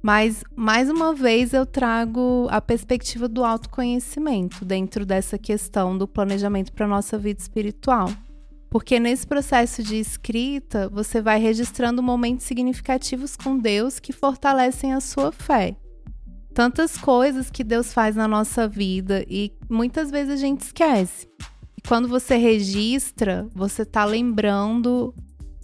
[0.00, 6.72] Mas, mais uma vez, eu trago a perspectiva do autoconhecimento dentro dessa questão do planejamento
[6.72, 8.08] para a nossa vida espiritual.
[8.74, 15.00] Porque nesse processo de escrita, você vai registrando momentos significativos com Deus que fortalecem a
[15.00, 15.76] sua fé.
[16.52, 21.28] Tantas coisas que Deus faz na nossa vida e muitas vezes a gente esquece.
[21.78, 25.14] E quando você registra, você está lembrando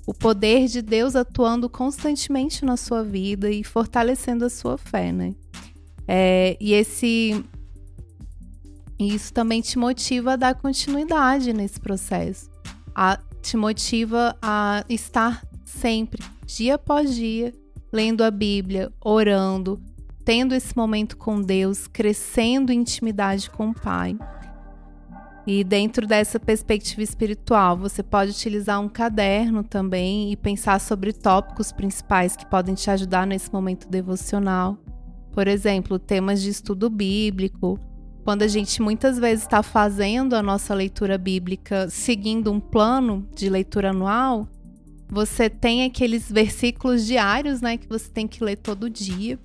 [0.07, 5.35] o poder de Deus atuando constantemente na sua vida e fortalecendo a sua fé, né?
[6.07, 7.45] É, e esse
[9.01, 12.50] isso também te motiva a dar continuidade nesse processo,
[12.95, 17.53] a, te motiva a estar sempre, dia após dia,
[17.93, 19.81] lendo a Bíblia, orando,
[20.25, 24.17] tendo esse momento com Deus, crescendo em intimidade com o Pai.
[25.47, 31.73] E dentro dessa perspectiva espiritual, você pode utilizar um caderno também e pensar sobre tópicos
[31.73, 34.79] principais que podem te ajudar nesse momento devocional.
[35.33, 37.79] Por exemplo, temas de estudo bíblico.
[38.25, 43.49] Quando a gente muitas vezes está fazendo a nossa leitura bíblica seguindo um plano de
[43.49, 44.47] leitura anual,
[45.09, 49.39] você tem aqueles versículos diários, né, que você tem que ler todo dia.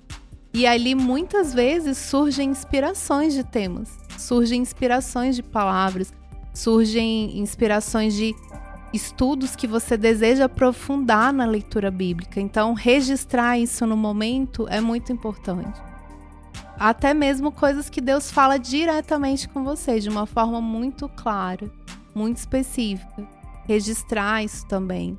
[0.54, 6.12] E ali muitas vezes surgem inspirações de temas, surgem inspirações de palavras,
[6.54, 8.34] surgem inspirações de
[8.92, 12.40] estudos que você deseja aprofundar na leitura bíblica.
[12.40, 15.78] Então, registrar isso no momento é muito importante.
[16.78, 21.70] Até mesmo coisas que Deus fala diretamente com você, de uma forma muito clara,
[22.14, 23.26] muito específica.
[23.66, 25.16] Registrar isso também.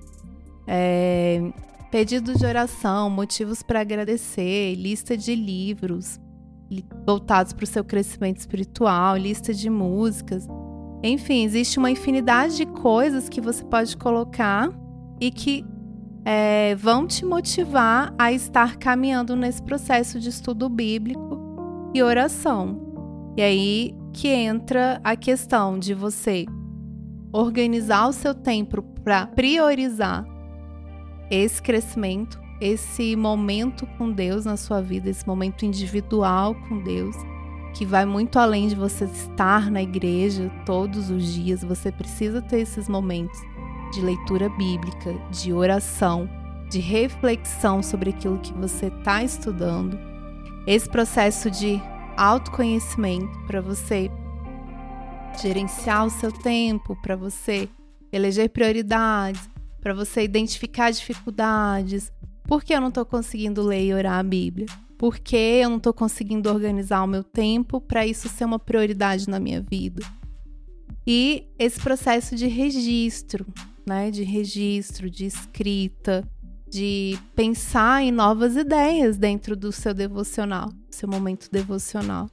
[0.67, 1.41] É,
[1.89, 6.19] pedidos de oração, motivos para agradecer, lista de livros
[7.05, 10.47] voltados para o seu crescimento espiritual, lista de músicas.
[11.01, 14.69] Enfim, existe uma infinidade de coisas que você pode colocar
[15.19, 15.65] e que
[16.25, 21.46] é, vão te motivar a estar caminhando nesse processo de estudo bíblico
[21.93, 23.33] e oração.
[23.35, 26.45] E aí que entra a questão de você
[27.31, 30.25] organizar o seu tempo para priorizar
[31.29, 37.15] esse crescimento, esse momento com Deus na sua vida, esse momento individual com Deus,
[37.75, 42.61] que vai muito além de você estar na igreja todos os dias, você precisa ter
[42.61, 43.39] esses momentos
[43.93, 46.27] de leitura bíblica, de oração,
[46.69, 50.06] de reflexão sobre aquilo que você está estudando.
[50.67, 51.81] Esse processo de
[52.17, 54.11] autoconhecimento para você
[55.41, 57.69] gerenciar o seu tempo, para você
[58.11, 59.49] eleger prioridades,
[59.79, 62.11] para você identificar dificuldades.
[62.43, 64.65] Por que eu não estou conseguindo ler e orar a Bíblia?
[64.97, 69.29] Por que eu não estou conseguindo organizar o meu tempo para isso ser uma prioridade
[69.29, 70.05] na minha vida?
[71.05, 73.47] E esse processo de registro,
[73.87, 74.11] né?
[74.11, 76.29] De registro, de escrita,
[76.69, 82.29] de pensar em novas ideias dentro do seu devocional, seu momento devocional.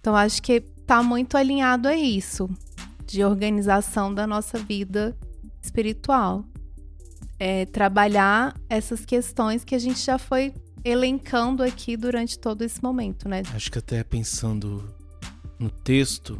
[0.00, 2.48] Então acho que está muito alinhado a isso,
[3.06, 5.16] de organização da nossa vida
[5.62, 6.44] espiritual
[7.38, 10.54] é, trabalhar essas questões que a gente já foi
[10.84, 13.42] elencando aqui durante todo esse momento, né?
[13.54, 14.94] Acho que até pensando
[15.58, 16.38] no texto,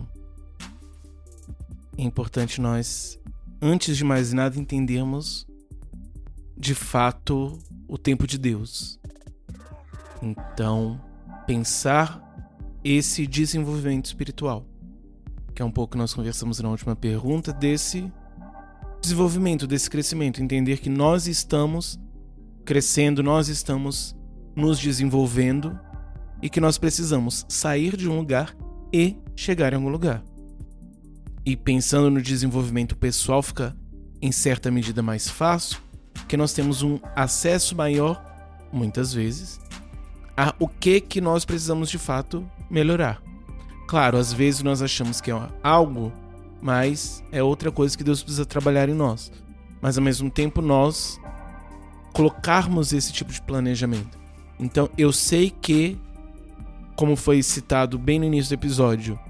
[1.97, 3.19] é importante nós,
[3.61, 5.47] antes de mais nada, entendermos
[6.57, 7.59] de fato
[7.89, 8.99] o tempo de Deus.
[10.23, 11.01] Então,
[11.47, 12.23] pensar
[12.83, 14.67] esse desenvolvimento espiritual,
[15.55, 18.11] que é um pouco que nós conversamos na última pergunta, desse
[19.01, 21.99] desenvolvimento, desse crescimento, entender que nós estamos
[22.65, 24.17] crescendo, nós estamos
[24.57, 25.79] nos desenvolvendo
[26.41, 28.57] e que nós precisamos sair de um lugar
[28.93, 30.23] e chegar em algum lugar.
[31.45, 33.77] E pensando no desenvolvimento pessoal fica
[34.23, 35.79] em certa medida mais fácil,
[36.15, 38.23] porque nós temos um acesso maior,
[38.73, 39.61] muitas vezes,
[40.37, 43.21] a o que que nós precisamos de fato melhorar.
[43.87, 46.13] Claro, às vezes nós achamos que é algo
[46.65, 49.31] mas é outra coisa que Deus precisa trabalhar em nós.
[49.83, 51.21] Mas ao mesmo tempo nós
[52.15, 54.19] colocarmos esse tipo de planejamento.
[54.59, 55.99] Então eu sei que,
[56.97, 59.21] como foi citado bem no início do episódio,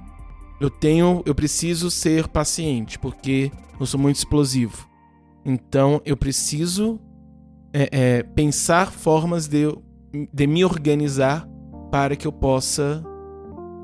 [0.60, 3.50] eu tenho, eu preciso ser paciente porque
[3.80, 4.88] eu sou muito explosivo.
[5.44, 7.00] Então eu preciso
[7.72, 9.66] é, é, pensar formas de,
[10.32, 11.48] de me organizar
[11.90, 13.04] para que eu possa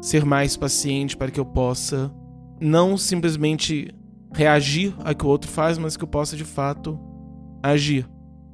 [0.01, 2.13] ser mais paciente, para que eu possa
[2.61, 3.89] não simplesmente
[4.33, 6.99] reagir a que o outro faz, mas que eu possa de fato
[7.63, 8.09] agir.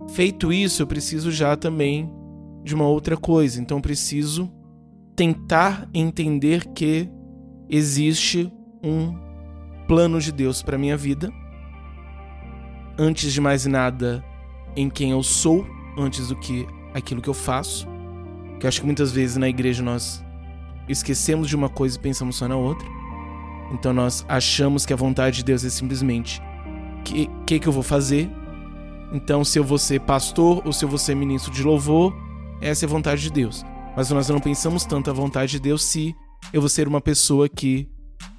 [0.09, 2.11] Feito isso, eu preciso já também
[2.65, 3.61] de uma outra coisa.
[3.61, 4.51] Então, eu preciso
[5.15, 7.09] tentar entender que
[7.69, 8.53] existe
[8.83, 9.15] um
[9.87, 11.33] plano de Deus para minha vida.
[12.99, 14.25] Antes de mais nada,
[14.75, 15.67] em quem eu sou,
[15.99, 17.87] antes do que aquilo que eu faço.
[18.59, 20.25] Que acho que muitas vezes na igreja nós
[20.89, 22.87] esquecemos de uma coisa e pensamos só na outra.
[23.73, 26.41] Então nós achamos que a vontade de Deus é simplesmente
[27.05, 28.31] que que, que eu vou fazer.
[29.13, 32.15] Então se eu vou ser pastor ou se eu vou ser ministro de louvor,
[32.61, 33.65] essa é a vontade de Deus.
[33.97, 36.15] Mas nós não pensamos tanto a vontade de Deus se
[36.53, 37.89] eu vou ser uma pessoa que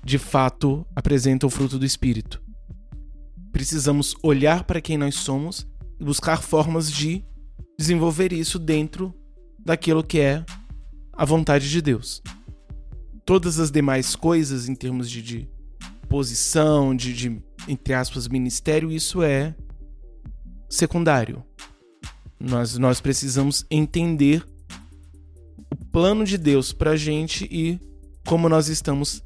[0.04, 2.42] de fato apresenta o fruto do espírito.
[3.52, 5.68] Precisamos olhar para quem nós somos
[6.00, 7.24] e buscar formas de
[7.78, 9.14] desenvolver isso dentro
[9.60, 10.46] daquilo que é
[11.14, 12.22] a vontade de Deus
[13.28, 15.50] todas as demais coisas em termos de, de
[16.08, 19.54] posição, de, de, entre aspas, ministério, isso é
[20.70, 21.44] secundário.
[22.40, 24.48] Nós, nós precisamos entender
[25.70, 27.78] o plano de Deus para a gente e
[28.26, 29.22] como nós estamos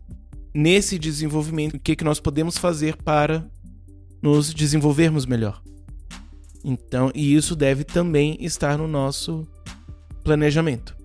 [0.52, 3.48] nesse desenvolvimento, o que, que nós podemos fazer para
[4.22, 5.62] nos desenvolvermos melhor.
[6.64, 9.48] Então, e isso deve também estar no nosso
[10.24, 10.96] planejamento.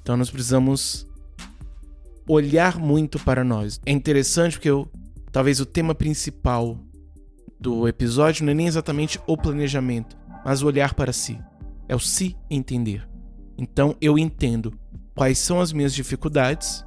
[0.00, 1.06] Então, nós precisamos
[2.28, 3.80] olhar muito para nós.
[3.84, 4.88] É interessante porque eu,
[5.32, 6.78] talvez o tema principal
[7.58, 11.40] do episódio não é nem exatamente o planejamento, mas o olhar para si.
[11.88, 13.08] É o se entender.
[13.56, 14.78] Então eu entendo
[15.14, 16.84] quais são as minhas dificuldades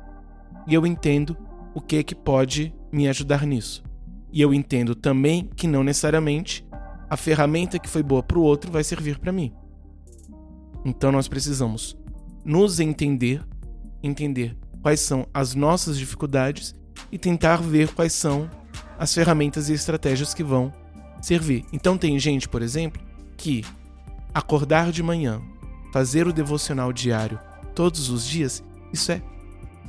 [0.68, 1.36] e eu entendo
[1.74, 3.84] o que é que pode me ajudar nisso.
[4.32, 6.66] E eu entendo também que não necessariamente
[7.10, 9.54] a ferramenta que foi boa para o outro vai servir para mim.
[10.86, 11.98] Então nós precisamos
[12.44, 13.44] nos entender,
[14.02, 16.74] entender quais são as nossas dificuldades
[17.12, 18.50] e tentar ver quais são
[18.98, 20.74] as ferramentas e estratégias que vão
[21.22, 21.66] servir.
[21.74, 23.02] Então tem gente, por exemplo,
[23.38, 23.64] que
[24.34, 25.42] acordar de manhã,
[25.92, 27.40] fazer o devocional diário
[27.76, 28.64] todos os dias,
[28.94, 29.22] isso é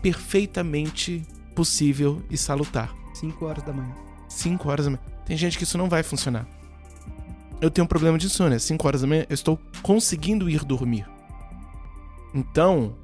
[0.00, 1.22] perfeitamente
[1.54, 2.92] possível e salutar.
[3.14, 4.11] 5 horas da manhã.
[4.32, 5.02] 5 horas da manhã.
[5.24, 6.46] Tem gente que isso não vai funcionar.
[7.60, 11.06] Eu tenho um problema de sono, 5 horas da manhã eu estou conseguindo ir dormir.
[12.34, 12.96] Então,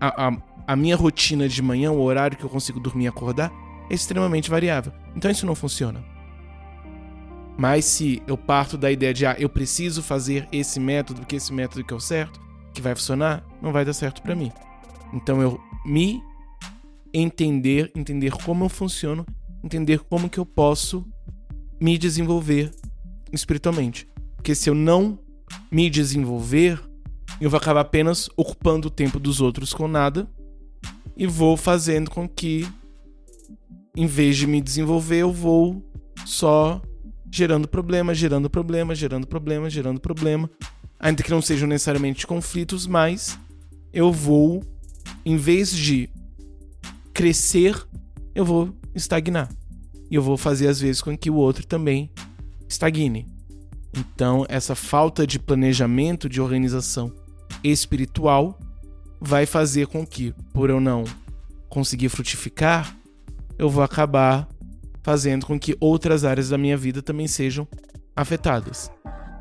[0.00, 0.36] a, a,
[0.66, 3.50] a minha rotina de manhã, o horário que eu consigo dormir e acordar,
[3.88, 4.92] é extremamente variável.
[5.16, 6.04] Então isso não funciona.
[7.56, 11.52] Mas se eu parto da ideia de, ah, eu preciso fazer esse método, porque esse
[11.52, 12.40] método que é o certo,
[12.72, 14.50] que vai funcionar, não vai dar certo para mim.
[15.12, 16.22] Então eu me
[17.12, 19.26] entender, entender como eu funciono,
[19.62, 21.06] entender como que eu posso
[21.80, 22.70] me desenvolver
[23.32, 24.06] espiritualmente.
[24.36, 25.18] Porque se eu não
[25.70, 26.80] me desenvolver,
[27.40, 30.28] eu vou acabar apenas ocupando o tempo dos outros com nada
[31.16, 32.66] e vou fazendo com que,
[33.96, 35.84] em vez de me desenvolver, eu vou
[36.24, 36.80] só
[37.30, 40.50] gerando problema, gerando problema, gerando problema, gerando problema.
[40.98, 43.38] Ainda que não sejam necessariamente conflitos, mas
[43.92, 44.62] eu vou,
[45.24, 46.10] em vez de
[47.12, 47.86] crescer,
[48.34, 49.48] eu vou estagnar.
[50.10, 52.10] E eu vou fazer, às vezes, com que o outro também
[52.68, 53.26] estagne.
[53.96, 57.12] Então, essa falta de planejamento, de organização
[57.62, 58.58] espiritual,
[59.20, 61.04] vai fazer com que, por eu não
[61.68, 62.96] conseguir frutificar,
[63.58, 64.48] eu vou acabar
[65.02, 67.66] fazendo com que outras áreas da minha vida também sejam
[68.14, 68.90] afetadas.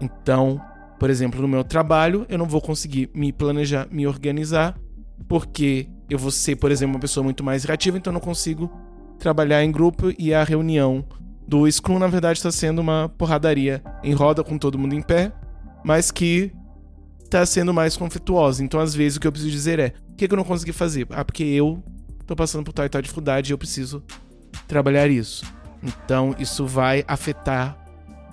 [0.01, 0.59] Então,
[0.99, 4.77] por exemplo, no meu trabalho, eu não vou conseguir me planejar, me organizar,
[5.27, 8.69] porque eu vou ser, por exemplo, uma pessoa muito mais reativa, então eu não consigo
[9.19, 11.05] trabalhar em grupo e a reunião
[11.47, 15.31] do Scrum, na verdade, está sendo uma porradaria em roda com todo mundo em pé,
[15.83, 16.51] mas que
[17.29, 18.63] tá sendo mais conflituosa.
[18.63, 20.71] Então, às vezes, o que eu preciso dizer é: o que, que eu não consegui
[20.71, 21.07] fazer?
[21.09, 21.83] Ah, porque eu
[22.25, 24.03] tô passando por tal e tal dificuldade e eu preciso
[24.67, 25.45] trabalhar isso.
[25.81, 27.77] Então, isso vai afetar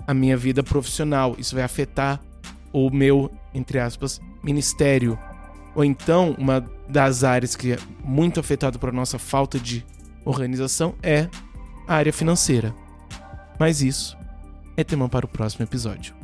[0.05, 2.21] a minha vida profissional, isso vai afetar
[2.71, 5.17] o meu, entre aspas, ministério.
[5.75, 9.85] Ou então, uma das áreas que é muito afetada por nossa falta de
[10.27, 11.27] organização é
[11.87, 12.73] a área financeira.
[13.59, 14.17] Mas isso
[14.75, 16.15] é tema para o próximo episódio.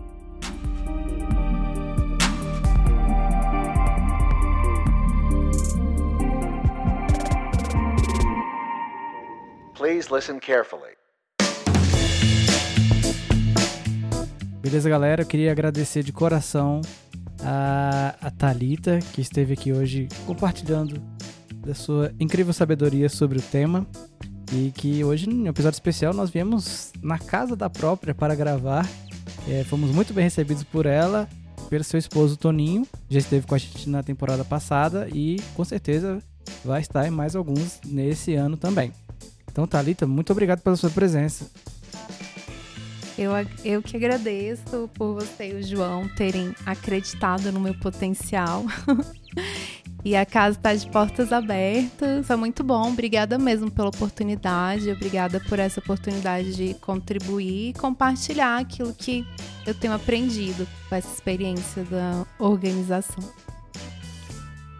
[9.76, 10.94] Please listen carefully.
[14.62, 15.24] Beleza, galera?
[15.24, 16.82] Eu queria agradecer de coração
[17.44, 21.02] a, a Talita que esteve aqui hoje compartilhando
[21.66, 23.88] da sua incrível sabedoria sobre o tema
[24.52, 28.88] e que hoje, no episódio especial, nós viemos na casa da própria para gravar.
[29.48, 31.28] É, fomos muito bem recebidos por ela,
[31.70, 36.20] pelo seu esposo Toninho, já esteve com a gente na temporada passada e com certeza
[36.64, 38.92] vai estar em mais alguns nesse ano também.
[39.52, 41.50] Então, Thalita, muito obrigado pela sua presença.
[43.18, 43.32] Eu,
[43.64, 48.66] eu que agradeço por você e o João terem acreditado no meu potencial.
[50.06, 52.30] E a casa está de portas abertas.
[52.30, 52.92] É muito bom.
[52.92, 54.92] Obrigada mesmo pela oportunidade.
[54.92, 59.26] Obrigada por essa oportunidade de contribuir e compartilhar aquilo que
[59.66, 63.24] eu tenho aprendido com essa experiência da organização.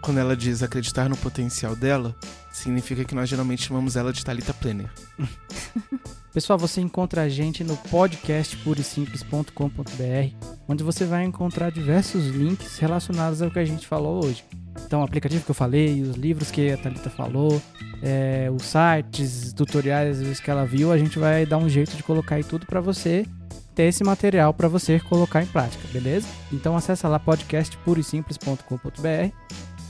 [0.02, 2.14] Quando ela diz acreditar no potencial dela,
[2.52, 4.90] significa que nós geralmente chamamos ela de Talita Planner.
[6.34, 10.34] Pessoal, você encontra a gente no podcast purisimples.com.br,
[10.66, 14.44] onde você vai encontrar diversos links relacionados ao que a gente falou hoje.
[14.84, 17.62] Então, o aplicativo que eu falei, os livros que a Thalita falou,
[18.02, 22.02] é, os sites, tutoriais vezes, que ela viu, a gente vai dar um jeito de
[22.02, 23.24] colocar aí tudo para você
[23.72, 26.26] ter esse material para você colocar em prática, beleza?
[26.52, 29.32] Então acessa lá podcastpurisimples.com.br,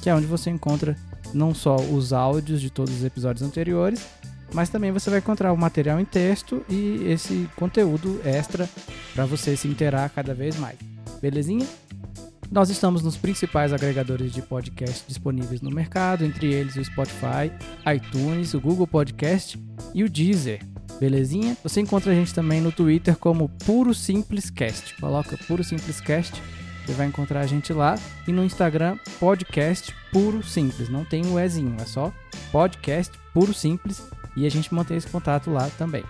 [0.02, 0.94] que é onde você encontra
[1.32, 4.06] não só os áudios de todos os episódios anteriores,
[4.54, 8.68] mas também você vai encontrar o material em texto e esse conteúdo extra
[9.12, 10.78] para você se interar cada vez mais.
[11.20, 11.66] Belezinha?
[12.50, 17.50] Nós estamos nos principais agregadores de podcast disponíveis no mercado, entre eles o Spotify,
[17.94, 19.60] iTunes, o Google Podcast
[19.92, 20.60] e o Deezer.
[21.00, 21.56] Belezinha?
[21.64, 24.94] Você encontra a gente também no Twitter como Puro Simples Cast.
[25.00, 26.40] Coloca Puro Simples Cast,
[26.86, 27.96] você vai encontrar a gente lá.
[28.28, 30.88] E no Instagram, Podcast Puro Simples.
[30.88, 32.12] Não tem o um Ezinho, é só
[32.52, 34.02] Podcast Puro Simples.
[34.36, 36.04] E a gente mantém esse contato lá também.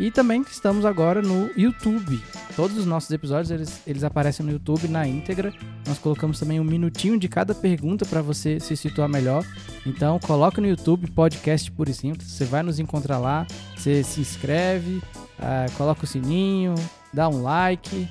[0.00, 2.22] E também estamos agora no YouTube.
[2.56, 5.52] Todos os nossos episódios eles, eles aparecem no YouTube na íntegra.
[5.86, 9.44] Nós colocamos também um minutinho de cada pergunta para você se situar melhor.
[9.84, 12.30] Então coloca no YouTube podcast puro e simples.
[12.30, 13.46] Você vai nos encontrar lá.
[13.76, 15.02] Você se inscreve,
[15.38, 16.74] uh, coloca o sininho,
[17.12, 18.08] dá um like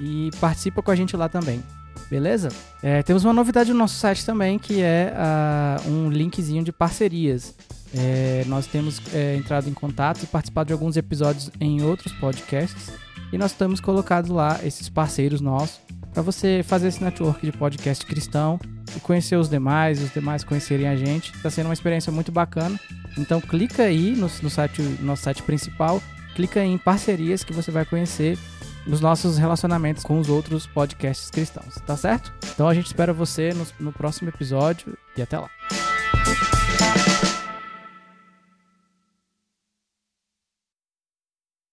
[0.00, 1.62] e participa com a gente lá também.
[2.10, 2.48] Beleza?
[2.82, 7.54] É, temos uma novidade no nosso site também, que é uh, um linkzinho de parcerias.
[7.94, 12.90] É, nós temos é, entrado em contato e participado de alguns episódios em outros podcasts
[13.32, 15.80] e nós temos colocado lá esses parceiros nossos
[16.12, 18.58] para você fazer esse network de podcast cristão
[18.96, 21.32] e conhecer os demais, os demais conhecerem a gente.
[21.34, 22.78] Está sendo uma experiência muito bacana.
[23.16, 26.02] Então clica aí no, no site, no nosso site principal,
[26.34, 28.38] clica em parcerias que você vai conhecer
[28.86, 32.32] os nossos relacionamentos com os outros podcasts cristãos, tá certo?
[32.54, 35.50] Então a gente espera você no, no próximo episódio e até lá.